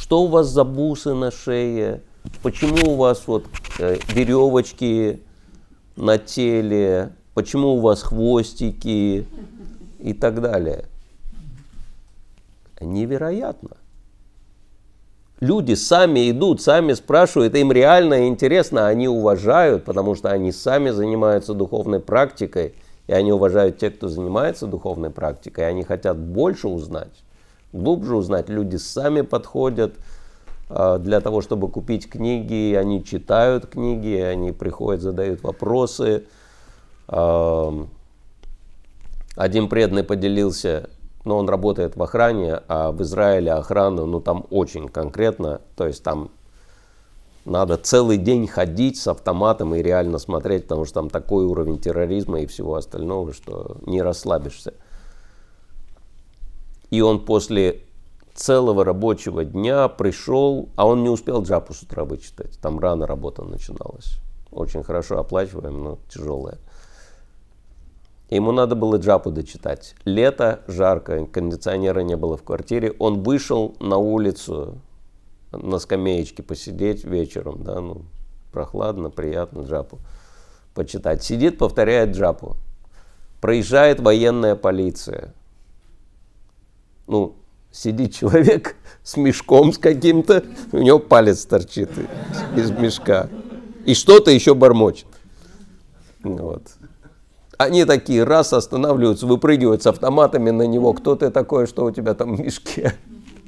Что 0.00 0.22
у 0.22 0.28
вас 0.28 0.48
за 0.48 0.64
бусы 0.64 1.12
на 1.12 1.30
шее? 1.30 2.00
Почему 2.42 2.94
у 2.94 2.96
вас 2.96 3.24
вот 3.26 3.44
э, 3.78 3.98
веревочки 4.08 5.20
на 5.94 6.16
теле? 6.16 7.12
Почему 7.34 7.74
у 7.74 7.80
вас 7.80 8.02
хвостики? 8.02 9.26
И 9.98 10.12
так 10.14 10.40
далее. 10.40 10.86
Невероятно. 12.80 13.76
Люди 15.40 15.74
сами 15.74 16.30
идут, 16.30 16.62
сами 16.62 16.94
спрашивают, 16.94 17.54
им 17.54 17.70
реально 17.70 18.26
интересно, 18.26 18.88
они 18.88 19.06
уважают, 19.06 19.84
потому 19.84 20.14
что 20.14 20.30
они 20.30 20.50
сами 20.50 20.90
занимаются 20.90 21.52
духовной 21.52 22.00
практикой, 22.00 22.74
и 23.06 23.12
они 23.12 23.32
уважают 23.32 23.76
тех, 23.76 23.96
кто 23.96 24.08
занимается 24.08 24.66
духовной 24.66 25.10
практикой, 25.10 25.64
и 25.64 25.66
они 25.68 25.84
хотят 25.84 26.18
больше 26.18 26.68
узнать, 26.68 27.22
глубже 27.72 28.16
узнать. 28.16 28.48
Люди 28.48 28.76
сами 28.76 29.20
подходят 29.22 29.94
э, 30.68 30.98
для 31.00 31.20
того, 31.20 31.40
чтобы 31.40 31.68
купить 31.68 32.08
книги, 32.08 32.74
они 32.74 33.04
читают 33.04 33.66
книги, 33.66 34.16
они 34.16 34.52
приходят, 34.52 35.02
задают 35.02 35.42
вопросы. 35.42 36.24
Один 39.36 39.68
преданный 39.68 40.04
поделился, 40.04 40.90
но 41.24 41.38
он 41.38 41.48
работает 41.48 41.96
в 41.96 42.02
охране, 42.02 42.60
а 42.68 42.92
в 42.92 43.02
Израиле 43.02 43.52
охрана, 43.52 44.04
ну 44.04 44.20
там 44.20 44.46
очень 44.50 44.88
конкретно, 44.88 45.60
то 45.76 45.86
есть 45.86 46.02
там 46.04 46.30
надо 47.44 47.76
целый 47.76 48.16
день 48.18 48.46
ходить 48.46 48.98
с 48.98 49.08
автоматом 49.08 49.74
и 49.74 49.82
реально 49.82 50.18
смотреть, 50.18 50.64
потому 50.64 50.84
что 50.84 50.94
там 50.94 51.10
такой 51.10 51.46
уровень 51.46 51.78
терроризма 51.78 52.40
и 52.42 52.46
всего 52.46 52.74
остального, 52.74 53.32
что 53.32 53.78
не 53.86 54.02
расслабишься. 54.02 54.74
И 56.90 57.00
он 57.00 57.24
после 57.24 57.82
целого 58.34 58.84
рабочего 58.84 59.44
дня 59.44 59.88
пришел, 59.88 60.68
а 60.76 60.86
он 60.86 61.02
не 61.02 61.08
успел 61.08 61.42
джапу 61.42 61.74
с 61.74 61.82
утра 61.82 62.04
вычитать. 62.04 62.58
Там 62.60 62.78
рано 62.78 63.06
работа 63.06 63.42
начиналась. 63.44 64.16
Очень 64.50 64.82
хорошо 64.82 65.18
оплачиваем, 65.18 65.82
но 65.82 65.98
тяжелая. 66.08 66.58
Ему 68.30 68.52
надо 68.52 68.76
было 68.76 68.96
джапу 68.96 69.30
дочитать. 69.30 69.94
Лето, 70.04 70.60
жарко, 70.68 71.26
кондиционера 71.26 72.00
не 72.00 72.16
было 72.16 72.36
в 72.36 72.44
квартире. 72.44 72.94
Он 72.98 73.22
вышел 73.22 73.76
на 73.80 73.96
улицу, 73.96 74.78
на 75.52 75.78
скамеечке 75.78 76.42
посидеть 76.42 77.04
вечером, 77.04 77.64
да, 77.64 77.80
ну, 77.80 78.02
прохладно, 78.52 79.10
приятно 79.10 79.62
джапу 79.62 79.98
почитать. 80.74 81.22
Сидит, 81.22 81.58
повторяет 81.58 82.16
джапу. 82.16 82.56
Проезжает 83.40 84.00
военная 84.00 84.54
полиция. 84.54 85.34
Ну, 87.10 87.34
сидит 87.72 88.14
человек 88.14 88.76
с 89.02 89.16
мешком 89.16 89.72
с 89.72 89.78
каким-то, 89.78 90.44
у 90.70 90.78
него 90.78 91.00
палец 91.00 91.44
торчит 91.44 91.90
из 92.56 92.70
мешка. 92.70 93.28
И 93.84 93.94
что-то 93.94 94.30
еще 94.30 94.54
бормочет. 94.54 95.08
Вот. 96.22 96.62
Они 97.58 97.84
такие 97.84 98.22
раз 98.22 98.52
останавливаются, 98.52 99.26
выпрыгивают 99.26 99.82
с 99.82 99.88
автоматами 99.88 100.50
на 100.50 100.68
него. 100.68 100.92
Кто 100.92 101.16
ты 101.16 101.30
такой, 101.30 101.66
что 101.66 101.84
у 101.84 101.90
тебя 101.90 102.14
там 102.14 102.36
в 102.36 102.40
мешке? 102.40 102.94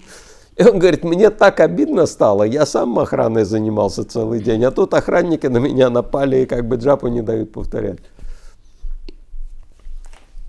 И 0.57 0.65
он 0.65 0.81
говорит, 0.81 1.05
мне 1.05 1.31
так 1.31 1.61
обидно 1.61 2.07
стало, 2.07 2.43
я 2.43 2.67
сам 2.67 2.99
охраной 2.99 3.45
занимался 3.45 4.05
целый 4.05 4.41
день, 4.41 4.65
а 4.65 4.73
тут 4.73 4.93
охранники 4.93 5.47
на 5.47 5.59
меня 5.59 5.89
напали 5.89 6.39
и 6.39 6.47
как 6.47 6.67
бы 6.67 6.77
джапу 6.77 7.07
не 7.07 7.23
дают 7.23 7.53
повторять. 7.53 8.01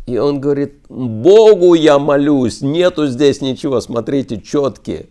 И 0.05 0.17
он 0.17 0.41
говорит, 0.41 0.85
Богу 0.89 1.75
я 1.75 1.97
молюсь, 1.97 2.61
нету 2.61 3.07
здесь 3.07 3.41
ничего, 3.41 3.79
смотрите, 3.79 4.41
четкие. 4.41 5.07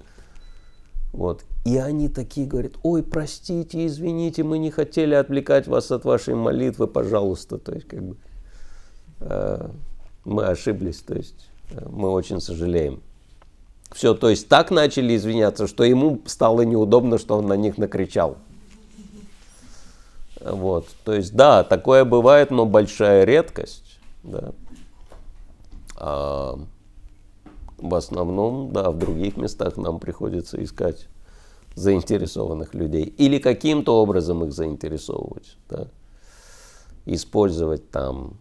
Вот. 1.12 1.44
И 1.64 1.76
они 1.76 2.08
такие 2.08 2.46
говорят, 2.46 2.72
ой, 2.82 3.02
простите, 3.02 3.86
извините, 3.86 4.42
мы 4.42 4.58
не 4.58 4.70
хотели 4.70 5.14
отвлекать 5.14 5.66
вас 5.66 5.90
от 5.92 6.04
вашей 6.04 6.34
молитвы, 6.34 6.88
пожалуйста. 6.88 7.58
То 7.58 7.72
есть, 7.72 7.86
как 7.86 8.02
бы, 8.02 8.16
э, 9.20 9.68
мы 10.24 10.44
ошиблись, 10.44 11.00
то 11.00 11.14
есть, 11.14 11.48
э, 11.70 11.86
мы 11.88 12.10
очень 12.10 12.40
сожалеем. 12.40 13.00
Все, 13.92 14.14
то 14.14 14.28
есть 14.28 14.48
так 14.48 14.70
начали 14.70 15.14
извиняться, 15.16 15.66
что 15.66 15.84
ему 15.84 16.20
стало 16.24 16.62
неудобно, 16.62 17.18
что 17.18 17.36
он 17.36 17.46
на 17.46 17.56
них 17.56 17.78
накричал. 17.78 18.38
Вот, 20.40 20.88
то 21.04 21.12
есть 21.12 21.34
да, 21.34 21.62
такое 21.62 22.04
бывает, 22.04 22.50
но 22.50 22.66
большая 22.66 23.24
редкость. 23.24 24.00
Да. 24.24 24.52
А 26.02 26.58
в 27.78 27.94
основном, 27.94 28.72
да, 28.72 28.90
в 28.90 28.98
других 28.98 29.36
местах 29.36 29.76
нам 29.76 30.00
приходится 30.00 30.62
искать 30.62 31.08
заинтересованных 31.74 32.74
людей 32.74 33.04
или 33.04 33.38
каким-то 33.38 34.02
образом 34.02 34.44
их 34.44 34.52
заинтересовывать, 34.52 35.56
да. 35.68 35.86
использовать 37.06 37.90
там 37.90 38.36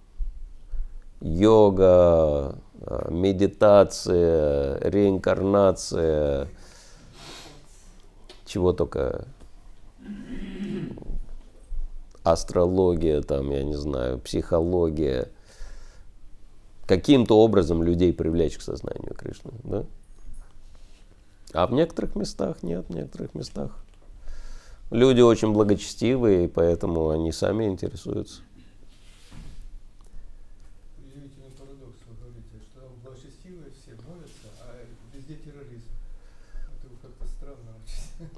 йога, 1.22 2.58
Э, 2.84 3.10
медитация, 3.12 4.80
реинкарнация, 4.80 6.48
чего 8.46 8.74
только 8.74 9.28
астрология, 12.24 13.22
там, 13.22 13.52
я 13.52 13.64
не 13.64 13.76
знаю, 13.76 14.18
психология, 14.18 15.30
каким-то 16.92 17.40
образом 17.40 17.82
людей 17.84 18.12
привлечь 18.12 18.58
к 18.58 18.62
сознанию 18.62 19.14
Кришны. 19.14 19.54
Да? 19.64 19.86
А 21.54 21.66
в 21.66 21.72
некоторых 21.72 22.18
местах 22.18 22.64
нет, 22.64 22.86
в 22.90 22.94
некоторых 22.94 23.34
местах. 23.34 23.72
Люди 24.90 25.22
очень 25.22 25.54
благочестивые, 25.54 26.50
поэтому 26.50 27.08
они 27.08 27.32
сами 27.32 27.64
интересуются. 27.64 28.42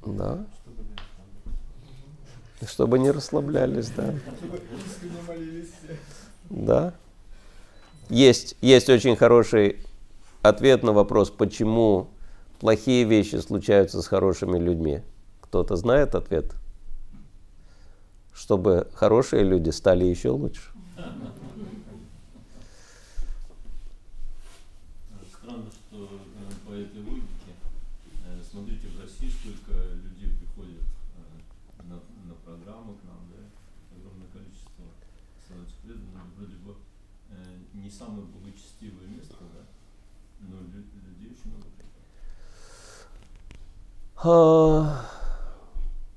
Да. 0.05 0.45
Чтобы 2.67 2.99
не 2.99 3.09
расслаблялись, 3.09 3.89
да. 3.89 4.13
Да. 6.51 6.93
Есть, 8.13 8.55
есть 8.61 8.91
очень 8.91 9.15
хороший 9.15 9.77
ответ 10.43 10.83
на 10.83 10.93
вопрос, 10.93 11.31
почему 11.31 12.09
плохие 12.59 13.05
вещи 13.05 13.37
случаются 13.37 14.03
с 14.03 14.07
хорошими 14.07 14.59
людьми. 14.59 15.01
Кто-то 15.41 15.75
знает 15.77 16.13
ответ? 16.13 16.53
Чтобы 18.31 18.87
хорошие 18.93 19.41
люди 19.43 19.71
стали 19.71 20.05
еще 20.05 20.29
лучше. 20.29 20.72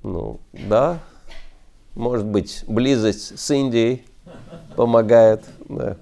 Ну, 0.03 0.39
да. 0.53 0.99
Может 1.95 2.25
быть, 2.25 2.63
близость 2.67 3.37
с 3.37 3.51
Индией 3.51 4.05
помогает. 4.75 5.43
Да. 5.67 5.97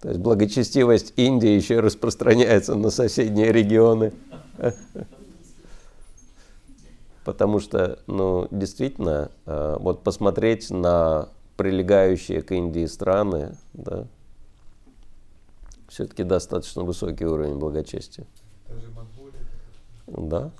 То 0.00 0.08
есть 0.08 0.20
благочестивость 0.20 1.12
Индии 1.16 1.50
еще 1.50 1.80
распространяется 1.80 2.74
на 2.74 2.90
соседние 2.90 3.52
регионы. 3.52 4.12
Потому 7.24 7.60
что, 7.60 7.98
ну, 8.06 8.48
действительно, 8.50 9.30
а, 9.46 9.78
вот 9.78 10.02
посмотреть 10.02 10.70
на 10.70 11.28
прилегающие 11.56 12.42
к 12.42 12.52
Индии 12.52 12.86
страны, 12.86 13.56
да, 13.74 14.06
все-таки 15.88 16.22
достаточно 16.24 16.82
высокий 16.82 17.26
уровень 17.26 17.56
благочестия. 17.56 18.26
Да. 20.16 20.52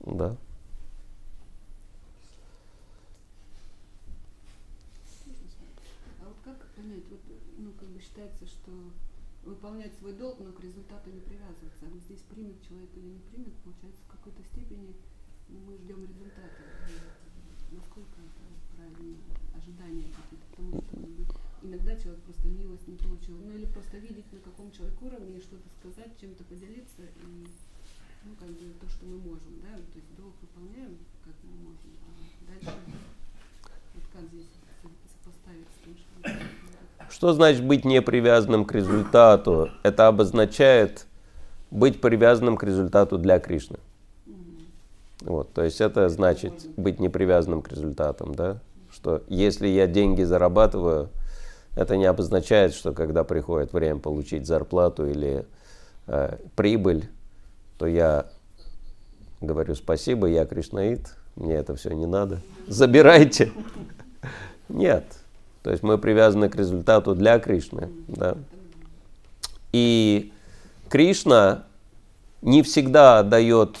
Да. 0.00 0.36
А 6.20 6.24
вот 6.24 6.36
как 6.42 6.66
понять, 6.74 7.04
вот, 7.10 7.20
ну, 7.58 7.72
как 7.72 7.88
бы 7.88 8.00
считается, 8.00 8.46
что 8.46 8.70
выполнять 9.44 9.92
свой 9.98 10.14
долг, 10.14 10.40
но 10.40 10.52
к 10.52 10.60
результату 10.60 11.10
не 11.10 11.20
привязываться. 11.20 11.82
А 11.82 11.90
вот 11.90 12.02
здесь 12.04 12.20
примет 12.30 12.62
человек 12.66 12.90
или 12.96 13.08
не 13.08 13.20
примет, 13.30 13.54
получается, 13.62 14.00
в 14.08 14.10
какой-то 14.10 14.42
степени 14.52 14.94
мы 15.48 15.76
ждем 15.76 16.04
результата. 16.04 16.62
Насколько 17.72 18.20
это 18.20 18.76
правильно 18.76 19.16
ожидания 19.54 20.04
какие-то, 20.14 20.46
потому 20.50 20.80
что 20.80 21.66
иногда 21.66 21.96
человек 21.96 22.22
просто 22.22 22.46
милость 22.48 22.88
не 22.88 22.96
получил. 22.96 23.36
Ну 23.36 23.52
или 23.52 23.66
просто 23.66 23.98
видеть, 23.98 24.32
на 24.32 24.40
каком 24.40 24.70
человек 24.70 25.00
уровне, 25.02 25.40
что-то 25.40 25.68
сказать, 25.80 26.18
чем-то 26.20 26.44
поделиться 26.44 27.02
и 27.02 27.46
ну, 28.24 28.34
как 28.38 28.48
бы 28.48 28.72
то, 28.80 28.88
что 28.88 29.06
мы 29.06 29.18
можем, 29.18 29.60
да, 29.62 29.76
то 29.76 29.96
есть 29.96 30.16
долг 30.16 30.34
выполняем, 30.40 30.96
как 31.24 31.34
мы 31.42 31.54
можем, 31.64 31.90
а 32.02 32.50
дальше 32.50 32.78
вот 33.94 34.04
как 34.12 34.22
здесь 34.32 34.48
сопоставить 35.22 35.66
с 35.68 35.84
тем, 35.84 35.96
что... 35.96 37.14
Что 37.14 37.32
значит 37.32 37.64
быть 37.64 37.84
не 37.84 38.02
привязанным 38.02 38.64
к 38.64 38.72
результату? 38.72 39.70
Это 39.82 40.08
обозначает 40.08 41.06
быть 41.70 42.00
привязанным 42.00 42.56
к 42.56 42.64
результату 42.64 43.18
для 43.18 43.38
Кришны. 43.38 43.78
Вот, 45.20 45.52
то 45.52 45.62
есть 45.62 45.80
это 45.80 46.08
значит 46.08 46.52
быть 46.76 47.00
не 47.00 47.08
привязанным 47.08 47.62
к 47.62 47.68
результатам, 47.68 48.34
да? 48.34 48.58
что 48.94 49.22
если 49.28 49.66
я 49.66 49.86
деньги 49.86 50.22
зарабатываю, 50.22 51.08
это 51.76 51.96
не 51.96 52.04
обозначает, 52.04 52.72
что 52.72 52.92
когда 52.92 53.24
приходит 53.24 53.72
время 53.72 53.98
получить 53.98 54.46
зарплату 54.46 55.06
или 55.06 55.46
э, 56.06 56.36
прибыль, 56.54 57.08
то 57.78 57.86
я 57.86 58.26
говорю 59.40 59.74
спасибо, 59.74 60.26
я 60.26 60.46
кришнаит, 60.46 61.16
мне 61.36 61.54
это 61.54 61.74
все 61.74 61.90
не 61.92 62.06
надо, 62.06 62.40
забирайте. 62.68 63.52
Нет. 64.68 65.04
То 65.62 65.70
есть 65.70 65.82
мы 65.82 65.96
привязаны 65.96 66.48
к 66.50 66.56
результату 66.56 67.14
для 67.14 67.38
Кришны. 67.38 67.88
Да? 68.06 68.36
И 69.72 70.32
Кришна 70.90 71.64
не 72.42 72.62
всегда 72.62 73.22
дает 73.22 73.78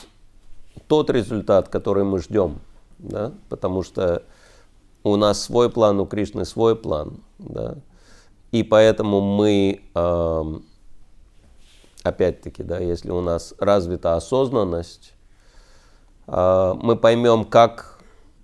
тот 0.88 1.10
результат, 1.10 1.68
который 1.68 2.04
мы 2.04 2.20
ждем. 2.20 2.60
Да? 2.98 3.32
Потому 3.50 3.82
что 3.82 4.22
у 5.02 5.16
нас 5.16 5.42
свой 5.42 5.68
план, 5.68 6.00
у 6.00 6.06
Кришны 6.06 6.46
свой 6.46 6.74
план. 6.74 7.18
Да? 7.38 7.76
И 8.50 8.62
поэтому 8.62 9.20
мы, 9.20 9.82
э, 9.94 10.42
опять-таки, 12.04 12.62
да, 12.62 12.78
если 12.78 13.10
у 13.10 13.20
нас 13.20 13.54
развита 13.58 14.14
осознанность, 14.14 15.14
э, 16.28 16.74
мы 16.80 16.96
поймем, 16.96 17.44
как 17.44 17.98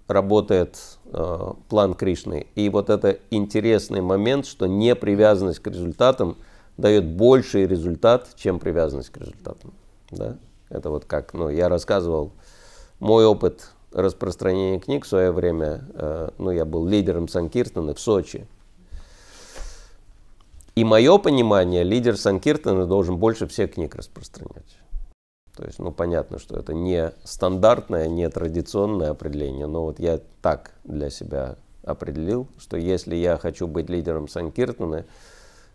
работает 0.09 0.81
э, 1.13 1.53
план 1.69 1.95
Кришны. 1.95 2.49
И 2.57 2.69
вот 2.69 2.91
это 2.91 3.19
интересный 3.31 4.01
момент, 4.01 4.47
что 4.47 4.67
непривязанность 4.67 5.61
к 5.61 5.69
результатам 5.69 6.37
дает 6.77 7.07
больший 7.07 7.67
результат, 7.67 8.29
чем 8.35 8.59
привязанность 8.59 9.11
к 9.11 9.19
результатам. 9.19 9.73
Да? 10.11 10.37
Это 10.69 10.91
вот 10.91 11.05
как, 11.05 11.35
ну, 11.35 11.49
я 11.49 11.69
рассказывал 11.69 12.33
мой 12.99 13.25
опыт 13.25 13.71
распространения 13.93 14.81
книг 14.81 15.05
в 15.05 15.09
свое 15.09 15.31
время, 15.31 15.85
э, 15.95 16.31
ну, 16.39 16.51
я 16.51 16.65
был 16.65 16.87
лидером 16.87 17.29
Санкиртана 17.29 17.95
в 17.95 18.01
Сочи. 18.01 18.47
И 20.75 20.85
мое 20.85 21.19
понимание, 21.19 21.83
лидер 21.83 22.17
Санкиртана 22.17 22.87
должен 22.87 23.17
больше 23.17 23.47
всех 23.47 23.75
книг 23.75 23.95
распространять. 23.95 24.77
То 25.57 25.65
есть, 25.65 25.79
ну, 25.79 25.93
понятно, 25.93 26.39
что 26.39 26.57
это 26.57 26.73
не 26.73 27.13
стандартное, 27.25 28.09
не 28.09 28.29
традиционное 28.31 29.11
определение, 29.11 29.67
но 29.67 29.85
вот 29.85 29.99
я 29.99 30.21
так 30.41 30.71
для 30.85 31.11
себя 31.11 31.57
определил, 31.83 32.47
что 32.59 32.77
если 32.77 33.17
я 33.17 33.37
хочу 33.37 33.67
быть 33.67 33.91
лидером 33.91 34.29
Санкиртана, 34.29 35.05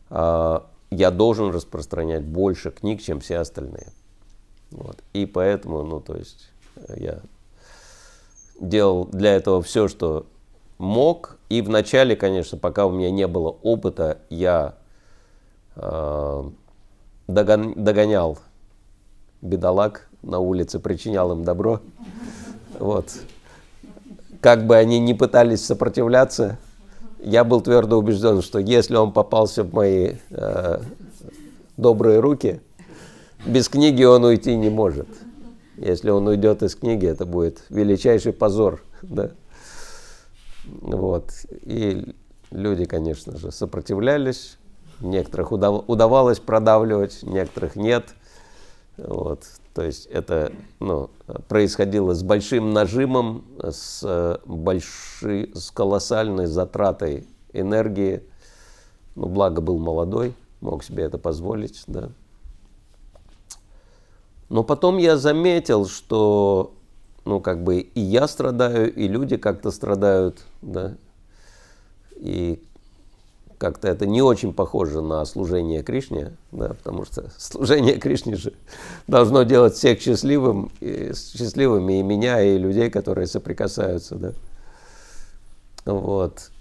э, 0.10 0.60
я 0.92 1.12
должен 1.12 1.52
распространять 1.52 2.24
больше 2.24 2.72
книг, 2.72 3.02
чем 3.02 3.20
все 3.20 3.38
остальные. 3.38 3.88
Вот. 4.72 4.98
И 5.14 5.26
поэтому, 5.26 5.84
ну, 5.84 6.00
то 6.00 6.16
есть, 6.16 6.50
я 6.96 7.20
делал 8.60 9.06
для 9.06 9.36
этого 9.36 9.62
все, 9.62 9.88
что 9.88 10.26
мог. 10.78 11.38
И 11.50 11.62
вначале, 11.62 12.16
конечно, 12.16 12.58
пока 12.58 12.86
у 12.86 12.92
меня 12.92 13.12
не 13.12 13.28
было 13.28 13.50
опыта, 13.62 14.20
я 14.30 14.76
э, 14.78 14.85
догон, 15.76 17.74
догонял 17.76 18.38
бедолаг 19.42 20.08
на 20.22 20.40
улице, 20.40 20.80
причинял 20.80 21.32
им 21.32 21.44
добро. 21.44 21.82
Вот. 22.80 23.14
Как 24.42 24.66
бы 24.68 24.76
они 24.76 25.00
ни 25.00 25.14
пытались 25.14 25.66
сопротивляться, 25.66 26.58
я 27.20 27.44
был 27.44 27.62
твердо 27.62 27.98
убежден, 27.98 28.42
что 28.42 28.60
если 28.60 28.96
он 28.96 29.12
попался 29.12 29.64
в 29.64 29.74
мои 29.74 30.16
э, 30.30 30.82
добрые 31.78 32.20
руки, 32.20 32.62
без 33.46 33.70
книги 33.70 34.04
он 34.04 34.24
уйти 34.24 34.56
не 34.56 34.70
может. 34.70 35.08
Если 35.78 36.10
он 36.10 36.28
уйдет 36.28 36.64
из 36.64 36.76
книги, 36.76 37.08
это 37.08 37.26
будет 37.26 37.64
величайший 37.70 38.34
позор. 38.34 38.82
Да? 39.02 39.32
Вот. 40.66 41.32
И 41.64 42.16
люди, 42.52 42.86
конечно 42.86 43.38
же, 43.38 43.52
сопротивлялись. 43.52 44.58
Некоторых 45.02 45.52
удав- 45.52 45.84
удавалось 45.88 46.40
продавливать, 46.40 47.24
некоторых 47.24 47.76
нет. 47.76 48.16
Вот. 48.98 49.44
То 49.74 49.84
есть 49.84 50.06
это 50.06 50.54
ну, 50.80 51.10
происходило 51.50 52.14
с 52.14 52.24
большим 52.24 52.72
нажимом, 52.72 53.44
с, 53.62 54.40
большой, 54.46 55.52
с 55.54 55.70
колоссальной 55.70 56.46
затратой 56.46 57.28
энергии. 57.52 58.24
Ну, 59.16 59.28
благо 59.28 59.62
был 59.62 59.78
молодой, 59.80 60.34
мог 60.62 60.84
себе 60.84 61.04
это 61.04 61.18
позволить. 61.18 61.84
Да. 61.88 62.10
Но 64.48 64.64
потом 64.64 64.98
я 64.98 65.18
заметил, 65.18 65.88
что 65.88 66.74
ну, 67.26 67.42
как 67.42 67.64
бы 67.64 67.80
и 67.80 68.00
я 68.00 68.28
страдаю, 68.28 68.94
и 68.94 69.08
люди 69.08 69.38
как-то 69.38 69.72
страдают, 69.72 70.44
да, 70.62 70.96
и 72.16 72.64
как-то 73.66 73.88
это 73.88 74.06
не 74.06 74.22
очень 74.22 74.54
похоже 74.54 75.02
на 75.02 75.26
служение 75.26 75.82
Кришне, 75.82 76.38
да, 76.52 76.76
потому 76.76 77.04
что 77.04 77.32
служение 77.40 77.98
Кришне 77.98 78.36
же 78.36 78.54
должно 79.08 79.42
делать 79.42 79.74
всех 79.74 80.00
счастливым, 80.00 80.70
и, 80.82 81.14
счастливыми 81.16 82.00
и 82.00 82.04
меня, 82.04 82.44
и 82.44 82.60
людей, 82.60 82.92
которые 82.92 83.26
соприкасаются, 83.26 84.16
да. 84.18 84.34
Вот. 85.84 86.52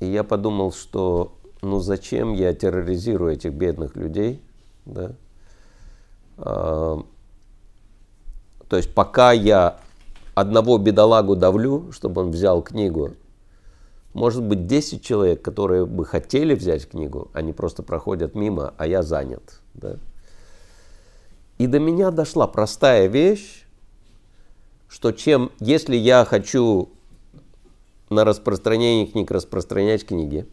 И 0.00 0.06
я 0.06 0.24
подумал, 0.24 0.72
что 0.72 1.36
ну 1.62 1.78
зачем 1.78 2.32
я 2.32 2.52
терроризирую 2.52 3.32
этих 3.32 3.52
бедных 3.52 3.94
людей, 3.94 4.42
да, 4.84 5.12
а, 6.38 7.04
то 8.68 8.76
есть 8.76 8.92
пока 8.92 9.30
я 9.30 9.78
одного 10.34 10.76
бедолагу 10.78 11.36
давлю, 11.36 11.92
чтобы 11.92 12.22
он 12.22 12.32
взял 12.32 12.62
книгу, 12.62 13.12
может 14.12 14.42
быть 14.42 14.66
10 14.66 15.04
человек, 15.04 15.42
которые 15.42 15.86
бы 15.86 16.04
хотели 16.04 16.54
взять 16.54 16.88
книгу, 16.88 17.30
они 17.32 17.52
просто 17.52 17.82
проходят 17.82 18.34
мимо, 18.34 18.74
а 18.76 18.86
я 18.86 19.02
занят. 19.02 19.60
Да? 19.74 19.96
И 21.58 21.66
до 21.66 21.78
меня 21.78 22.10
дошла 22.10 22.46
простая 22.46 23.06
вещь, 23.06 23.64
что 24.88 25.12
чем, 25.12 25.52
если 25.60 25.96
я 25.96 26.24
хочу 26.24 26.88
на 28.08 28.24
распространение 28.24 29.06
книг 29.06 29.30
распространять 29.30 30.04
книги, 30.04 30.46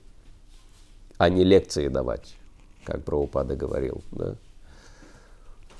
а 1.17 1.29
не 1.29 1.43
лекции 1.43 1.87
давать, 1.87 2.35
как 2.85 3.03
Прабхупада 3.03 3.55
говорил, 3.55 4.03
да, 4.11 4.35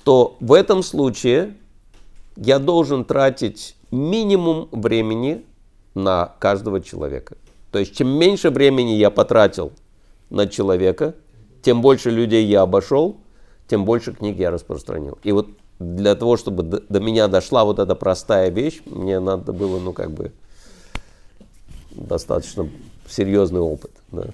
то 0.02 0.36
в 0.40 0.52
этом 0.52 0.82
случае 0.82 1.54
я 2.34 2.58
должен 2.58 3.04
тратить 3.04 3.76
минимум 3.90 4.68
времени 4.72 5.44
на 5.94 6.34
каждого 6.40 6.80
человека. 6.80 7.36
То 7.70 7.78
есть 7.78 7.96
чем 7.96 8.08
меньше 8.08 8.50
времени 8.50 8.92
я 8.92 9.10
потратил 9.10 9.72
на 10.30 10.46
человека, 10.46 11.14
тем 11.62 11.82
больше 11.82 12.10
людей 12.10 12.46
я 12.46 12.62
обошел, 12.62 13.18
тем 13.66 13.84
больше 13.84 14.12
книг 14.12 14.38
я 14.38 14.50
распространил. 14.50 15.18
И 15.22 15.32
вот 15.32 15.48
для 15.78 16.14
того, 16.14 16.36
чтобы 16.36 16.62
до, 16.62 16.80
до 16.80 17.00
меня 17.00 17.28
дошла 17.28 17.64
вот 17.64 17.78
эта 17.78 17.94
простая 17.94 18.50
вещь, 18.50 18.80
мне 18.86 19.20
надо 19.20 19.52
было, 19.52 19.78
ну, 19.78 19.92
как 19.92 20.10
бы, 20.10 20.32
достаточно 21.92 22.68
серьезный 23.08 23.60
опыт 23.60 23.90
да, 24.10 24.26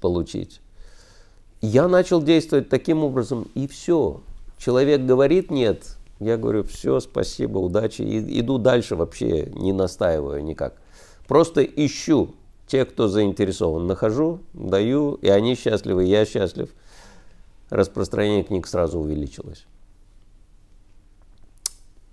получить 0.00 0.60
я 1.60 1.88
начал 1.88 2.22
действовать 2.22 2.68
таким 2.68 3.04
образом, 3.04 3.48
и 3.54 3.66
все. 3.66 4.20
Человек 4.58 5.02
говорит 5.02 5.50
нет, 5.50 5.96
я 6.20 6.36
говорю, 6.36 6.64
все, 6.64 7.00
спасибо, 7.00 7.58
удачи, 7.58 8.02
и 8.02 8.40
иду 8.40 8.58
дальше 8.58 8.96
вообще, 8.96 9.46
не 9.54 9.72
настаиваю 9.72 10.42
никак. 10.42 10.74
Просто 11.28 11.62
ищу 11.62 12.34
тех, 12.66 12.88
кто 12.88 13.06
заинтересован, 13.06 13.86
нахожу, 13.86 14.40
даю, 14.52 15.14
и 15.14 15.28
они 15.28 15.54
счастливы, 15.54 16.04
я 16.04 16.24
счастлив. 16.24 16.70
Распространение 17.70 18.42
книг 18.42 18.66
сразу 18.66 18.98
увеличилось. 18.98 19.66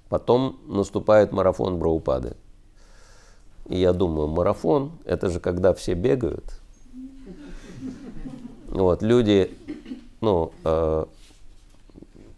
Потом 0.10 0.60
наступает 0.68 1.32
марафон 1.32 1.80
Браупады. 1.80 2.36
И 3.68 3.80
я 3.80 3.94
думаю, 3.94 4.28
марафон, 4.28 4.92
это 5.06 5.30
же 5.30 5.40
когда 5.40 5.74
все 5.74 5.96
бегают– 5.96 6.44
вот, 8.76 9.02
люди, 9.02 9.58
ну, 10.20 10.52
э, 10.66 11.06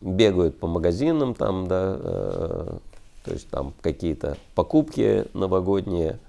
бегают 0.02 0.60
по 0.60 0.68
магазинам 0.68 1.34
там, 1.34 1.68
да, 1.68 1.98
э, 2.00 2.78
то 3.24 3.32
есть 3.32 3.50
там 3.50 3.74
какие-то 3.82 4.38
покупки 4.54 5.26
новогодние. 5.34 6.20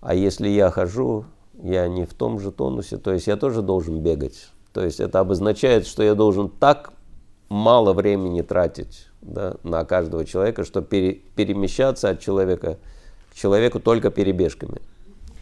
А 0.00 0.14
если 0.14 0.48
я 0.48 0.70
хожу, 0.70 1.24
я 1.62 1.88
не 1.88 2.04
в 2.04 2.14
том 2.14 2.38
же 2.38 2.52
тонусе, 2.52 2.98
то 2.98 3.12
есть 3.12 3.26
я 3.26 3.36
тоже 3.36 3.62
должен 3.62 4.00
бегать. 4.00 4.48
То 4.72 4.84
есть 4.84 5.00
это 5.00 5.20
обозначает, 5.20 5.86
что 5.86 6.02
я 6.02 6.14
должен 6.14 6.48
так 6.48 6.92
мало 7.48 7.92
времени 7.92 8.42
тратить 8.42 9.08
да, 9.22 9.56
на 9.62 9.84
каждого 9.84 10.24
человека, 10.24 10.64
что 10.64 10.82
пере, 10.82 11.14
перемещаться 11.34 12.10
от 12.10 12.20
человека 12.20 12.78
к 13.30 13.34
человеку 13.34 13.80
только 13.80 14.10
перебежками. 14.10 14.80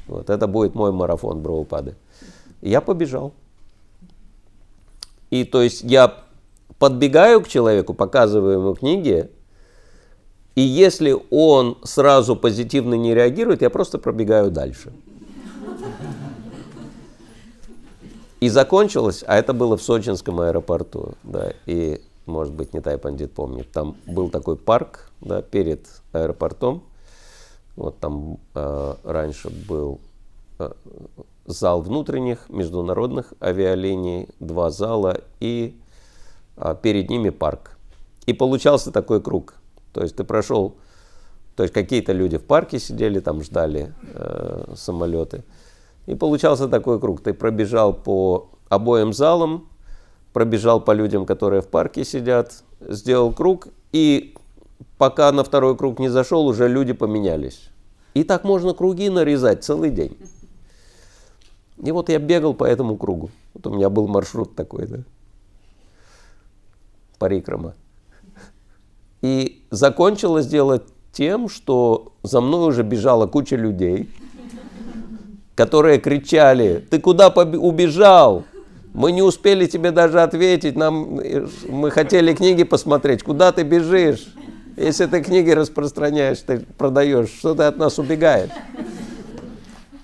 Вот 0.07 0.31
это 0.31 0.47
будет 0.47 0.75
мой 0.75 0.93
марафон 0.93 1.43
Браупады. 1.43 1.97
Я 2.63 2.81
побежал. 2.81 3.33
И 5.31 5.45
то 5.45 5.61
есть 5.63 5.83
я 5.83 6.15
подбегаю 6.79 7.43
к 7.43 7.49
человеку, 7.49 7.93
показываю 7.93 8.61
ему 8.61 8.75
книги, 8.75 9.31
И 10.57 10.63
если 10.63 11.15
он 11.31 11.77
сразу 11.85 12.35
позитивно 12.35 12.95
не 12.95 13.15
реагирует, 13.15 13.61
я 13.63 13.71
просто 13.71 13.99
пробегаю 13.99 14.51
дальше. 14.51 14.91
И 18.41 18.49
закончилось, 18.49 19.23
а 19.27 19.37
это 19.37 19.53
было 19.53 19.77
в 19.77 19.83
Сочинском 19.83 20.41
аэропорту, 20.41 21.15
да, 21.23 21.53
и, 21.67 22.01
может 22.27 22.53
быть, 22.53 22.75
не 22.75 22.81
тай 22.81 22.99
пандит 22.99 23.33
помнит, 23.33 23.71
там 23.71 23.97
был 24.07 24.31
такой 24.31 24.57
парк, 24.57 25.11
да, 25.21 25.43
перед 25.43 25.87
аэропортом, 26.13 26.83
вот 27.77 27.99
там 27.99 28.39
э, 28.55 28.95
раньше 29.05 29.51
был 29.69 30.01
э, 30.59 30.71
зал 31.45 31.83
внутренних 31.83 32.49
международных 32.49 33.35
авиалиний, 33.41 34.29
два 34.41 34.71
зала 34.71 35.21
и 35.41 35.79
э, 36.57 36.77
перед 36.81 37.11
ними 37.11 37.29
парк. 37.29 37.77
И 38.25 38.33
получался 38.33 38.91
такой 38.91 39.21
круг. 39.21 39.56
То 39.97 40.03
есть 40.03 40.15
ты 40.15 40.25
прошел, 40.25 40.77
то 41.55 41.63
есть 41.63 41.73
какие-то 41.73 42.13
люди 42.13 42.37
в 42.37 42.45
парке 42.45 42.79
сидели, 42.79 43.19
там 43.19 43.43
ждали 43.43 43.95
э, 44.13 44.75
самолеты. 44.77 45.43
И 46.05 46.15
получался 46.15 46.69
такой 46.69 47.01
круг. 47.01 47.23
Ты 47.23 47.33
пробежал 47.33 47.95
по 47.95 48.51
обоим 48.69 49.15
залам, 49.15 49.71
пробежал 50.35 50.83
по 50.83 50.91
людям, 50.91 51.25
которые 51.25 51.63
в 51.63 51.69
парке 51.69 52.05
сидят, 52.05 52.63
сделал 52.79 53.33
круг, 53.33 53.69
и 53.93 54.35
пока 54.99 55.33
на 55.33 55.43
второй 55.43 55.79
круг 55.79 55.99
не 55.99 56.11
зашел, 56.11 56.47
уже 56.47 56.69
люди 56.69 56.93
поменялись. 56.93 57.71
И 58.13 58.23
так 58.23 58.45
можно 58.45 58.75
круги 58.75 59.09
нарезать 59.09 59.65
целый 59.65 59.89
день. 59.89 60.19
И 61.83 61.91
вот 61.91 62.11
я 62.11 62.19
бегал 62.19 62.53
по 62.53 62.65
этому 62.65 62.99
кругу. 62.99 63.31
Вот 63.55 63.67
у 63.67 63.75
меня 63.75 63.89
был 63.89 64.09
маршрут 64.09 64.55
такой, 64.55 64.87
да. 64.89 64.99
Парикрама. 67.19 67.73
И 69.23 69.63
закончилось 69.71 70.47
дело 70.47 70.83
тем, 71.13 71.49
что 71.49 72.13
за 72.23 72.41
мной 72.41 72.69
уже 72.69 72.83
бежала 72.83 73.27
куча 73.27 73.57
людей– 73.57 74.09
которые 75.57 75.99
кричали, 75.99 76.85
ты 76.89 77.01
куда 77.01 77.29
убежал? 77.29 78.45
Мы 78.93 79.13
не 79.13 79.23
успели 79.23 79.67
тебе 79.67 79.91
даже 79.91 80.23
ответить, 80.23 80.77
нам, 80.77 81.21
мы 81.69 81.91
хотели 81.91 82.33
книги 82.35 82.63
посмотреть, 82.63 83.23
куда 83.23 83.53
ты 83.53 83.63
бежишь? 83.63 84.33
Если 84.77 85.07
ты 85.07 85.23
книги 85.23 85.51
распространяешь, 85.51 86.39
ты 86.39 86.61
продаешь, 86.79 87.29
что 87.31 87.55
ты 87.55 87.65
от 87.65 87.79
нас 87.79 87.99
убегаешь? 87.99 88.51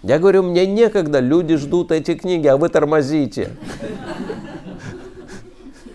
Я 0.03 0.19
говорю, 0.19 0.43
мне 0.43 0.67
некогда, 0.67 1.21
люди 1.21 1.57
ждут 1.57 1.93
эти 1.93 2.15
книги, 2.15 2.47
а 2.49 2.57
вы 2.57 2.69
тормозите. 2.69 3.51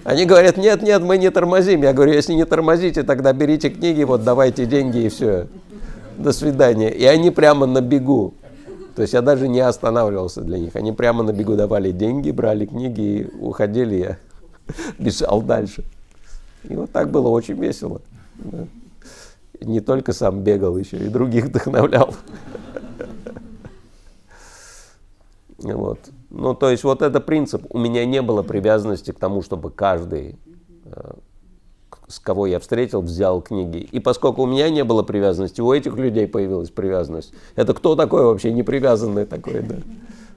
Они 0.07 0.23
говорят, 0.23 0.55
нет, 0.55 0.83
нет, 0.83 1.01
мы 1.01 1.17
не 1.17 1.29
тормозим. 1.29 1.83
Я 1.83 1.91
говорю, 1.91 2.13
если 2.13 2.31
не 2.31 2.45
тормозите, 2.45 3.03
тогда 3.03 3.33
берите 3.33 3.69
книги, 3.69 4.03
вот 4.03 4.23
давайте 4.23 4.65
деньги 4.65 4.99
и 4.99 5.09
все. 5.09 5.47
До 6.17 6.31
свидания. 6.31 6.89
И 6.89 7.03
они 7.03 7.29
прямо 7.29 7.65
на 7.65 7.81
бегу. 7.81 8.33
То 8.95 9.01
есть 9.01 9.13
я 9.13 9.21
даже 9.21 9.49
не 9.49 9.59
останавливался 9.59 10.43
для 10.43 10.59
них. 10.59 10.77
Они 10.77 10.93
прямо 10.93 11.23
на 11.23 11.33
бегу 11.33 11.57
давали 11.57 11.91
деньги, 11.91 12.31
брали 12.31 12.65
книги 12.65 13.01
и 13.01 13.27
уходили. 13.41 13.95
Я 13.95 14.17
бежал 14.97 15.41
дальше. 15.41 15.83
И 16.63 16.73
вот 16.73 16.89
так 16.89 17.11
было 17.11 17.27
очень 17.27 17.61
весело. 17.61 17.99
Не 19.59 19.81
только 19.81 20.13
сам 20.13 20.39
бегал, 20.39 20.77
еще 20.77 20.95
и 20.95 21.09
других 21.09 21.47
вдохновлял. 21.47 22.15
Вот. 25.59 25.99
Ну, 26.29 26.53
то 26.53 26.69
есть 26.69 26.83
вот 26.83 27.01
это 27.01 27.19
принцип. 27.21 27.63
У 27.69 27.77
меня 27.77 28.05
не 28.05 28.21
было 28.21 28.43
привязанности 28.43 29.11
к 29.11 29.19
тому, 29.19 29.41
чтобы 29.41 29.71
каждый 29.71 30.37
э, 30.85 31.13
с 32.07 32.19
кого 32.19 32.47
я 32.47 32.59
встретил, 32.59 33.01
взял 33.01 33.41
книги. 33.41 33.77
И 33.91 33.99
поскольку 33.99 34.43
у 34.43 34.45
меня 34.45 34.69
не 34.69 34.83
было 34.83 35.03
привязанности, 35.03 35.61
у 35.61 35.71
этих 35.73 35.95
людей 35.95 36.27
появилась 36.27 36.69
привязанность. 36.69 37.33
Это 37.55 37.73
кто 37.73 37.95
такой 37.95 38.23
вообще 38.23 38.51
непривязанный 38.51 39.25
такой, 39.25 39.61
да? 39.61 39.75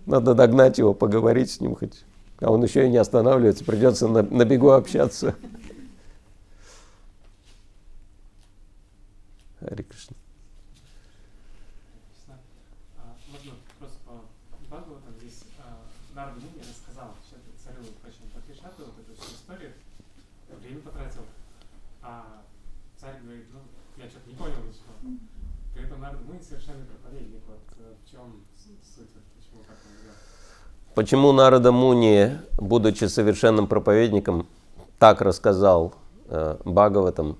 Надо 0.06 0.34
догнать 0.34 0.78
его, 0.78 0.94
поговорить 0.94 1.50
с 1.50 1.60
ним 1.60 1.76
хоть. 1.76 2.04
А 2.40 2.50
он 2.50 2.62
еще 2.64 2.86
и 2.86 2.90
не 2.90 2.96
останавливается, 2.96 3.64
придется 3.64 4.08
на, 4.08 4.22
на 4.22 4.44
бегу 4.44 4.70
общаться. 4.70 5.36
Хари 9.60 9.82
Кришна. 9.82 10.16
Почему 31.00 31.32
Нарада 31.32 31.72
Муни, 31.72 32.36
будучи 32.58 33.04
совершенным 33.06 33.68
проповедником, 33.68 34.46
так 34.98 35.22
рассказал 35.22 35.94
э, 36.26 36.58
Бхагаватам, 36.66 37.38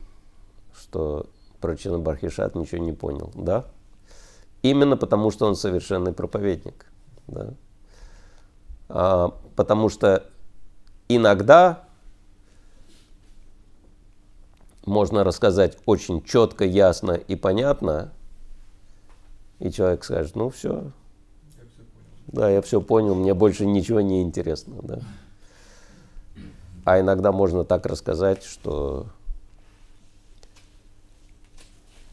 что 0.75 1.27
про 1.61 1.77
Чинабархишат 1.77 2.55
ничего 2.55 2.83
не 2.83 2.95
понял, 2.95 3.31
да? 3.35 3.67
Именно 4.63 4.97
потому, 4.97 5.31
что 5.31 5.45
он 5.45 5.57
совершенный 5.57 6.15
проповедник, 6.15 6.87
да? 7.27 7.51
А, 8.89 9.35
потому 9.57 9.91
что 9.91 10.25
иногда 11.09 11.85
можно 14.87 15.23
рассказать 15.23 15.77
очень 15.85 16.25
четко, 16.25 16.65
ясно 16.65 17.13
и 17.13 17.37
понятно, 17.37 18.11
и 19.59 19.71
человек 19.71 20.03
скажет, 20.03 20.35
ну 20.35 20.49
все, 20.49 20.93
да, 22.33 22.49
я 22.49 22.63
все 22.63 22.81
понял, 22.81 23.15
мне 23.15 23.35
больше 23.35 23.67
ничего 23.67 24.01
не 24.01 24.23
интересно. 24.23 24.77
Да. 24.83 25.01
А 26.85 27.01
иногда 27.01 27.33
можно 27.33 27.65
так 27.65 27.87
рассказать, 27.87 28.45
что 28.45 29.07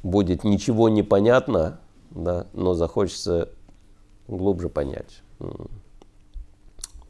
будет 0.03 0.43
ничего 0.43 0.89
не 0.89 1.03
понятно, 1.03 1.79
да, 2.11 2.47
но 2.53 2.73
захочется 2.73 3.49
глубже 4.27 4.69
понять. 4.69 5.21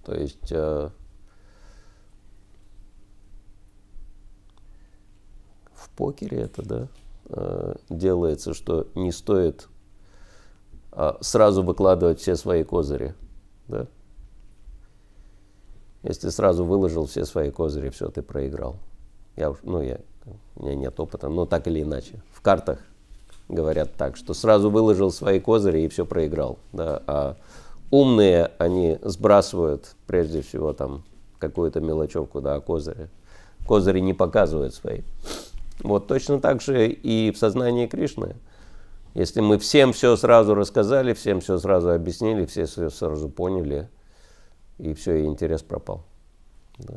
То 0.04 0.14
есть 0.14 0.52
э, 0.52 0.90
в 5.74 5.90
покере 5.92 6.42
это 6.42 6.62
да, 6.64 6.88
э, 7.30 7.76
делается, 7.90 8.54
что 8.54 8.88
не 8.96 9.12
стоит 9.12 9.68
сразу 11.22 11.64
выкладывать 11.64 12.20
все 12.20 12.36
свои 12.36 12.64
козыри. 12.64 13.14
Да? 13.68 13.88
Если 16.04 16.30
сразу 16.30 16.64
выложил 16.64 17.06
все 17.06 17.26
свои 17.26 17.52
козыри, 17.52 17.90
все, 17.90 18.10
ты 18.10 18.22
проиграл. 18.22 18.78
Я, 19.36 19.54
ну, 19.64 19.82
я, 19.82 20.00
у 20.56 20.64
меня 20.64 20.76
нет 20.76 21.00
опыта, 21.00 21.28
но 21.28 21.46
так 21.46 21.68
или 21.68 21.82
иначе. 21.82 22.22
В 22.32 22.42
картах 22.42 22.80
говорят 23.50 23.94
так, 23.96 24.16
что 24.18 24.34
сразу 24.34 24.70
выложил 24.70 25.12
свои 25.12 25.40
козыри 25.40 25.82
и 25.82 25.88
все 25.88 26.06
проиграл. 26.06 26.60
Да? 26.74 27.02
А 27.08 27.38
умные, 27.92 28.52
они 28.58 29.00
сбрасывают 29.04 29.96
прежде 30.08 30.42
всего 30.42 30.74
там 30.74 31.04
какую-то 31.40 31.80
мелочевку, 31.80 32.42
да, 32.42 32.60
козыри. 32.60 33.10
Козыри 33.68 34.00
не 34.00 34.14
показывают 34.14 34.74
свои. 34.74 35.02
Вот 35.82 36.08
точно 36.08 36.40
так 36.40 36.62
же 36.62 36.88
и 36.88 37.32
в 37.32 37.38
сознании 37.38 37.88
Кришны. 37.88 38.36
Если 39.18 39.42
мы 39.42 39.58
всем 39.58 39.94
все 39.94 40.16
сразу 40.16 40.54
рассказали, 40.54 41.14
всем 41.14 41.40
все 41.42 41.58
сразу 41.58 41.90
объяснили, 41.90 42.46
все 42.46 42.66
все 42.68 42.92
сразу 42.92 43.30
поняли, 43.30 43.90
и 44.78 44.94
все, 44.94 45.16
и 45.16 45.26
интерес 45.26 45.64
пропал. 45.64 46.04
Да. 46.78 46.94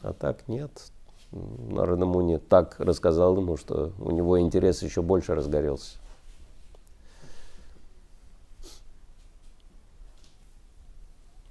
А 0.00 0.14
так 0.14 0.48
нет. 0.48 0.70
Нарада 1.32 2.06
Муни 2.06 2.38
так 2.38 2.76
рассказал 2.78 3.36
ему, 3.36 3.58
что 3.58 3.92
у 3.98 4.10
него 4.10 4.40
интерес 4.40 4.82
еще 4.82 5.02
больше 5.02 5.34
разгорелся. 5.34 5.98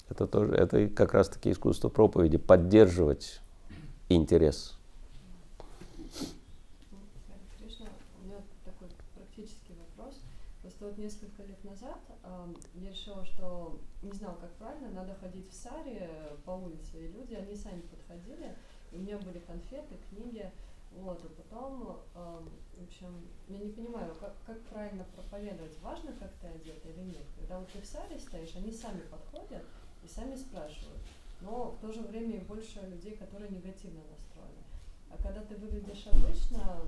Это 0.10 0.26
тоже, 0.26 0.56
это 0.56 0.88
как 0.88 1.14
раз 1.14 1.30
таки 1.30 1.52
искусство 1.52 1.90
проповеди, 1.90 2.40
поддерживать 2.40 3.42
интерес. 4.10 4.80
вот 10.90 10.98
несколько 10.98 11.44
лет 11.44 11.64
назад 11.64 12.00
э, 12.24 12.54
я 12.76 12.90
решила, 12.90 13.26
что 13.40 13.80
не 14.02 14.12
знала, 14.12 14.36
как 14.36 14.52
правильно, 14.56 14.90
надо 14.90 15.16
ходить 15.16 15.50
в 15.50 15.54
саре 15.54 16.10
по 16.46 16.52
улице, 16.52 17.06
и 17.06 17.08
люди, 17.08 17.34
они 17.36 17.56
сами 17.56 17.82
подходили, 17.82 18.56
у 18.92 18.98
меня 18.98 19.18
были 19.18 19.40
конфеты, 19.40 19.98
книги, 20.10 20.52
вот, 20.92 21.24
и 21.24 21.30
потом, 21.30 22.02
э, 22.16 22.48
в 22.78 22.84
общем, 22.84 23.30
я 23.48 23.60
не 23.60 23.72
понимаю, 23.72 24.14
как, 24.20 24.36
как 24.46 24.60
правильно 24.64 25.06
проповедовать, 25.16 25.80
важно, 25.82 26.12
как 26.14 26.32
ты 26.42 26.48
одет 26.48 26.84
или 26.86 27.04
нет. 27.04 27.26
Когда 27.38 27.60
вот 27.60 27.70
ты 27.70 27.80
в 27.80 27.86
саре 27.86 28.20
стоишь, 28.20 28.56
они 28.56 28.72
сами 28.72 29.02
подходят 29.02 29.64
и 30.04 30.08
сами 30.08 30.36
спрашивают. 30.36 31.00
Но 31.42 31.72
в 31.72 31.80
то 31.80 31.92
же 31.94 32.02
время 32.02 32.38
и 32.38 32.44
больше 32.44 32.82
людей, 32.82 33.16
которые 33.16 33.52
негативно 33.52 34.02
настроены. 34.10 34.64
А 35.12 35.18
когда 35.22 35.42
ты 35.44 35.56
выглядишь 35.56 36.08
обычно, 36.08 36.82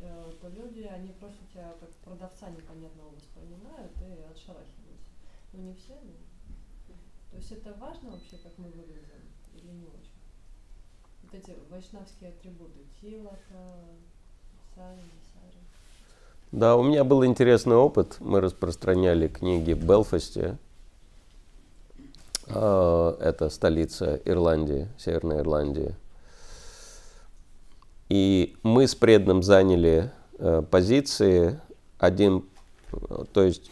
э, 0.00 0.32
то 0.40 0.48
люди, 0.48 0.82
они 0.82 1.12
просто 1.12 1.44
тебя 1.52 1.74
как 1.80 1.90
продавца 1.96 2.48
непонятного 2.48 3.10
воспринимают 3.10 3.92
и 4.00 4.30
отшарахиваются. 4.30 4.81
Ну 5.52 5.62
не 5.62 5.74
все, 5.74 5.94
но... 5.94 6.12
То 7.30 7.36
есть 7.36 7.52
это 7.52 7.74
важно 7.78 8.10
вообще, 8.10 8.36
как 8.42 8.52
мы 8.58 8.66
выглядим, 8.68 9.22
или 9.54 9.70
не 9.70 9.86
очень? 9.86 10.12
Вот 11.22 11.34
эти 11.34 11.56
вайшнавские 11.70 12.30
атрибуты, 12.30 12.80
тилака, 13.00 13.38
сари, 14.74 15.00
сари. 15.32 15.58
Да, 16.52 16.76
у 16.76 16.82
меня 16.82 17.04
был 17.04 17.24
интересный 17.24 17.76
опыт. 17.76 18.16
Мы 18.20 18.40
распространяли 18.40 19.28
книги 19.28 19.72
в 19.72 19.84
Белфасте. 19.84 20.58
А, 22.48 23.16
Это 23.20 23.48
столица 23.50 24.20
Ирландии, 24.24 24.88
Северной 24.98 25.38
Ирландии. 25.38 25.96
И 28.08 28.56
мы 28.62 28.86
с 28.86 28.94
преданным 28.94 29.42
заняли 29.42 30.10
э, 30.38 30.62
позиции 30.70 31.58
один, 31.98 32.44
то 33.32 33.42
есть 33.42 33.70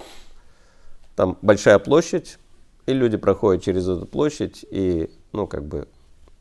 там 1.17 1.37
большая 1.43 1.79
площадь, 1.79 2.39
и 2.87 2.93
люди 2.93 3.17
проходят 3.17 3.63
через 3.63 3.89
эту 3.89 4.07
площадь, 4.07 4.65
и, 4.71 5.11
ну, 5.33 5.47
как 5.47 5.65
бы, 5.67 5.89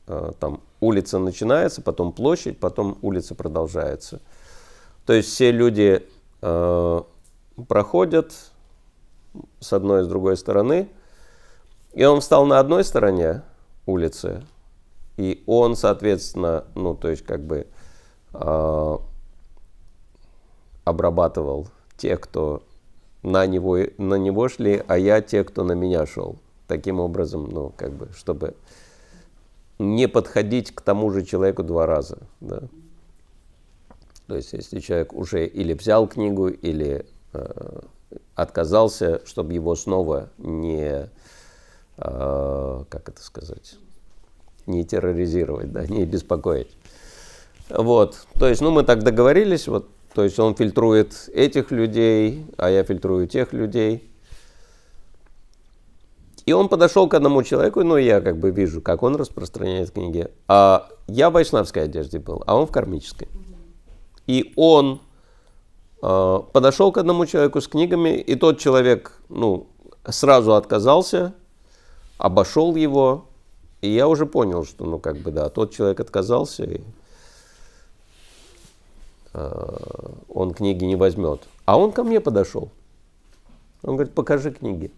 э, 0.07 0.31
там 0.39 0.61
улица 0.79 1.19
начинается, 1.19 1.81
потом 1.81 2.13
площадь, 2.13 2.59
потом 2.59 2.97
улица 3.01 3.35
продолжается. 3.35 4.21
То 5.05 5.13
есть 5.13 5.29
все 5.29 5.51
люди 5.51 6.07
э, 6.41 7.01
проходят 7.67 8.33
с 9.59 9.73
одной 9.73 10.01
и 10.01 10.03
с 10.03 10.07
другой 10.07 10.37
стороны, 10.37 10.89
и 11.93 12.03
он 12.03 12.21
встал 12.21 12.45
на 12.45 12.59
одной 12.59 12.83
стороне 12.83 13.41
улицы, 13.85 14.43
и 15.17 15.43
он, 15.47 15.75
соответственно, 15.75 16.65
ну, 16.75 16.95
то 16.95 17.09
есть, 17.09 17.25
как 17.25 17.43
бы, 17.43 17.67
э, 18.33 18.97
обрабатывал 20.85 21.67
тех, 21.97 22.21
кто 22.21 22.63
на 23.23 23.45
него, 23.45 23.77
на 23.97 24.15
него 24.15 24.47
шли, 24.49 24.83
а 24.87 24.97
я 24.97 25.21
те, 25.21 25.43
кто 25.43 25.63
на 25.63 25.73
меня 25.73 26.05
шел. 26.05 26.37
Таким 26.67 26.99
образом, 26.99 27.49
ну, 27.51 27.73
как 27.75 27.91
бы, 27.91 28.09
чтобы 28.15 28.55
не 29.79 30.07
подходить 30.07 30.71
к 30.71 30.81
тому 30.81 31.09
же 31.11 31.23
человеку 31.23 31.63
два 31.63 31.85
раза. 31.85 32.19
Да? 32.41 32.61
То 34.27 34.35
есть, 34.35 34.53
если 34.53 34.79
человек 34.79 35.13
уже 35.13 35.47
или 35.47 35.73
взял 35.73 36.07
книгу, 36.07 36.49
или 36.49 37.05
э, 37.33 37.79
отказался, 38.35 39.25
чтобы 39.25 39.53
его 39.53 39.75
снова 39.75 40.29
не, 40.37 41.09
э, 41.97 42.83
как 42.89 43.09
это 43.09 43.21
сказать, 43.21 43.77
не 44.67 44.83
терроризировать, 44.83 45.71
да, 45.71 45.85
не 45.87 46.05
беспокоить. 46.05 46.69
Вот, 47.69 48.27
то 48.33 48.47
есть, 48.47 48.61
ну, 48.61 48.71
мы 48.71 48.83
так 48.83 49.03
договорились, 49.03 49.67
вот, 49.67 49.89
то 50.14 50.23
есть 50.23 50.40
он 50.40 50.56
фильтрует 50.56 51.30
этих 51.34 51.72
людей, 51.72 52.45
а 52.57 52.69
я 52.69 52.84
фильтрую 52.84 53.27
тех 53.27 53.53
людей. 53.53 54.10
И 56.45 56.53
он 56.53 56.68
подошел 56.68 57.07
к 57.07 57.14
одному 57.14 57.44
человеку, 57.44 57.84
ну, 57.84 57.98
я 57.98 58.22
как 58.22 58.40
бы 58.40 58.49
вижу, 58.49 58.81
как 58.81 59.03
он 59.03 59.15
распространяет 59.15 59.91
книги. 59.91 60.30
А 60.48 60.90
я 61.07 61.30
в 61.30 61.34
вайшнавской 61.34 61.84
одежде 61.84 62.18
был, 62.18 62.44
а 62.48 62.56
он 62.56 62.65
в 62.65 62.72
кармической. 62.72 63.27
И 64.26 64.52
он 64.56 64.99
э, 66.02 66.40
подошел 66.52 66.91
к 66.91 66.98
одному 66.98 67.27
человеку 67.27 67.61
с 67.61 67.68
книгами, 67.68 68.18
и 68.18 68.36
тот 68.36 68.57
человек, 68.57 69.22
ну, 69.30 69.68
сразу 70.07 70.56
отказался, 70.56 71.34
обошел 72.18 72.76
его, 72.76 73.26
и 73.81 73.90
я 73.90 74.07
уже 74.07 74.26
понял, 74.26 74.65
что, 74.65 74.86
ну, 74.86 74.98
как 74.98 75.18
бы, 75.18 75.31
да, 75.31 75.49
тот 75.49 75.73
человек 75.73 75.99
отказался, 75.99 76.64
и 76.64 76.81
он 80.27 80.53
книги 80.53 80.85
не 80.85 80.95
возьмет. 80.95 81.47
А 81.65 81.77
он 81.77 81.91
ко 81.91 82.03
мне 82.03 82.19
подошел. 82.19 82.71
Он 83.83 83.95
говорит, 83.95 84.13
покажи 84.13 84.51
книги. 84.51 84.91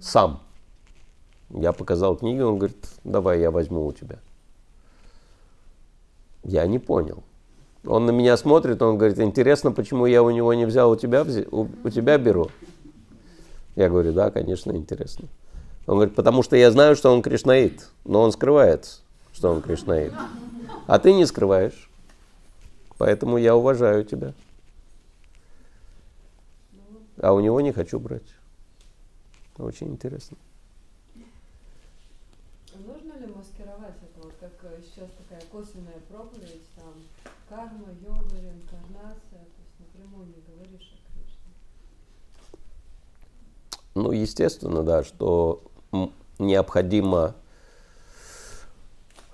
Сам. 0.00 0.40
Я 1.50 1.72
показал 1.72 2.16
книги, 2.16 2.40
он 2.40 2.58
говорит, 2.58 2.88
давай 3.04 3.40
я 3.40 3.50
возьму 3.50 3.86
у 3.86 3.92
тебя. 3.92 4.18
Я 6.42 6.66
не 6.66 6.78
понял. 6.78 7.22
Он 7.86 8.06
на 8.06 8.10
меня 8.10 8.36
смотрит, 8.36 8.82
он 8.82 8.98
говорит, 8.98 9.18
интересно, 9.18 9.70
почему 9.70 10.06
я 10.06 10.22
у 10.22 10.30
него 10.30 10.52
не 10.54 10.64
взял, 10.64 10.90
у 10.90 10.96
тебя, 10.96 11.24
у, 11.50 11.68
у 11.84 11.90
тебя 11.90 12.18
беру. 12.18 12.50
Я 13.76 13.88
говорю, 13.88 14.12
да, 14.12 14.30
конечно, 14.30 14.72
интересно. 14.72 15.28
Он 15.86 15.96
говорит, 15.96 16.14
потому 16.14 16.42
что 16.42 16.56
я 16.56 16.70
знаю, 16.70 16.96
что 16.96 17.12
он 17.12 17.22
кришнаит, 17.22 17.88
но 18.04 18.22
он 18.22 18.32
скрывает, 18.32 19.00
что 19.32 19.50
он 19.50 19.62
кришнаит. 19.62 20.12
А 20.86 20.98
ты 20.98 21.12
не 21.12 21.26
скрываешь. 21.26 21.85
Поэтому 22.98 23.36
я 23.36 23.54
уважаю 23.54 24.04
тебя. 24.04 24.32
А 27.20 27.32
у 27.32 27.40
него 27.40 27.60
не 27.60 27.72
хочу 27.72 27.98
брать. 27.98 28.34
Очень 29.58 29.88
интересно. 29.88 30.36
Нужно 32.74 33.14
ли 33.14 33.32
маскировать 33.34 33.96
это, 34.02 34.22
вот 34.22 34.34
как 34.38 34.52
э, 34.64 34.80
сейчас 34.82 35.08
такая 35.16 35.40
косвенная 35.50 35.98
проповедь, 36.10 36.62
там, 36.76 36.92
карма, 37.48 37.88
йога, 38.02 38.36
реинкарнация, 38.36 39.20
то 39.30 39.62
есть 39.62 39.80
напрямую 39.80 40.26
не 40.26 40.42
говоришь 40.46 40.92
о 40.92 41.12
Кришне? 41.12 42.60
Ну, 43.94 44.12
естественно, 44.12 44.82
да, 44.82 45.04
что 45.04 45.62
необходимо 46.38 47.34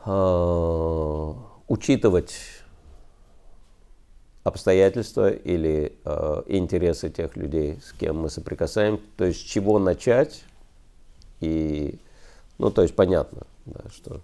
э, 0.04 1.34
учитывать 1.66 2.61
обстоятельства 4.44 5.30
или 5.30 5.92
э, 6.04 6.42
интересы 6.46 7.10
тех 7.10 7.36
людей, 7.36 7.80
с 7.84 7.92
кем 7.92 8.20
мы 8.20 8.30
соприкасаем, 8.30 9.00
то 9.16 9.24
есть 9.24 9.40
с 9.40 9.42
чего 9.42 9.78
начать? 9.78 10.42
И, 11.40 11.98
ну, 12.58 12.70
то 12.70 12.82
есть 12.82 12.94
понятно, 12.96 13.42
да, 13.66 13.80
что 13.92 14.20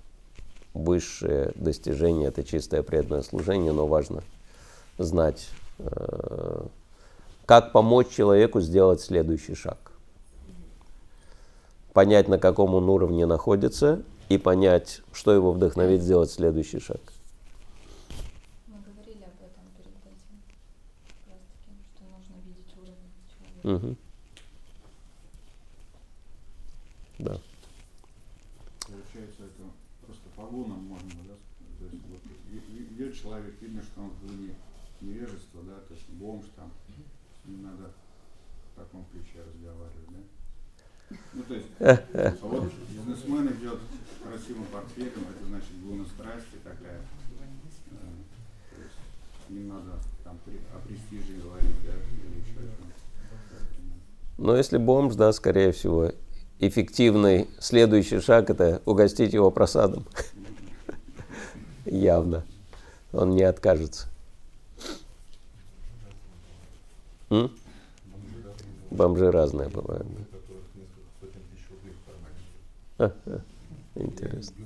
высшее 0.75 1.53
достижение 1.55 2.29
это 2.29 2.43
чистое 2.43 2.83
преданное 2.83 3.23
служение, 3.23 3.73
но 3.73 3.87
важно 3.87 4.23
знать, 4.99 5.49
э, 5.79 6.67
как 7.47 7.73
помочь 7.73 8.09
человеку 8.09 8.61
сделать 8.61 9.01
следующий 9.01 9.55
шаг, 9.55 9.79
понять, 11.93 12.29
на 12.29 12.39
каком 12.39 12.75
он 12.75 12.89
уровне 12.89 13.25
находится, 13.25 14.03
и 14.29 14.37
понять, 14.37 15.01
что 15.13 15.33
его 15.33 15.53
вдохновит 15.53 16.03
сделать 16.03 16.31
следующий 16.31 16.81
шаг. 16.81 17.01
Угу. 23.69 23.97
Да. 27.19 27.39
Получается, 28.81 29.45
это 29.45 29.65
просто 30.07 30.29
по 30.35 30.47
гунам 30.47 30.85
можно, 30.85 31.11
да? 31.29 31.35
То 31.79 31.85
есть 31.85 32.03
вот 32.09 32.21
идет 32.67 33.15
человек, 33.15 33.55
видно, 33.61 33.83
что 33.83 34.01
он 34.01 34.11
в 34.11 34.21
глубине 34.21 34.55
невежества, 35.03 35.63
да, 35.65 35.81
то 35.87 35.93
есть 35.93 36.09
бомж 36.09 36.47
там, 36.57 36.73
ним 37.45 37.63
надо 37.63 37.93
в 38.73 38.79
таком 38.79 39.05
ключе 39.13 39.45
разговаривать, 39.45 40.09
да? 40.09 41.17
Ну, 41.35 41.43
то 41.43 41.55
есть, 41.55 41.69
а 41.79 42.47
вот 42.47 42.73
бизнесмен 42.91 43.49
идет 43.53 43.81
с 43.81 44.23
красивым 44.23 44.65
портфелем, 44.67 45.27
это 45.29 45.47
значит 45.47 45.81
гуна 45.83 46.07
страсти 46.07 46.57
такая. 46.65 47.01
То 47.91 48.83
есть, 48.83 49.51
ним 49.51 49.69
надо 49.69 49.99
там 50.25 50.39
о 50.75 50.79
престиже 50.87 51.43
говорить, 51.43 51.77
да. 51.85 51.93
Но 54.39 54.57
если 54.57 54.79
бомж, 54.79 55.17
да, 55.17 55.33
скорее 55.33 55.73
всего, 55.73 56.13
эффективный 56.61 57.49
следующий 57.59 58.21
шаг– 58.21 58.51
это 58.53 58.81
угостить 58.87 59.33
его 59.33 59.51
просадом. 59.51 60.07
Явно. 61.85 62.45
Он 63.13 63.31
не 63.31 63.43
откажется. 63.43 64.09
Бомжи 68.91 69.31
разные 69.31 69.69
бывают. 69.69 70.07
Да. 72.97 73.13
Интересно. 73.95 74.57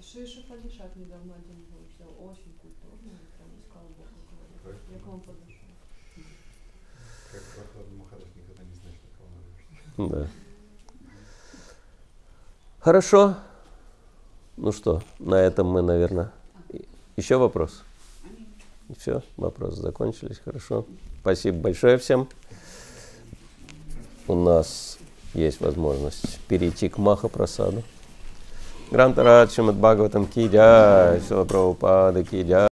Шиша 0.00 0.42
Фалишат 0.42 0.94
недавно 0.96 1.32
был, 1.72 1.86
все 1.94 2.04
очень 2.04 2.52
культурный, 2.60 3.16
прям 3.38 3.48
искал 3.58 3.82
Бога 3.96 4.10
говорит. 4.62 4.82
Я 4.92 4.98
к 4.98 5.06
вам 5.06 5.20
подошел. 5.20 5.52
Как 7.32 7.42
прохладный 7.42 7.96
Махарадж 7.96 8.28
никогда 8.36 8.62
не 8.64 8.74
знаешь, 8.74 9.00
на 9.02 9.08
кого 9.16 9.30
Да. 10.08 10.26
Хорошо. 12.80 13.36
Ну 14.56 14.72
что, 14.72 15.02
на 15.18 15.36
этом 15.36 15.68
мы, 15.68 15.82
наверное. 15.82 16.30
Еще 17.16 17.36
вопрос? 17.36 17.82
Все, 18.98 19.22
вопросы 19.36 19.80
закончились. 19.80 20.40
Хорошо. 20.44 20.84
Спасибо 21.20 21.58
большое 21.58 21.98
всем. 21.98 22.28
У 24.28 24.34
нас 24.34 24.98
есть 25.34 25.60
возможность 25.60 26.40
перейти 26.48 26.88
к 26.88 26.98
Маха 26.98 27.28
Просаду. 27.28 27.82
Грантарад 28.90 29.52
Шимад 29.52 29.76
Бхагаватам 29.76 30.26
Ки 30.26 30.48
Джай, 30.48 31.20
Шила 31.26 31.44
Прабхупада 31.44 32.24
Ки 32.24 32.42
Джай. 32.42 32.71